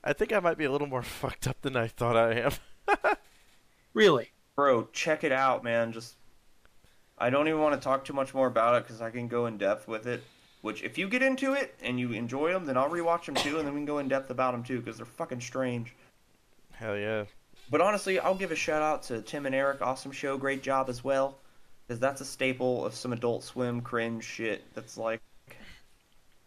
[0.03, 2.53] I think I might be a little more fucked up than I thought I am.
[3.93, 4.31] Really?
[4.61, 5.91] bro, check it out, man.
[5.91, 6.17] Just
[7.17, 9.47] I don't even want to talk too much more about it because I can go
[9.47, 10.23] in depth with it.
[10.61, 13.57] Which, if you get into it and you enjoy them, then I'll rewatch them too,
[13.57, 15.95] and then we can go in depth about them too because they're fucking strange.
[16.73, 17.25] Hell yeah.
[17.71, 19.81] But honestly, I'll give a shout out to Tim and Eric.
[19.81, 21.39] Awesome show, great job as well.
[21.87, 24.63] Because that's a staple of some Adult Swim cringe shit.
[24.75, 25.23] That's like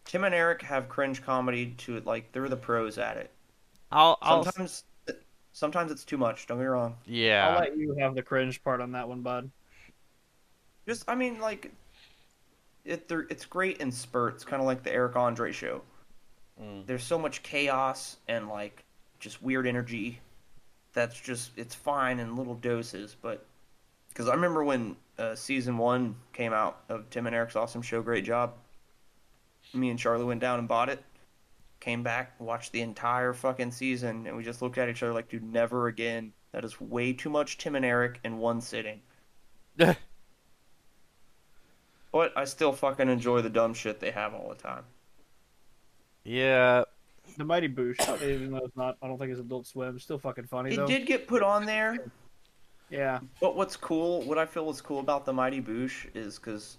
[0.04, 2.06] Tim and Eric have cringe comedy to it.
[2.06, 3.32] Like they're the pros at it.
[3.90, 4.84] I'll, I'll Sometimes,
[5.52, 6.46] sometimes it's too much.
[6.46, 6.96] Don't get me wrong.
[7.06, 7.48] yeah.
[7.48, 9.50] I'll let you have the cringe part on that one, bud.
[10.86, 11.72] Just, I mean, like,
[12.84, 15.82] it it's great in spurts, kind of like the Eric Andre show.
[16.60, 16.86] Mm.
[16.86, 18.84] There's so much chaos and like
[19.18, 20.20] just weird energy.
[20.92, 23.44] That's just it's fine in little doses, but
[24.08, 28.02] because I remember when uh, season one came out of Tim and Eric's awesome show,
[28.02, 28.54] great job.
[29.72, 31.02] Me and Charlie went down and bought it.
[31.84, 35.28] Came back, watched the entire fucking season, and we just looked at each other like,
[35.28, 36.32] dude, never again.
[36.52, 39.02] That is way too much Tim and Eric in one sitting.
[42.10, 44.84] But I still fucking enjoy the dumb shit they have all the time.
[46.22, 46.84] yeah.
[47.36, 49.98] The Mighty Boosh, even though it's not, I don't think it's Adult Swim.
[49.98, 50.86] Still fucking funny It though.
[50.86, 51.96] did get put on there,
[52.88, 53.18] Yeah.
[53.40, 56.78] but what's cool, what I feel is cool about the Mighty Boosh is because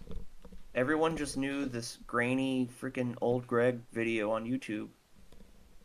[0.75, 4.89] everyone just knew this grainy freaking old Greg video on YouTube.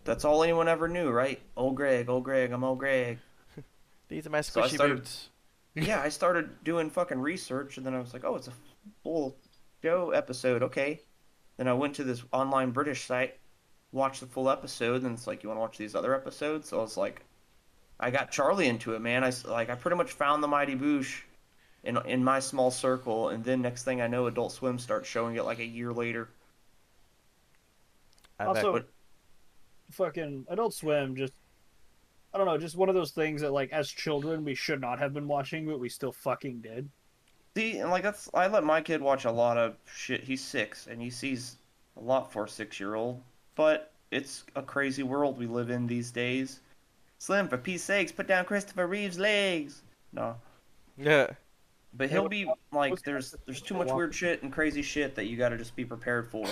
[0.04, 1.40] That's all anyone ever knew, right?
[1.56, 3.18] Old Greg, old Greg, I'm old Greg.
[4.08, 5.28] These are my So squishy started- boots.
[5.76, 8.52] yeah, I started doing fucking research, and then I was like, oh, it's a
[9.04, 9.36] full
[9.82, 10.64] show episode.
[10.64, 11.00] Okay.
[11.56, 13.38] Then I went to this online British site,
[13.92, 16.68] watched the full episode, and it's like, you want to watch these other episodes?
[16.68, 17.22] So I was like,
[18.00, 19.22] I got Charlie into it, man.
[19.22, 21.20] I like, I pretty much found the Mighty Boosh
[21.84, 25.36] in in my small circle, and then next thing I know, Adult Swim starts showing
[25.36, 26.28] it like a year later.
[28.38, 28.88] I Also, bet-
[29.90, 31.34] fucking Adult Swim just
[32.32, 34.98] I don't know, just one of those things that like as children we should not
[34.98, 36.88] have been watching, but we still fucking did.
[37.56, 40.22] See, and like that's I let my kid watch a lot of shit.
[40.22, 41.56] He's six, and he sees
[41.96, 43.20] a lot for a six-year-old.
[43.56, 46.60] But it's a crazy world we live in these days.
[47.18, 49.82] Slim, for peace sakes, put down Christopher Reeve's legs.
[50.12, 50.36] No,
[50.96, 51.26] yeah.
[51.94, 55.36] But he'll be like, there's there's too much weird shit and crazy shit that you
[55.36, 56.46] got to just be prepared for.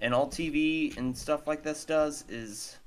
[0.00, 2.78] And all TV and stuff like this does is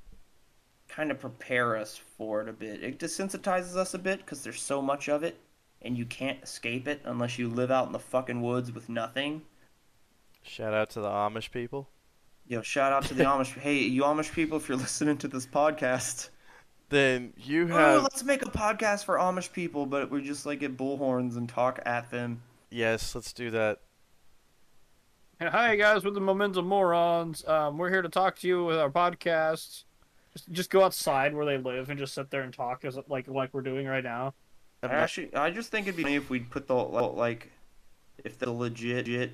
[0.88, 2.84] kind of prepare us for it a bit.
[2.84, 5.40] It desensitizes us a bit because there's so much of it,
[5.82, 9.42] and you can't escape it unless you live out in the fucking woods with nothing.
[10.44, 11.88] Shout out to the Amish people.
[12.48, 13.58] Yo, shout out to the Amish.
[13.58, 16.30] Hey, you Amish people, if you're listening to this podcast,
[16.90, 20.60] Then you oh, have let's make a podcast for Amish people, but we just like
[20.60, 22.42] get bullhorns and talk at them.
[22.70, 23.16] yes.
[23.16, 23.80] Let's do that.
[25.40, 27.46] And hi guys, we're the Memento Morons.
[27.48, 29.84] Um, we're here to talk to you with our podcast.
[30.34, 33.28] Just, just go outside where they live and just sit there and talk as like
[33.28, 34.34] like we're doing right now.
[34.84, 37.52] I Actually, I just think it'd be funny if we'd put the like,
[38.24, 39.32] if the legit, legit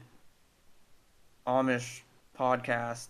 [1.47, 2.01] Amish
[2.37, 3.07] podcast,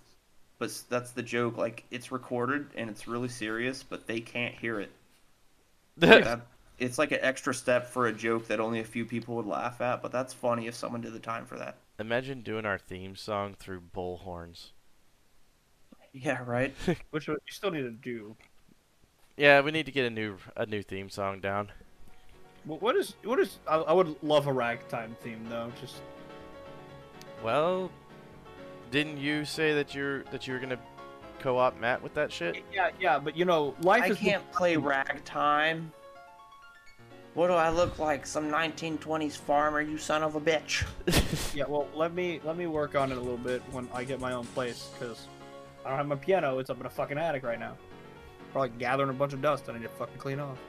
[0.60, 1.57] but that's the joke.
[1.57, 4.91] Like it's recorded and it's really serious, but they can't hear it.
[5.97, 6.47] That,
[6.78, 9.82] it's like an extra step for a joke that only a few people would laugh
[9.82, 11.78] at, but that's funny if someone did the time for that.
[11.99, 14.72] Imagine doing our theme song through bullhorns.
[16.14, 16.76] Yeah, right.
[17.12, 18.36] Which you still need to do.
[19.38, 21.72] Yeah, we need to get a new a new theme song down.
[22.64, 23.60] Wh- What is what is?
[23.68, 25.72] I, I would love a ragtime theme though.
[25.80, 26.01] Just
[27.41, 27.91] Well,
[28.91, 30.79] didn't you say that you're that you were gonna
[31.39, 32.63] co-op Mat with that shit?
[32.73, 33.19] yeah, yeah.
[33.19, 35.91] But you know, life I is can't play ragtime.
[37.35, 38.25] What do I look like?
[38.25, 40.85] Some 1920s farmer, you son of a bitch.
[41.55, 44.19] Yeah, well, let me let me work on it a little bit when I get
[44.19, 45.27] my own place because
[45.83, 46.59] I don't have my piano.
[46.59, 47.75] It's up in a fucking attic right now.
[48.51, 49.65] Probably gathering a bunch of dust.
[49.65, 50.59] that I need to fucking clean off.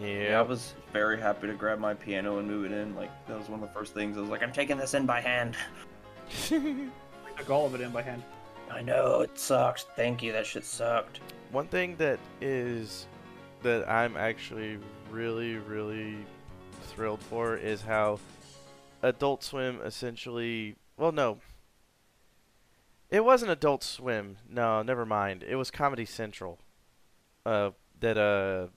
[0.00, 2.94] Yeah, I was very happy to grab my piano and move it in.
[2.94, 4.16] Like that was one of the first things.
[4.18, 5.56] I was like, I'm taking this in by hand.
[7.34, 8.22] I took all of it in by hand.
[8.70, 9.84] I know it sucks.
[9.96, 10.32] Thank you.
[10.32, 11.20] That shit sucked.
[11.50, 13.06] One thing that is
[13.62, 14.78] that I'm actually
[15.10, 16.16] really really
[16.84, 18.18] thrilled for is how
[19.02, 21.38] Adult Swim essentially well no
[23.10, 26.58] it wasn't Adult Swim no never mind it was Comedy Central
[27.44, 27.70] uh
[28.00, 28.68] that uh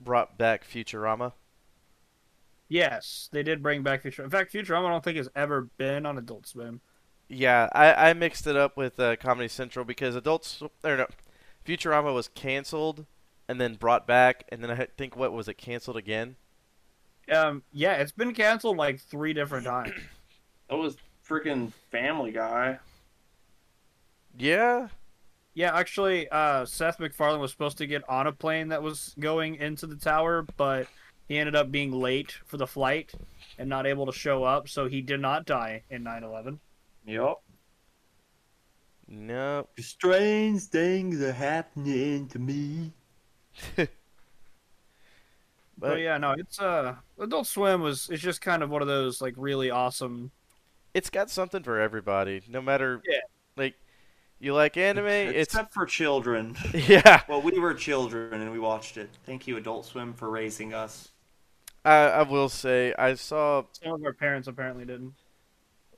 [0.00, 1.32] brought back Futurama
[2.68, 4.24] Yes, they did bring back Futurama.
[4.24, 6.80] In fact, Futurama I don't think has ever been on Adult Swim.
[7.32, 11.06] Yeah, I, I mixed it up with uh, Comedy Central because Adult Sw- or no,
[11.64, 13.06] Futurama was canceled
[13.48, 16.36] and then brought back, and then I think what was it canceled again?
[17.32, 19.92] Um, yeah, it's been canceled like three different times.
[20.70, 20.96] That was
[21.28, 22.78] freaking Family Guy.
[24.38, 24.88] Yeah,
[25.52, 29.56] Yeah, actually, uh, Seth MacFarlane was supposed to get on a plane that was going
[29.56, 30.86] into the tower, but
[31.28, 33.12] he ended up being late for the flight
[33.58, 36.58] and not able to show up, so he did not die in 9/11.
[37.06, 37.34] Yep.
[39.08, 39.70] Nope.
[39.78, 42.92] Strange things are happening to me.
[45.78, 48.88] But, But yeah, no, it's uh Adult Swim was it's just kind of one of
[48.88, 50.30] those like really awesome.
[50.94, 52.40] it's got something for everybody.
[52.48, 53.18] No matter Yeah.
[53.56, 53.74] like
[54.38, 56.56] you like anime, it's Except for children.
[56.74, 57.22] yeah.
[57.28, 59.10] Well, we were children and we watched it.
[59.26, 61.10] Thank you, Adult Swim, for raising us.
[61.84, 65.14] I I will say I saw Some of our parents apparently didn't.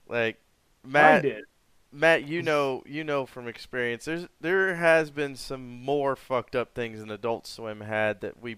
[0.08, 0.43] like I
[0.84, 1.44] Matt did.
[1.92, 4.04] Matt, you know, you know from experience.
[4.04, 8.56] There's there has been some more fucked up things than Adult Swim had that we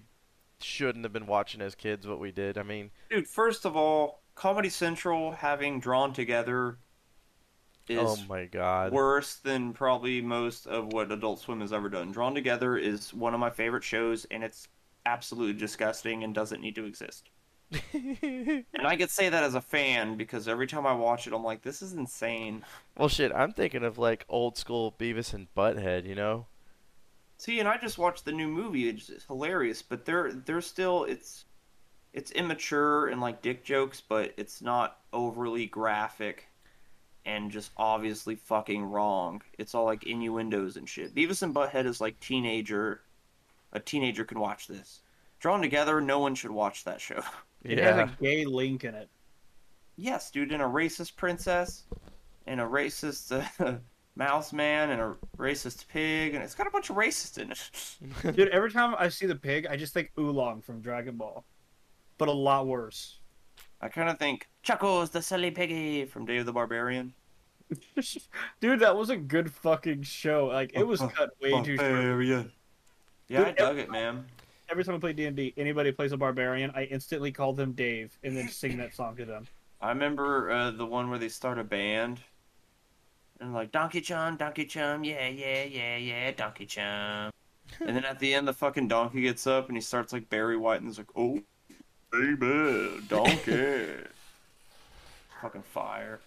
[0.60, 2.06] shouldn't have been watching as kids.
[2.06, 2.56] What we did.
[2.56, 6.78] I mean, Dude, first of all, Comedy Central having drawn together
[7.88, 8.92] is oh my god.
[8.92, 12.12] worse than probably most of what Adult Swim has ever done.
[12.12, 14.68] Drawn Together is one of my favorite shows, and it's
[15.04, 17.30] absolutely disgusting and doesn't need to exist.
[17.92, 21.42] And I could say that as a fan because every time I watch it, I'm
[21.42, 22.64] like, this is insane.
[22.96, 23.32] well, shit.
[23.34, 26.06] I'm thinking of like old school Beavis and Butthead.
[26.06, 26.46] You know.
[27.38, 28.88] See, and I just watched the new movie.
[28.88, 31.44] It's, it's hilarious, but they're they're still it's
[32.12, 36.48] it's immature and like dick jokes, but it's not overly graphic
[37.26, 39.42] and just obviously fucking wrong.
[39.58, 41.14] It's all like innuendos and shit.
[41.14, 43.02] Beavis and Butthead is like teenager.
[43.72, 45.00] A teenager can watch this.
[45.40, 47.20] Drawn Together, no one should watch that show.
[47.70, 47.94] It Yeah.
[47.94, 49.08] has a gay link in it.
[49.96, 51.84] Yes, dude, and a racist princess,
[52.46, 53.78] and a racist uh,
[54.16, 58.36] mouse man, and a racist pig, and it's got a bunch of racists in it.
[58.36, 61.44] Dude, every time I see the pig, I just think Oolong from Dragon Ball,
[62.18, 63.18] but a lot worse.
[63.80, 67.14] I kind of think Chuckles the silly piggy from Dave the Barbarian.
[68.60, 70.46] Dude, that was a good fucking show.
[70.46, 71.90] Like it was cut way too short.
[71.90, 72.52] Barbarian.
[73.28, 74.24] Yeah, I dug it, man.
[74.68, 77.72] Every time I play D and D, anybody plays a barbarian, I instantly call them
[77.72, 79.46] Dave and then sing that song to them.
[79.80, 82.20] I remember uh, the one where they start a band,
[83.40, 87.30] and like Donkey Chum, Donkey Chum, yeah, yeah, yeah, yeah, Donkey Chum.
[87.80, 90.56] and then at the end, the fucking donkey gets up and he starts like Barry
[90.56, 91.40] White and is like, "Oh,
[92.10, 93.86] baby, donkey."
[95.42, 96.20] fucking fire.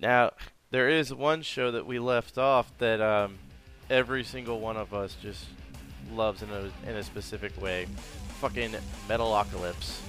[0.00, 0.32] Now
[0.70, 3.38] there is one show that we left off that um,
[3.88, 5.46] every single one of us just
[6.12, 7.86] loves in a in a specific way.
[8.40, 8.74] Fucking
[9.08, 10.00] Metalocalypse.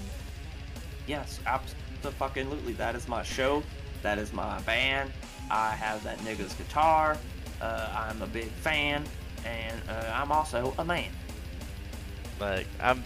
[1.07, 2.73] Yes, absolutely.
[2.73, 3.63] That is my show.
[4.01, 5.11] That is my band.
[5.49, 7.17] I have that nigga's guitar.
[7.61, 9.03] Uh, I'm a big fan,
[9.45, 11.09] and uh, I'm also a man.
[12.39, 13.03] Like I'm.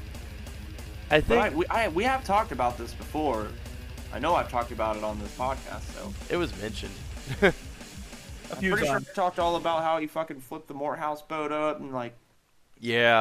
[1.09, 3.47] I think I, we, I, we have talked about this before.
[4.13, 6.93] I know I've talked about it on this podcast, so it was mentioned.
[8.51, 9.05] A I'm few pretty times.
[9.05, 12.13] sure I talked all about how he fucking flipped the Morehouse boat up, and like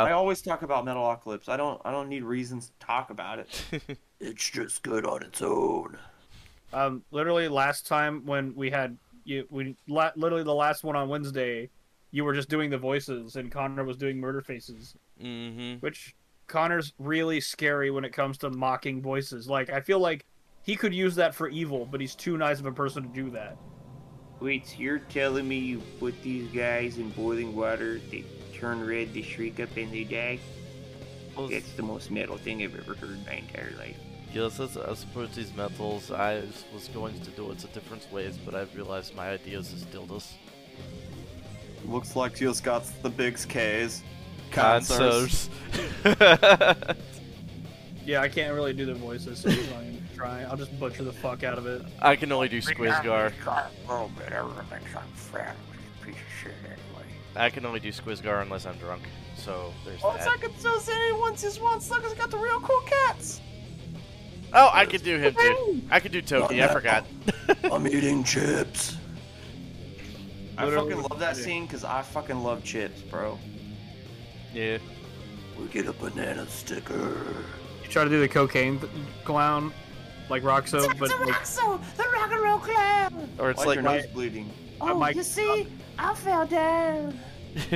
[0.04, 1.48] I always talk about Metalocalypse.
[1.48, 3.64] I don't I don't need reasons to talk about it.
[4.22, 5.96] It's just good on its own.
[6.74, 11.08] Um, literally last time when we had you, we la- literally the last one on
[11.08, 11.70] Wednesday,
[12.10, 15.76] you were just doing the voices and Connor was doing murder faces, mm-hmm.
[15.80, 16.14] which
[16.48, 19.48] Connor's really scary when it comes to mocking voices.
[19.48, 20.26] Like I feel like
[20.62, 23.30] he could use that for evil, but he's too nice of a person to do
[23.30, 23.56] that.
[24.40, 28.24] Wait, you're telling me you put these guys in boiling water, they
[28.60, 30.38] turn red, they shriek up, and they die?
[31.50, 33.96] That's the most metal thing I've ever heard in my entire life.
[34.32, 36.42] Yes, as, as per these metals, I
[36.72, 40.32] was going to do it a different ways, but I've realized my ideas is dildos.
[41.86, 44.02] Looks like just got the big K's.
[44.50, 45.48] Consoles.
[48.06, 50.42] Yeah, I can't really do the voices, so I'm not gonna try.
[50.42, 51.82] I'll just butcher the fuck out of it.
[52.00, 53.32] I can only do Skwisgaar.
[53.46, 54.64] A little bit, everyone
[57.36, 59.02] I can only do Skwisgaar unless I'm drunk.
[59.36, 60.24] So there's Oh, that.
[60.24, 63.40] second so City once is one sucker's got the real cool cats.
[64.52, 65.80] Oh, I could do him too.
[65.90, 66.62] I could do Toki.
[66.62, 67.06] I forgot.
[67.70, 68.96] I'm eating chips.
[70.58, 73.38] I Literally fucking love that I scene because I fucking love chips, bro.
[74.52, 74.78] yeah.
[75.58, 76.96] We get a banana sticker.
[77.82, 78.90] You try to do the cocaine th-
[79.24, 79.72] clown,
[80.28, 83.28] like Rockso, but like, Rockso, the rock and roll clown.
[83.38, 84.50] Or it's Why's like your my- nose bleeding?
[84.80, 85.66] Uh, Oh, Mike- you see,
[86.02, 87.18] I fell down.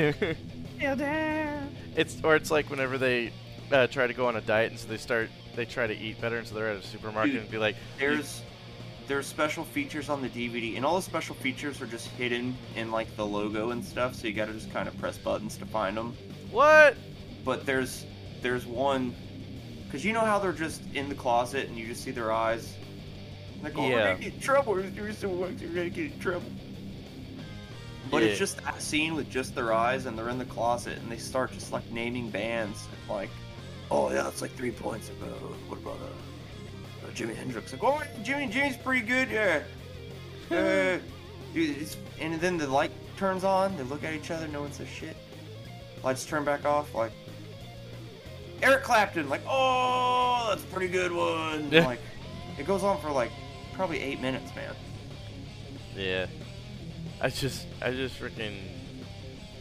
[0.81, 1.75] Fell down.
[1.97, 3.33] it's or it's like whenever they
[3.71, 6.21] uh, try to go on a diet and so they start they try to eat
[6.21, 7.43] better and so they're at a supermarket Dude.
[7.43, 8.43] and be like, There's
[9.07, 12.91] there's special features on the DVD, and all the special features are just hidden in
[12.91, 14.15] like the logo and stuff.
[14.15, 16.17] So you got to just kind of press buttons to find them.
[16.51, 16.97] "What?
[17.45, 18.07] But there's
[18.41, 19.15] there's one
[19.85, 22.75] because you know how they're just in the closet and you just see their eyes.
[23.57, 23.97] And they're going, Yeah.
[23.97, 24.73] "We're gonna get in trouble.
[24.73, 25.53] We're doing some work.
[25.61, 26.51] We're gonna get in trouble."
[28.11, 28.29] But Yeah.
[28.31, 31.17] it's just that scene with just their eyes, and they're in the closet, and they
[31.19, 33.31] start just like naming bands, and like
[33.91, 35.11] oh yeah, it's like three points.
[35.23, 35.27] Uh,
[35.69, 37.73] what about uh, uh, Jimi Hendrix?
[37.73, 39.29] Like, oh, Jimmy, Jimmy's pretty good.
[39.31, 39.63] Yeah.
[40.51, 40.99] Uh,
[41.55, 43.75] dude, it's, and then the light turns on.
[43.79, 44.47] They look at each other.
[44.47, 45.17] No one says shit.
[46.03, 46.95] Lights turn back off.
[46.95, 47.13] Like
[48.63, 49.31] Eric Clapton.
[49.31, 51.71] Like, oh, that's a pretty good one.
[51.71, 51.87] Yeah.
[51.87, 52.01] Like,
[52.59, 53.31] it goes on for like
[53.73, 54.75] probably eight minutes, man.
[55.97, 56.27] Yeah.
[57.25, 58.55] I just, I just freaking,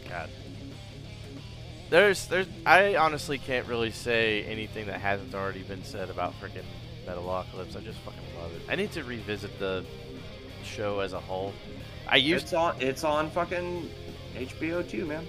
[0.10, 0.30] God.
[1.90, 6.66] There's, there's, I honestly can't really say anything that hasn't already been said about freaking
[7.08, 7.78] Metalocalypse.
[7.78, 8.64] I just fucking love it.
[8.68, 9.86] I need to revisit the
[10.66, 11.54] show as a whole.
[12.06, 12.82] I used, It's on.
[12.82, 13.90] It's on fucking
[14.36, 15.26] HBO too, man.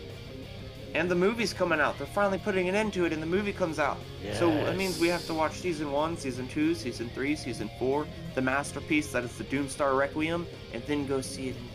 [0.93, 1.99] And the movie's coming out.
[1.99, 3.99] They're finally putting an end to it, and the movie comes out.
[4.33, 8.09] So that means we have to watch season one, season two, season three, season four,
[8.35, 11.74] the masterpiece that is the Doomstar Requiem, and then go see it in.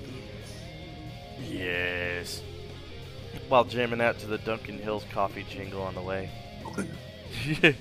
[1.47, 2.41] Yes.
[3.47, 6.29] While jamming out to the Duncan Hills coffee jingle on the way.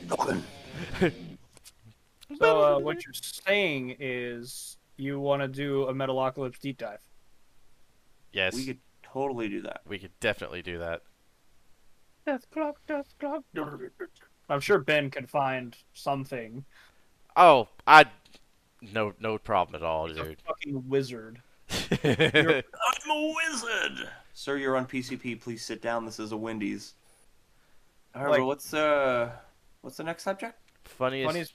[2.39, 7.01] So uh, what you're saying is you want to do a Metalocalypse deep dive.
[8.33, 9.81] yes, We could totally do that.
[9.89, 11.03] we could definitely do that.
[12.27, 13.45] Dethklok, death clock.
[14.51, 16.65] I'm sure Ben could find something.
[17.35, 18.05] Oh, I,
[18.83, 20.43] no, no problem at all, He's a dude.
[20.47, 21.41] fucking wizard.
[21.69, 22.67] Funniest
[23.05, 24.09] I'm a wizard.
[24.35, 25.41] Sir, you're on PCP.
[25.41, 26.05] Please sit down.
[26.05, 26.95] This is a Wendy's.
[28.15, 29.31] All right, Like- well, what's uh,
[29.83, 30.55] what's the next subject?
[30.85, 31.53] Funniest, Funniest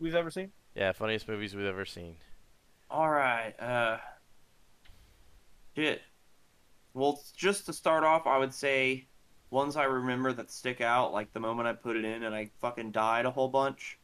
[0.00, 0.50] we've ever seen.
[0.74, 2.16] yeah, funniest movies we've ever seen.
[2.90, 3.52] All right.
[3.60, 3.98] Uh,
[5.76, 6.00] shit.
[6.94, 9.06] Well, just to start off, I would say
[9.50, 12.50] ones I remember that stick out, like the moment I put it in and I
[12.60, 13.98] fucking died a whole bunch.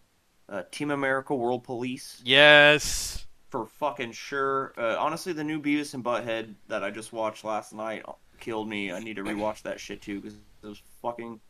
[0.49, 3.26] Uh, Team America: World Police Yes.
[3.51, 4.72] For fucking sure.
[4.76, 8.05] Uh, honestly, the new Beavis and Butthead that I just watched last night
[8.40, 8.92] killed me.
[8.92, 11.40] I need to rewatch that shit too because it was fucking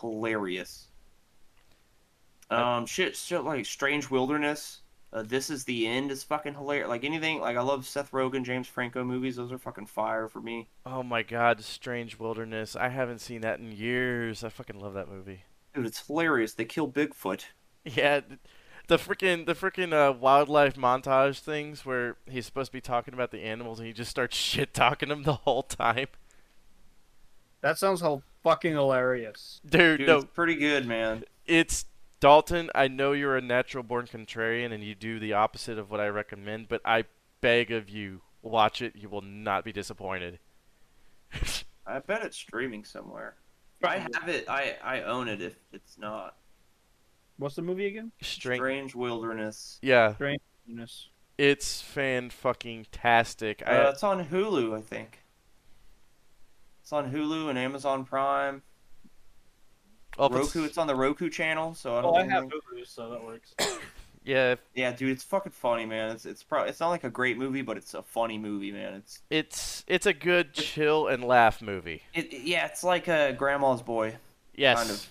[0.00, 0.88] hilarious.
[2.50, 4.80] Um, shit, shit like Strange Wilderness.
[5.12, 6.88] Uh, this is the end is fucking hilarious.
[6.88, 9.36] Like anything, like I love Seth Rogen, James Franco movies.
[9.36, 10.68] Those are fucking fire for me.
[10.86, 12.76] Oh my God, Strange Wilderness.
[12.76, 14.42] I haven't seen that in years.
[14.42, 15.44] I fucking love that movie.
[15.74, 16.54] Dude, it's hilarious.
[16.54, 17.44] They kill Bigfoot.
[17.84, 18.20] Yeah,
[18.88, 23.30] the freaking the freaking uh, wildlife montage things where he's supposed to be talking about
[23.30, 26.08] the animals and he just starts shit talking them the whole time.
[27.60, 29.60] That sounds how fucking hilarious.
[29.64, 31.24] Dude, Dude, no, it's pretty good, man.
[31.46, 31.84] it's
[32.20, 32.70] Dalton.
[32.74, 36.08] I know you're a natural born contrarian and you do the opposite of what I
[36.08, 37.04] recommend, but I
[37.40, 38.94] beg of you, watch it.
[38.96, 40.38] You will not be disappointed.
[41.86, 43.36] I bet it's streaming somewhere.
[43.82, 44.48] I have it.
[44.48, 45.40] I I own it.
[45.42, 46.36] If it's not
[47.38, 48.12] What's the movie again?
[48.20, 48.58] Strange.
[48.60, 49.78] Strange Wilderness.
[49.82, 50.14] Yeah,
[50.66, 51.08] Goodness.
[51.38, 53.62] it's fan fucking tastic.
[53.66, 55.20] Uh, it's on Hulu, I think.
[56.82, 58.62] It's on Hulu and Amazon Prime.
[60.18, 60.66] oh, if it's- Roku.
[60.66, 62.12] It's on the Roku channel, so I don't.
[62.12, 63.54] Oh, I think- have Hulu, so that works.
[64.24, 66.10] yeah, Yeah, dude, it's fucking funny, man.
[66.10, 68.94] It's it's probably it's not like a great movie, but it's a funny movie, man.
[68.94, 72.02] It's it's it's a good chill and laugh movie.
[72.14, 74.16] it yeah, it's like a Grandma's Boy.
[74.54, 74.76] Yes.
[74.78, 74.96] Kind of.
[74.96, 75.08] It's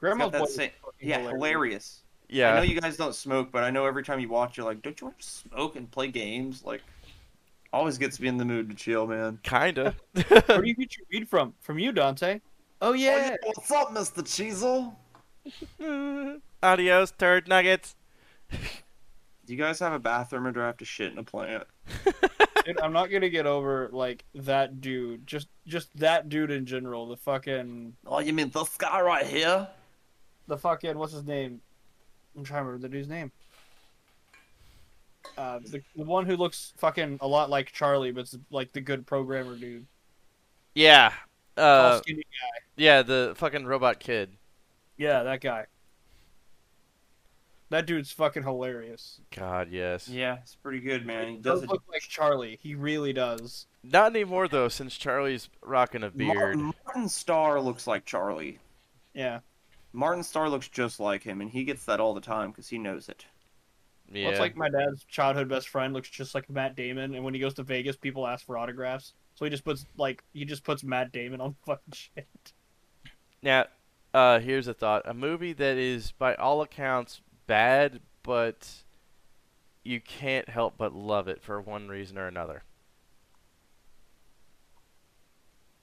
[0.00, 2.02] Grandma's got that Boy same- fucking yeah, hilarious.
[2.30, 2.52] I Yeah.
[2.52, 4.82] I know you guys don't smoke, but I know every time you watch, you're like,
[4.82, 6.64] don't you want to smoke and play games?
[6.64, 6.82] Like,
[7.72, 9.38] always gets me in the mood to chill, man.
[9.42, 9.94] Kinda.
[10.46, 11.54] Where do you get your weed from?
[11.60, 12.40] From you, Dante.
[12.80, 13.36] Oh yeah.
[13.44, 14.94] Oh, what's up, Mister Cheezel?
[16.62, 17.96] Adios, turd nuggets.
[18.50, 21.64] Do you guys have a bathroom, or do I have to shit in a plant?
[22.64, 25.26] Dude, I'm not gonna get over like that dude.
[25.26, 27.06] Just just that dude in general.
[27.08, 29.68] The fucking Oh, you mean this guy right here?
[30.46, 31.60] The fucking what's his name?
[32.36, 33.30] I'm trying to remember the dude's name.
[35.38, 39.06] Uh, the, the one who looks fucking a lot like Charlie, but's like the good
[39.06, 39.86] programmer dude.
[40.74, 41.12] Yeah.
[41.56, 42.60] Uh, skinny guy.
[42.76, 44.30] yeah, the fucking robot kid.
[44.96, 45.66] Yeah, that guy.
[47.70, 49.20] That dude's fucking hilarious.
[49.34, 50.08] God, yes.
[50.08, 51.28] Yeah, it's pretty good, man.
[51.28, 52.58] He Does does look like Charlie.
[52.62, 53.66] He really does.
[53.82, 56.36] Not anymore though, since Charlie's rocking a beard.
[56.36, 58.58] Martin, Martin Starr looks like Charlie.
[59.14, 59.40] Yeah.
[59.94, 62.78] Martin Starr looks just like him, and he gets that all the time because he
[62.78, 63.24] knows it.
[64.12, 64.24] yeah.
[64.24, 67.32] Well, it's like my dad's childhood best friend looks just like Matt Damon, and when
[67.32, 69.14] he goes to Vegas, people ask for autographs.
[69.36, 72.52] So he just puts like he just puts Matt Damon on fucking shit.
[73.40, 73.66] Now,
[74.12, 78.68] uh, here's a thought: a movie that is, by all accounts, bad, but
[79.84, 82.64] you can't help but love it for one reason or another.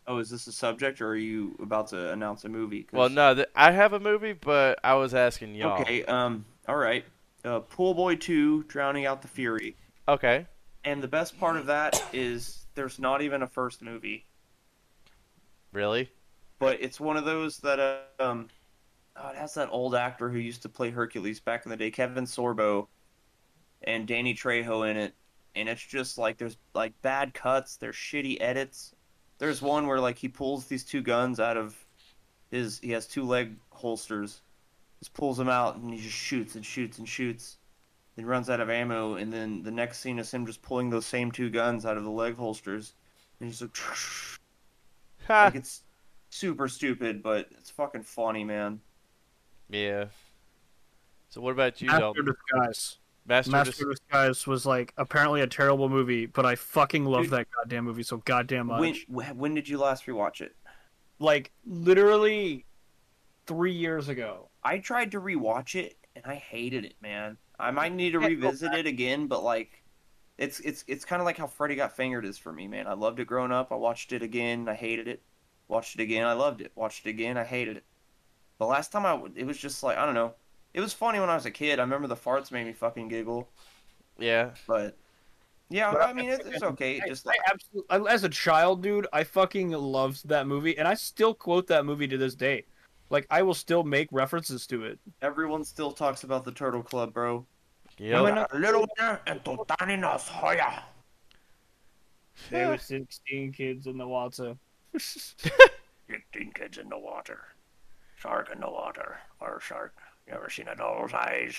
[0.07, 2.88] Oh, is this a subject, or are you about to announce a movie?
[2.91, 5.82] Well, no, th- I have a movie, but I was asking y'all.
[5.82, 6.03] Okay.
[6.06, 6.45] Um.
[6.68, 7.06] All right.
[7.45, 9.76] Uh, Pool Boy Two: Drowning Out the Fury.
[10.07, 10.48] Okay.
[10.84, 14.26] And the best part of that is there's not even a first movie,
[15.73, 16.10] Really?
[16.57, 18.49] but it's one of those that uh, um,
[19.15, 21.91] oh, it has that old actor who used to play Hercules back in the day,
[21.91, 22.88] Kevin Sorbo,
[23.84, 25.14] and Danny Trejo in it,
[25.56, 28.94] and it's just like there's like bad cuts, there's shitty edits.
[29.41, 31.76] There's one where like he pulls these two guns out of
[32.51, 34.39] his he has two leg holsters,
[34.99, 37.57] just pulls them out and he just shoots and shoots and shoots.
[38.15, 41.07] Then runs out of ammo, and then the next scene is him just pulling those
[41.07, 42.93] same two guns out of the leg holsters,
[43.39, 43.76] and he's like,
[45.27, 45.45] Ha.
[45.45, 45.81] like it's
[46.30, 48.80] super stupid, but it's fucking funny, man.
[49.69, 50.05] yeah.
[51.30, 52.26] So what about you, Master Dalton?
[52.26, 52.97] Disguise.
[53.26, 57.31] Master, Master Dis- Disguise was like apparently a terrible movie, but I fucking love Dude.
[57.31, 59.06] that goddamn movie so goddamn much.
[59.07, 60.56] When when did you last rewatch it?
[61.19, 62.65] Like literally
[63.45, 64.49] three years ago.
[64.64, 67.38] I tried to rewatch it and I hated it, man.
[67.60, 69.84] I might need to revisit it again, but like,
[70.38, 72.88] it's it's it's kind of like how Freddy Got Fingered is for me, man.
[72.88, 73.72] I loved it growing up.
[73.72, 75.22] I watched it again, I hated it.
[75.68, 76.72] Watched it again, I loved it.
[76.76, 77.84] Watched it again, I hated it.
[78.57, 80.34] The last time I, it was just like I don't know.
[80.73, 81.80] It was funny when I was a kid.
[81.80, 83.49] I remember the farts made me fucking giggle,
[84.18, 84.52] yeah.
[84.68, 84.95] but
[85.69, 87.02] yeah, But I mean it's, it's okay.
[87.02, 90.93] I- just I absolutely, as a child, dude, I fucking loved that movie, and I
[90.93, 92.65] still quote that movie to this day.
[93.10, 94.98] Like I will still make references to it.
[95.22, 97.45] everyone still talks about the Turtle Club, bro.
[97.98, 98.23] Yep.
[98.23, 98.88] When I- Little
[99.27, 100.84] and Totaninos Hoya.
[102.49, 104.56] There were sixteen kids in the water.
[104.98, 107.39] 15 kids in the water.
[108.18, 109.19] Shark in the water.
[109.39, 109.93] Or shark.
[110.32, 111.56] You ever seen a doll's eyes?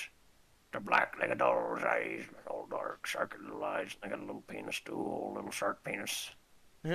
[0.73, 2.23] They're black like a doll's eyes.
[2.47, 3.07] All dark.
[3.07, 3.95] Shark in the eyes.
[4.03, 4.95] They got a little penis too.
[4.95, 6.31] A little shark penis.
[6.85, 6.89] I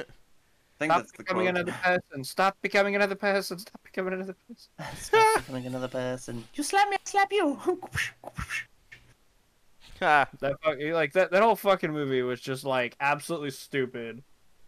[0.80, 1.56] think Stop that's the becoming quote.
[1.56, 2.24] another person.
[2.24, 3.60] Stop becoming another person.
[3.60, 4.70] Stop becoming another person.
[4.99, 6.44] Stop becoming another person.
[6.56, 7.56] You slap me, I slap you.
[7.56, 7.76] Ha.
[9.99, 14.24] Ah, that fuck- like that that whole fucking movie was just like absolutely stupid,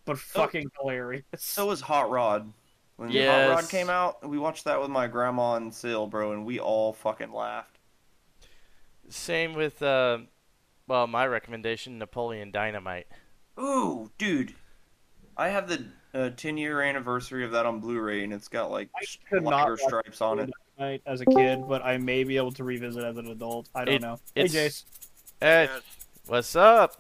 [0.06, 1.24] but fucking hilarious.
[1.38, 2.52] So was Hot Rod.
[3.00, 6.46] When Hot Rod came out, we watched that with my grandma and Sil, bro, and
[6.46, 7.78] we all fucking laughed.
[9.08, 10.18] Same with uh,
[10.86, 13.08] well, my recommendation, Napoleon Dynamite.
[13.58, 14.54] Ooh, dude.
[15.38, 18.70] I have the uh, 10 year anniversary of that on Blu ray, and it's got
[18.70, 20.50] like I could not lighter stripes on it.
[20.78, 23.70] Night as a kid, but I may be able to revisit as an adult.
[23.74, 24.20] I don't It- know.
[24.36, 24.84] Hey, Jase.
[25.40, 25.80] Hey, Yeah.
[26.26, 26.98] what's up?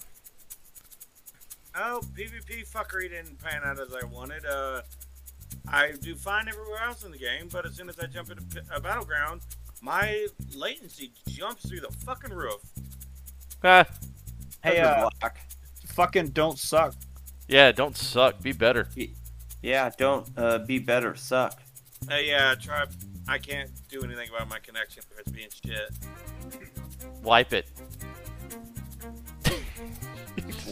[1.76, 4.45] Oh, PvP fuckery didn't pan out as I wanted.
[4.45, 4.81] Uh,
[5.68, 8.44] I do fine everywhere else in the game, but as soon as I jump into
[8.73, 9.41] a battleground,
[9.81, 12.61] my latency jumps through the fucking roof.
[13.61, 13.86] Ha.
[14.64, 15.40] Hey, uh, black.
[15.88, 16.95] fucking don't suck.
[17.48, 18.41] Yeah, don't suck.
[18.41, 18.88] Be better.
[19.61, 21.60] Yeah, don't uh, be better, suck.
[22.10, 22.86] Uh, yeah, try.
[23.27, 25.91] I can't do anything about my connection if it's being shit.
[27.23, 27.68] Wipe it.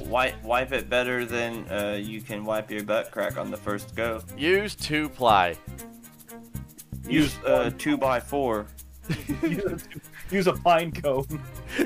[0.06, 3.96] Wipe, wipe it better than uh, you can wipe your butt crack on the first
[3.96, 4.22] go.
[4.38, 5.56] Use two ply.
[7.08, 8.68] Use uh, two by four.
[10.32, 11.26] Use a pine cone.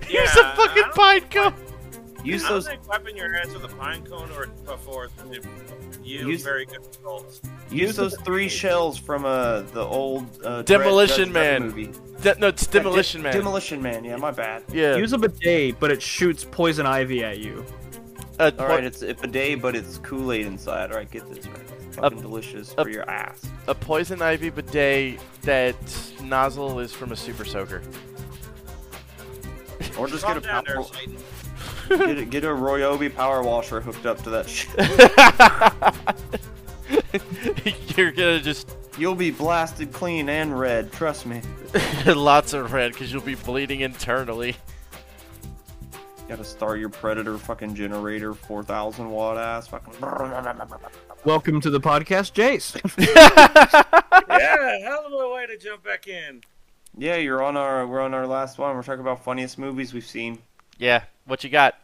[0.10, 1.54] Use a fucking pine cone.
[2.24, 5.10] Use I don't those think wiping your ass with a pine cone or before
[6.04, 7.42] yields Use- very good results.
[7.72, 11.70] Use those three shells from uh the old uh, Demolition Dread Man.
[11.70, 11.92] movie.
[12.22, 13.34] De- no, it's Demolition De- Man.
[13.34, 14.04] Demolition Man.
[14.04, 14.64] Yeah, my bad.
[14.72, 14.96] yeah.
[14.98, 17.66] Use a bidet, but it shoots poison ivy at you.
[18.42, 20.92] A, All right, it's a bidet, but it's Kool Aid inside.
[20.92, 21.70] All right, get this right.
[21.96, 23.46] Fucking delicious a- for your ass.
[23.68, 25.76] a poison ivy bidet that
[26.24, 27.82] nozzle is from a super soaker.
[29.98, 30.86] Or just Calm get a power,
[31.90, 34.72] there, get a, get a Ryobi power washer hooked up to that shit.
[37.98, 40.92] You're gonna just You'll be blasted clean and red.
[40.92, 41.42] Trust me.
[42.06, 44.56] lots of red because you'll be bleeding internally.
[46.32, 49.68] Gotta start your Predator fucking generator, 4,000 watt ass.
[49.68, 49.94] Fucking.
[51.26, 52.74] Welcome to the podcast, Jase.
[52.98, 56.42] yeah, hell of a way to jump back in.
[56.98, 57.86] Yeah, you're on our.
[57.86, 58.74] We're on our last one.
[58.78, 60.38] We're talking about funniest movies we've seen.
[60.78, 61.78] Yeah, what you got?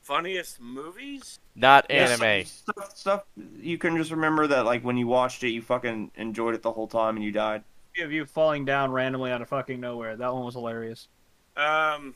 [0.00, 1.38] Funniest movies?
[1.54, 2.46] Not Yeah, anime.
[2.46, 3.24] Stuff, stuff
[3.60, 6.72] you can just remember that like when you watched it, you fucking enjoyed it the
[6.72, 7.64] whole time and you died.
[8.00, 10.16] of you falling down randomly out of fucking nowhere.
[10.16, 11.06] That one was hilarious.
[11.54, 12.14] Um.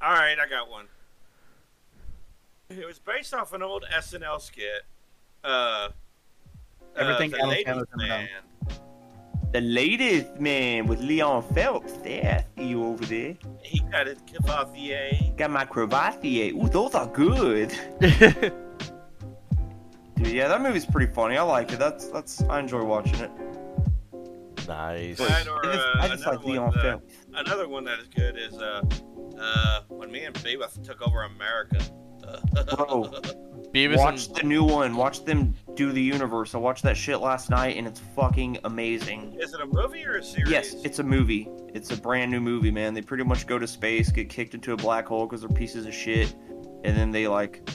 [0.00, 0.86] All right, I got one.
[2.70, 4.82] It was based off an old SNL skit.
[5.42, 5.88] Uh,
[6.96, 7.96] Everything uh, the Ladies Sandler's.
[7.96, 8.28] Man.
[9.52, 11.92] The latest man with Leon Phelps.
[11.98, 13.34] There, see you over there.
[13.62, 15.18] He got his Cavalier.
[15.38, 16.52] Got my Cravatier.
[16.52, 17.70] Ooh, those are good.
[18.00, 18.52] Dude,
[20.26, 21.38] yeah, that movie's pretty funny.
[21.38, 21.78] I like it.
[21.78, 22.42] That's that's.
[22.42, 23.30] I enjoy watching it.
[24.68, 25.18] nice.
[25.18, 27.14] Right, or, I just, uh, I just another like Leon one, uh, Phelps.
[27.32, 28.58] Another one that is good is
[29.40, 31.78] uh, when me and Beavis took over America.
[32.76, 33.04] Bro.
[33.74, 34.96] Beavis Watch and the new one.
[34.96, 36.54] Watch them do the universe.
[36.54, 39.36] I watched that shit last night, and it's fucking amazing.
[39.38, 40.50] Is it a movie or a series?
[40.50, 41.48] Yes, it's a movie.
[41.74, 42.94] It's a brand new movie, man.
[42.94, 45.84] They pretty much go to space, get kicked into a black hole because they're pieces
[45.86, 46.34] of shit,
[46.84, 47.68] and then they like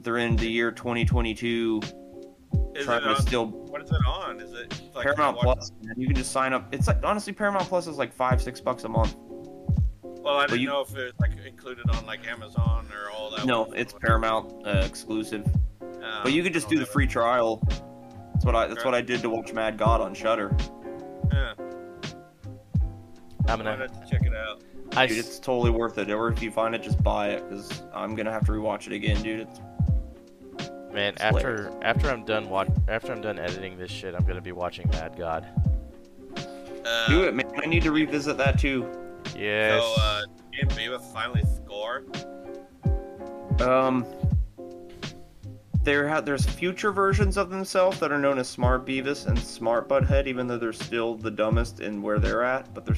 [0.00, 1.80] they're in the year 2022
[2.74, 4.38] Is trying it to on, still what is it on?
[4.38, 5.72] Is it like Paramount watch- Plus.
[5.82, 5.94] Man.
[5.98, 6.72] You can just sign up.
[6.72, 9.16] It's like honestly, Paramount Plus is like five, six bucks a month.
[10.24, 13.44] Well, I didn't you- know if it's like included on like Amazon or all that.
[13.46, 13.76] No, one.
[13.76, 15.46] it's Paramount uh, exclusive.
[15.82, 17.62] Um, But you could just do the have free trial.
[18.32, 18.66] That's what I.
[18.66, 20.54] That's what I did to watch Mad God on Shudder.
[21.32, 21.66] Yeah, I'm
[23.48, 23.64] I'm gonna.
[23.64, 24.62] gonna have to check it out.
[24.96, 26.10] I Dude, s- it's totally worth it.
[26.10, 28.92] Or if you find it, just buy it because I'm gonna have to rewatch it
[28.94, 29.40] again, dude.
[29.40, 29.60] It's
[30.92, 34.40] man, it's after after I'm done watch after I'm done editing this shit, I'm gonna
[34.40, 35.46] be watching Mad God.
[36.86, 37.50] Uh, do it, man.
[37.56, 38.86] I need to revisit that too.
[39.36, 39.82] Yes.
[39.82, 40.22] So, uh,
[40.52, 42.04] did Beavis finally score?
[43.60, 44.06] Um,
[45.82, 49.88] there ha- there's future versions of themselves that are known as Smart Beavis and Smart
[49.88, 52.72] Butthead, even though they're still the dumbest in where they're at.
[52.74, 52.96] But they're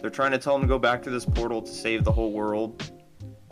[0.00, 2.32] they're trying to tell them to go back to this portal to save the whole
[2.32, 2.92] world.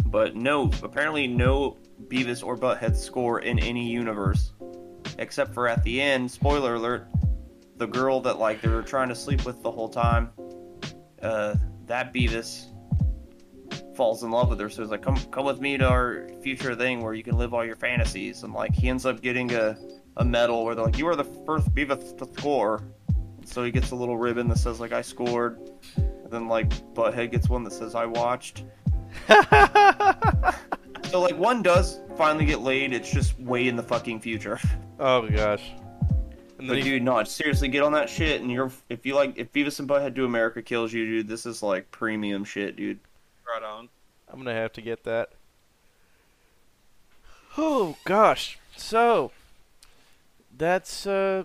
[0.07, 4.53] But no, apparently no Beavis or Butthead score in any universe,
[5.19, 6.31] except for at the end.
[6.31, 7.09] Spoiler alert:
[7.77, 10.31] the girl that like they were trying to sleep with the whole time.
[11.21, 12.67] Uh, that Beavis
[13.97, 14.69] falls in love with her.
[14.69, 17.55] So he's like, "Come, come with me to our future thing where you can live
[17.55, 19.77] all your fantasies." And like, he ends up getting a,
[20.17, 22.83] a medal where they're like, "You are the first Beavis to score."
[23.45, 25.59] So he gets a little ribbon that says like, "I scored."
[25.97, 28.65] And then like, Butthead gets one that says, "I watched."
[31.15, 32.93] So like, one does finally get laid.
[32.93, 34.59] It's just way in the fucking future.
[34.99, 35.71] oh gosh.
[36.65, 38.41] And then But dude, no, seriously, get on that shit.
[38.41, 41.45] And you're if you like, if Beavis and Butthead do America kills you, dude, this
[41.45, 42.99] is like premium shit, dude.
[43.47, 43.91] Right on.
[44.33, 45.33] I'm gonna have to get that.
[47.59, 48.59] Oh gosh.
[48.77, 49.31] So
[50.57, 51.45] that's uh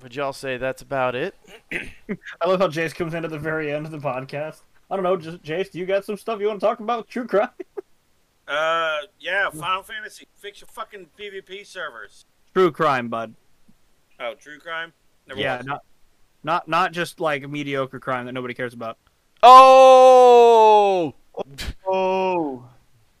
[0.00, 1.34] would y'all say that's about it?
[1.72, 4.60] I love how Jase comes in at the very end of the podcast.
[4.88, 7.08] I don't know, just Jase, do you got some stuff you want to talk about?
[7.08, 7.48] True crime?
[8.48, 10.26] Uh, yeah, Final Fantasy.
[10.34, 12.24] Fix your fucking PvP servers.
[12.52, 13.34] True crime, bud.
[14.20, 14.92] Oh, True Crime.
[15.26, 15.82] Never yeah, not
[16.42, 18.98] not not just like a mediocre crime that nobody cares about.
[19.42, 21.14] Oh
[21.86, 22.64] Oh,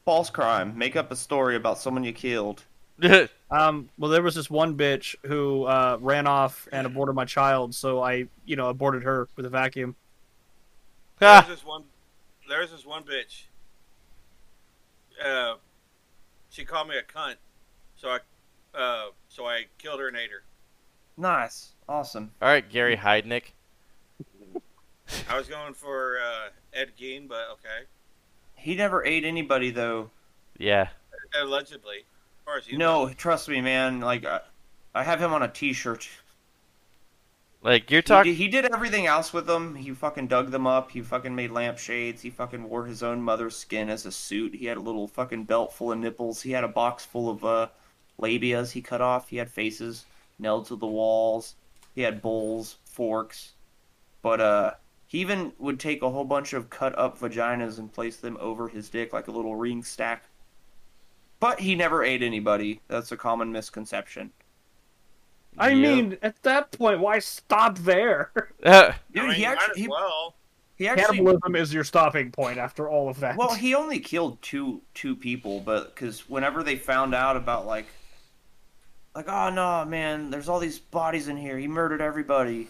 [0.04, 0.76] false crime.
[0.76, 2.64] Make up a story about someone you killed.
[3.52, 7.74] Um, well, there was this one bitch who uh, ran off and aborted my child,
[7.74, 9.96] so I, you know, aborted her with a vacuum.
[11.18, 11.82] There's Ah, this one.
[12.48, 13.46] There's this one bitch.
[15.20, 15.54] Uh,
[16.50, 17.34] she called me a cunt,
[17.96, 20.44] so I, uh, so I killed her and ate her.
[21.20, 22.30] Nice, awesome.
[22.40, 23.52] All right, Gary Heidnik.
[25.28, 27.84] I was going for uh, Ed Gein, but okay,
[28.56, 30.10] He never ate anybody though.
[30.56, 30.88] Yeah.
[31.38, 31.98] allegedly.
[31.98, 33.12] As far as you No, know.
[33.12, 34.00] trust me, man.
[34.00, 34.40] Like, I,
[34.94, 36.08] I have him on a T-shirt.
[37.62, 39.74] Like you're talking did- he did everything else with them.
[39.74, 40.90] He fucking dug them up.
[40.92, 42.22] He fucking made lampshades.
[42.22, 44.54] He fucking wore his own mother's skin as a suit.
[44.54, 46.40] He had a little fucking belt full of nipples.
[46.40, 47.66] He had a box full of uh,
[48.18, 49.28] labias he cut off.
[49.28, 50.06] He had faces
[50.40, 51.54] nailed to the walls.
[51.94, 53.52] He had bowls, forks.
[54.22, 54.74] But uh,
[55.06, 58.68] he even would take a whole bunch of cut up vaginas and place them over
[58.68, 60.24] his dick like a little ring stack.
[61.40, 62.80] But he never ate anybody.
[62.88, 64.30] That's a common misconception.
[65.58, 65.74] I Yeah.
[65.82, 68.30] mean, at that point, why stop there?
[68.64, 70.34] Uh, Dude, I mean, he actually, he, well.
[70.76, 73.36] he actually Cannibalism is your stopping point after all of that.
[73.36, 77.86] Well, he only killed two two people, but because whenever they found out about like,
[79.14, 81.58] like oh no man, there's all these bodies in here.
[81.58, 82.68] He murdered everybody,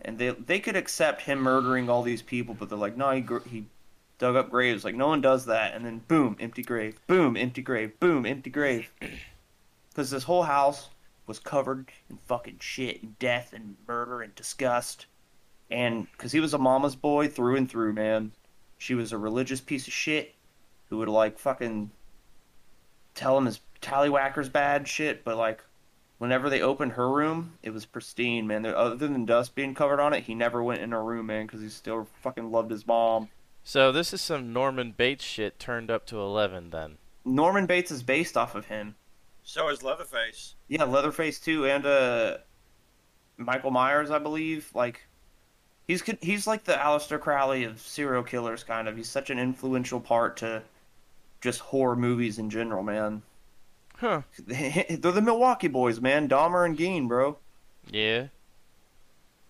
[0.00, 3.24] and they they could accept him murdering all these people, but they're like, no, he
[3.48, 3.66] he
[4.18, 4.84] dug up graves.
[4.84, 6.98] Like no one does that, and then boom, empty grave.
[7.06, 7.98] Boom, empty grave.
[8.00, 8.92] Boom, empty grave.
[9.90, 10.88] Because this whole house
[11.26, 15.06] was covered in fucking shit and death and murder and disgust.
[15.70, 18.32] And because he was a mama's boy through and through, man.
[18.76, 20.34] She was a religious piece of shit
[20.88, 21.90] who would like fucking
[23.14, 25.62] tell him his tallywhackers bad shit, but like
[26.18, 28.64] whenever they opened her room, it was pristine, man.
[28.66, 31.60] Other than dust being covered on it, he never went in her room, man, because
[31.60, 33.28] he still fucking loved his mom.
[33.62, 36.98] so this is some Norman Bates shit turned up to eleven then.
[37.24, 38.94] Norman Bates is based off of him.
[39.42, 40.54] So is Leatherface.
[40.68, 42.38] Yeah, Leatherface too, and uh,
[43.36, 44.70] Michael Myers, I believe.
[44.74, 45.06] Like,
[45.86, 48.96] he's he's like the Aleister Crowley of serial killers, kind of.
[48.96, 50.62] He's such an influential part to
[51.40, 53.22] just horror movies in general, man.
[53.96, 54.22] Huh.
[54.46, 56.28] They're the Milwaukee boys, man.
[56.28, 57.38] Dahmer and Gein, bro.
[57.90, 58.28] Yeah.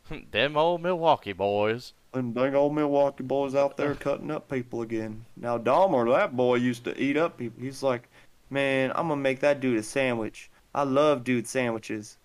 [0.31, 1.93] Them old Milwaukee boys.
[2.13, 5.25] Them dang old Milwaukee boys out there cutting up people again.
[5.37, 7.63] Now Dahmer, that boy used to eat up people.
[7.63, 8.09] He's like,
[8.51, 10.51] Man, I'm gonna make that dude a sandwich.
[10.75, 12.19] I love dude sandwiches.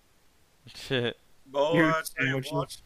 [0.66, 1.16] Shit.
[1.46, 2.76] Boy, Your I sandwich what,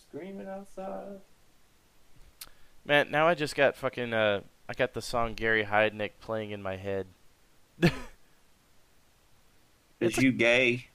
[0.00, 1.20] Screaming outside.
[2.84, 6.62] Man, now I just got fucking uh I got the song Gary Heidnik playing in
[6.62, 7.06] my head.
[10.00, 10.88] Is you gay?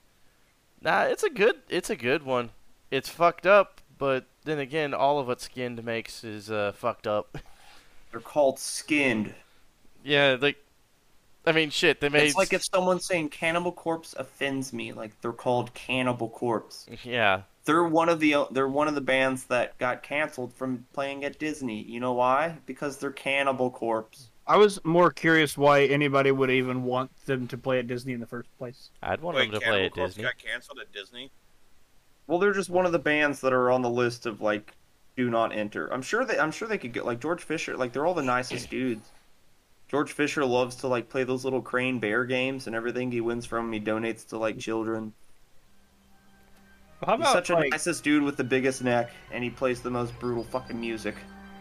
[0.80, 2.50] Nah, it's a good it's a good one.
[2.90, 7.36] It's fucked up, but then again, all of what Skinned makes is uh fucked up.
[8.12, 9.34] They're called skinned.
[10.04, 10.56] yeah, like
[11.44, 14.92] I mean shit, they made It's like if someone's saying Cannibal Corpse offends me.
[14.92, 16.86] Like they're called Cannibal Corpse.
[17.02, 17.42] Yeah.
[17.64, 21.38] They're one of the they're one of the bands that got canceled from playing at
[21.38, 21.82] Disney.
[21.82, 22.58] You know why?
[22.66, 24.28] Because they're Cannibal Corpse.
[24.46, 28.20] I was more curious why anybody would even want them to play at Disney in
[28.20, 28.90] the first place.
[29.02, 30.24] I'd want wait, them to Cannibal play at Corpse Disney.
[30.24, 31.30] got canceled at Disney.
[32.26, 34.74] Well, they're just one of the bands that are on the list of like
[35.16, 35.90] do not enter.
[35.92, 37.76] I'm sure they I'm sure they could get like George Fisher.
[37.76, 39.10] Like they're all the nicest dudes.
[39.88, 43.46] George Fisher loves to like play those little crane bear games and everything he wins
[43.46, 45.14] from 'em he donates to like children.
[47.04, 49.80] How He's about such a like, nicest dude with the biggest neck, and he plays
[49.80, 51.14] the most brutal fucking music.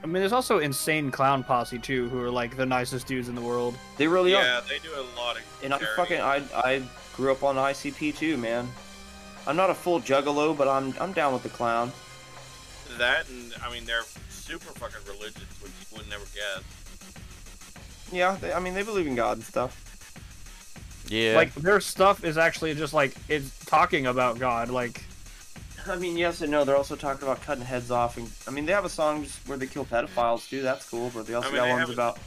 [0.04, 3.36] I mean, there's also insane clown posse too, who are like the nicest dudes in
[3.36, 3.76] the world.
[3.98, 4.44] They really yeah, are.
[4.44, 5.44] Yeah, they do a lot of.
[5.64, 6.82] And I fucking I I
[7.16, 8.68] grew up on ICP too, man.
[9.48, 11.92] I'm not a full juggalo, but I'm I'm down with the clown.
[12.98, 16.64] that, and I mean they're super fucking religious, which you would never guess.
[18.12, 19.80] Yeah, they, I mean they believe in God and stuff.
[21.08, 21.36] Yeah.
[21.36, 24.70] Like their stuff is actually just like it's talking about God.
[24.70, 25.04] Like
[25.88, 26.64] I mean, yes and no.
[26.64, 29.48] They're also talking about cutting heads off, and I mean they have a song just
[29.48, 30.62] where they kill pedophiles too.
[30.62, 32.20] That's cool, but they also I mean, got they ones a- about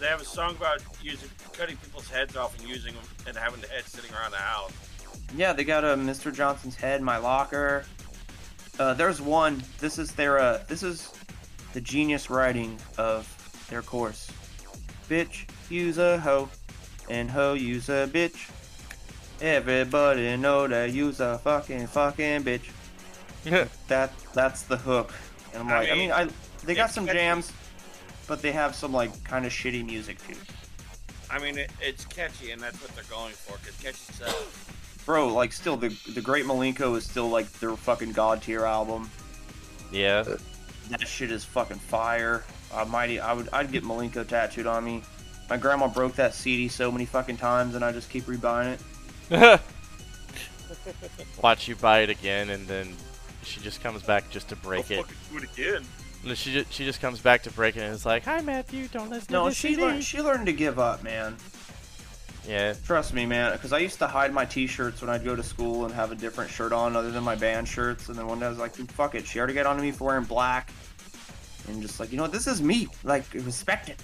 [0.00, 3.60] They have a song about using cutting people's heads off and using them and having
[3.60, 4.72] the head sitting around the house.
[5.36, 5.52] yeah.
[5.52, 6.32] They got a Mr.
[6.34, 7.84] Johnson's head in my locker.
[8.78, 9.62] Uh, there's one.
[9.78, 11.12] This is their uh, this is
[11.74, 13.26] the genius writing of
[13.68, 14.30] their course.
[15.08, 16.48] Bitch, use a hoe,
[17.10, 18.50] and hoe use a bitch.
[19.40, 22.70] Everybody know that you's a fucking fucking bitch.
[23.88, 25.12] That that's the hook.
[25.52, 26.28] And I'm like, I mean, mean, I
[26.64, 27.18] they got some catchy.
[27.18, 27.52] jams,
[28.26, 30.34] but they have some like kind of shitty music too.
[31.30, 33.52] I mean, it, it's catchy, and that's what they're going for.
[33.58, 34.66] Cause catchy sells.
[35.04, 39.10] Bro, like still the the Great Milenko is still like their fucking god tier album.
[39.92, 40.24] yeah.
[40.90, 42.44] That shit is fucking fire.
[42.72, 45.02] I mighty, I would, I'd get Milenko tattooed on me.
[45.48, 48.78] My grandma broke that CD so many fucking times, and I just keep rebuying
[49.30, 49.60] it.
[51.42, 52.94] Watch you buy it again, and then
[53.46, 55.02] she just comes back just to break I'll it.
[55.02, 55.84] fucking do it again.
[56.24, 58.88] And she just, she just comes back to break it, and is like, "Hi Matthew,
[58.88, 61.36] don't listen No, to this she CD." learned, she learned to give up, man.
[62.48, 62.74] Yeah.
[62.84, 63.52] Trust me, man.
[63.52, 66.14] Because I used to hide my T-shirts when I'd go to school and have a
[66.14, 68.08] different shirt on other than my band shirts.
[68.08, 69.26] And then one day I was like, "Dude, fuck it.
[69.26, 70.70] She already got onto me for wearing black,
[71.68, 72.32] and just like, you know what?
[72.32, 72.88] This is me.
[73.04, 74.02] Like, respect it.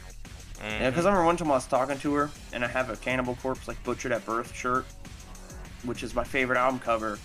[0.60, 1.18] Yeah, because I mm-hmm.
[1.18, 3.82] remember one time I was talking to her, and I have a Cannibal Corpse like
[3.84, 4.86] butchered at birth shirt,
[5.84, 7.18] which is my favorite album cover,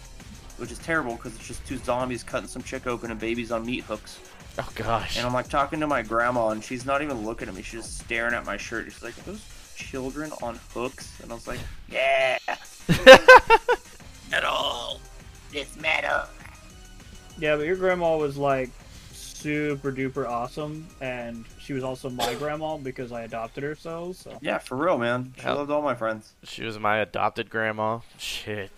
[0.57, 3.65] which is terrible because it's just two zombies cutting some chick open and babies on
[3.65, 4.19] meat hooks.
[4.59, 5.17] Oh gosh.
[5.17, 7.61] And I'm like talking to my grandma, and she's not even looking at me.
[7.61, 8.85] She's just staring at my shirt.
[8.85, 11.59] She's like, "Are those children on hooks?" And I was like,
[11.89, 12.37] "Yeah."
[14.33, 14.99] At all.
[15.51, 16.23] This metal.
[17.37, 18.69] yeah, but your grandma was like
[19.13, 23.75] super duper awesome, and she was also my grandma because I adopted her.
[23.75, 25.33] So so Yeah, for real, man.
[25.37, 25.55] She Hell.
[25.57, 26.33] loved all my friends.
[26.43, 27.99] She was my adopted grandma.
[28.17, 28.71] Shit.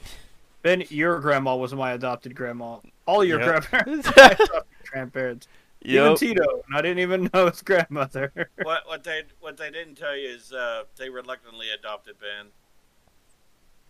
[0.69, 2.77] Ben, your grandma was my adopted grandma.
[3.07, 3.47] All your Yep.
[3.71, 5.47] grandparents, were my adopted grandparents.
[5.81, 8.31] Even Tito, and I didn't even know his grandmother.
[8.61, 12.47] What what they what they didn't tell you is uh, they reluctantly adopted Ben.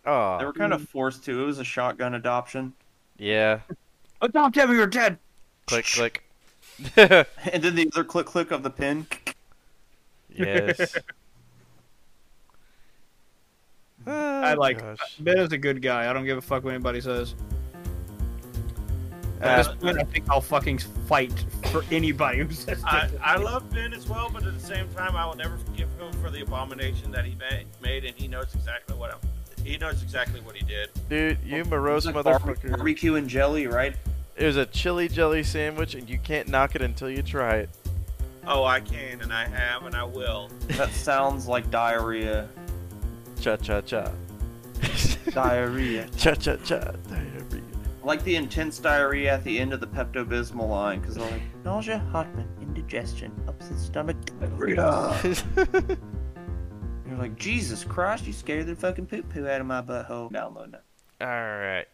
[0.06, 1.42] Oh, They were kind of forced to.
[1.42, 2.72] It was a shotgun adoption.
[3.18, 3.60] Yeah.
[4.22, 5.18] Adopt him, or you're dead.
[5.66, 6.22] Click click.
[6.96, 9.06] And then the other click click of the pin.
[10.34, 10.96] yes.
[14.06, 14.98] I Oh, like gosh.
[15.20, 16.08] Ben is a good guy.
[16.08, 17.34] I don't give a fuck what anybody says.
[19.40, 21.32] At Uh, this point, I think I'll fucking fight
[21.72, 23.10] for anybody who says I, that.
[23.22, 26.12] I love Ben as well, but at the same time, I will never forgive him
[26.22, 27.36] for the abomination that he
[27.82, 29.18] made, and he knows exactly what
[29.64, 30.88] he knows exactly what he did.
[31.08, 32.70] Dude, you morose like motherfucker.
[32.70, 33.94] Barbecue and jelly, right?
[34.36, 37.70] It was a chili jelly sandwich, and you can't knock it until you try it.
[38.46, 40.48] Oh, I can, and I have, and I will.
[40.68, 42.48] That sounds like diarrhea.
[43.40, 44.12] Cha cha cha.
[45.30, 46.06] Diarrhea.
[46.16, 46.78] cha cha cha.
[47.08, 47.62] Diarrhea.
[48.02, 51.30] I like the intense diarrhea at the end of the Pepto Bismol line, because they're
[51.30, 55.18] like, nausea, heartburn, indigestion, upset stomach, diarrhea.
[57.08, 60.30] You're like, Jesus Christ, you scared the fucking poop poo out of my butthole.
[60.30, 60.84] Download that.
[61.20, 61.86] All right.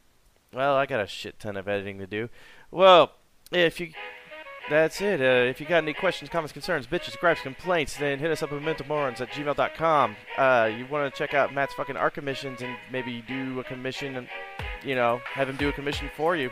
[0.52, 2.28] Well, I got a shit ton of editing to do.
[2.72, 3.12] Well,
[3.52, 3.92] if you
[4.68, 5.20] that's it.
[5.20, 8.52] Uh, if you got any questions, comments, concerns, bitches, gripes, complaints, then hit us up
[8.52, 10.16] at mementomorons at gmail.com.
[10.36, 14.16] Uh, you want to check out Matt's fucking art commissions and maybe do a commission
[14.16, 14.28] and,
[14.84, 16.50] you know, have him do a commission for you,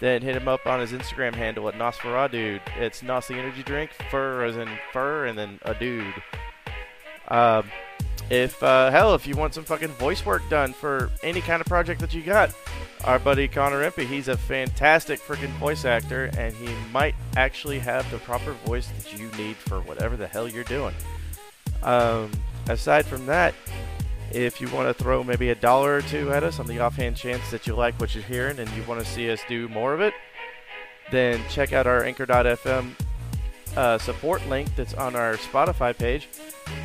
[0.00, 2.60] then hit him up on his Instagram handle at Nosfuradude.
[2.78, 6.14] It's Nos the energy drink, fur as in fur, and then a dude.
[7.28, 7.70] Um,
[8.28, 11.66] if, uh, hell, if you want some fucking voice work done for any kind of
[11.66, 12.54] project that you got,
[13.04, 18.08] our buddy Connor Impey, he's a fantastic freaking voice actor, and he might actually have
[18.10, 20.94] the proper voice that you need for whatever the hell you're doing.
[21.82, 22.30] Um,
[22.68, 23.54] aside from that,
[24.32, 27.16] if you want to throw maybe a dollar or two at us on the offhand
[27.16, 29.94] chance that you like what you're hearing and you want to see us do more
[29.94, 30.14] of it,
[31.10, 32.92] then check out our Anchor.fm
[33.76, 36.28] uh, support link that's on our Spotify page.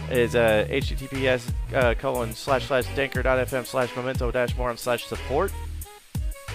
[0.09, 5.51] Is uh, https uh, colon slash slash danker.fm slash memento dash moron slash support.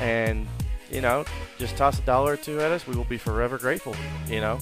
[0.01, 0.47] And,
[0.90, 1.24] you know,
[1.59, 2.86] just toss a dollar or two at us.
[2.86, 3.94] We will be forever grateful,
[4.28, 4.59] you know,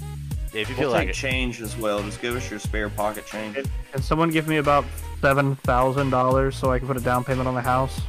[0.52, 1.14] if you feel We'll like take it.
[1.14, 2.02] change as well.
[2.02, 3.56] Just give us your spare pocket change.
[3.92, 4.84] Can someone give me about
[5.20, 8.00] seven thousand dollars so I can put a down payment on the house?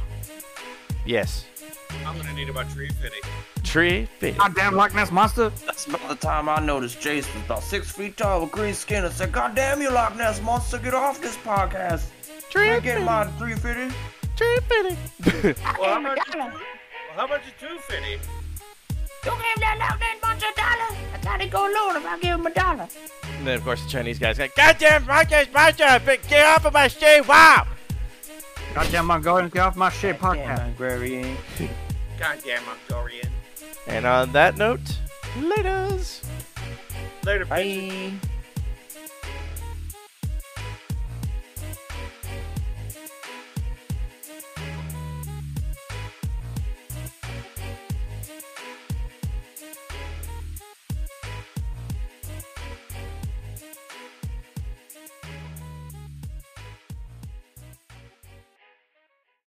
[1.06, 1.46] Yes.
[2.06, 3.20] I'm gonna need about tree fitting.
[3.64, 4.36] Tree fit.
[4.38, 5.50] Goddamn Loch Ness monster!
[5.66, 9.04] That's about the time I noticed Jase was about six feet tall with green skin
[9.04, 12.06] and said, God damn you, Loch Ness Monster, get off this podcast.
[12.48, 13.04] Tree Can I get fit.
[13.04, 13.94] my 350?
[14.36, 15.54] Tree fitting.
[15.78, 16.34] Well, how oh Give
[17.14, 17.18] him about you?
[17.18, 17.18] dollar.
[17.18, 18.18] Well, how about you two fitty?
[19.24, 20.96] You give that Loch Ness monster a dollar.
[21.14, 22.88] I thought he'd go lower if I give him a dollar.
[23.38, 26.88] And then, of course, the Chinese guy's like, Goddamn, Marcus, Marcus, get off of my
[26.88, 27.66] street, wow!
[28.74, 30.68] Goddamn Mongolian, get off my shit Damn, podcast.
[30.70, 31.36] agrarian.
[32.18, 33.28] Goddamn Mongolian.
[33.86, 34.80] And on that note,
[35.36, 36.22] laters.
[37.24, 38.10] Later, bitches.
[38.20, 38.28] Bye.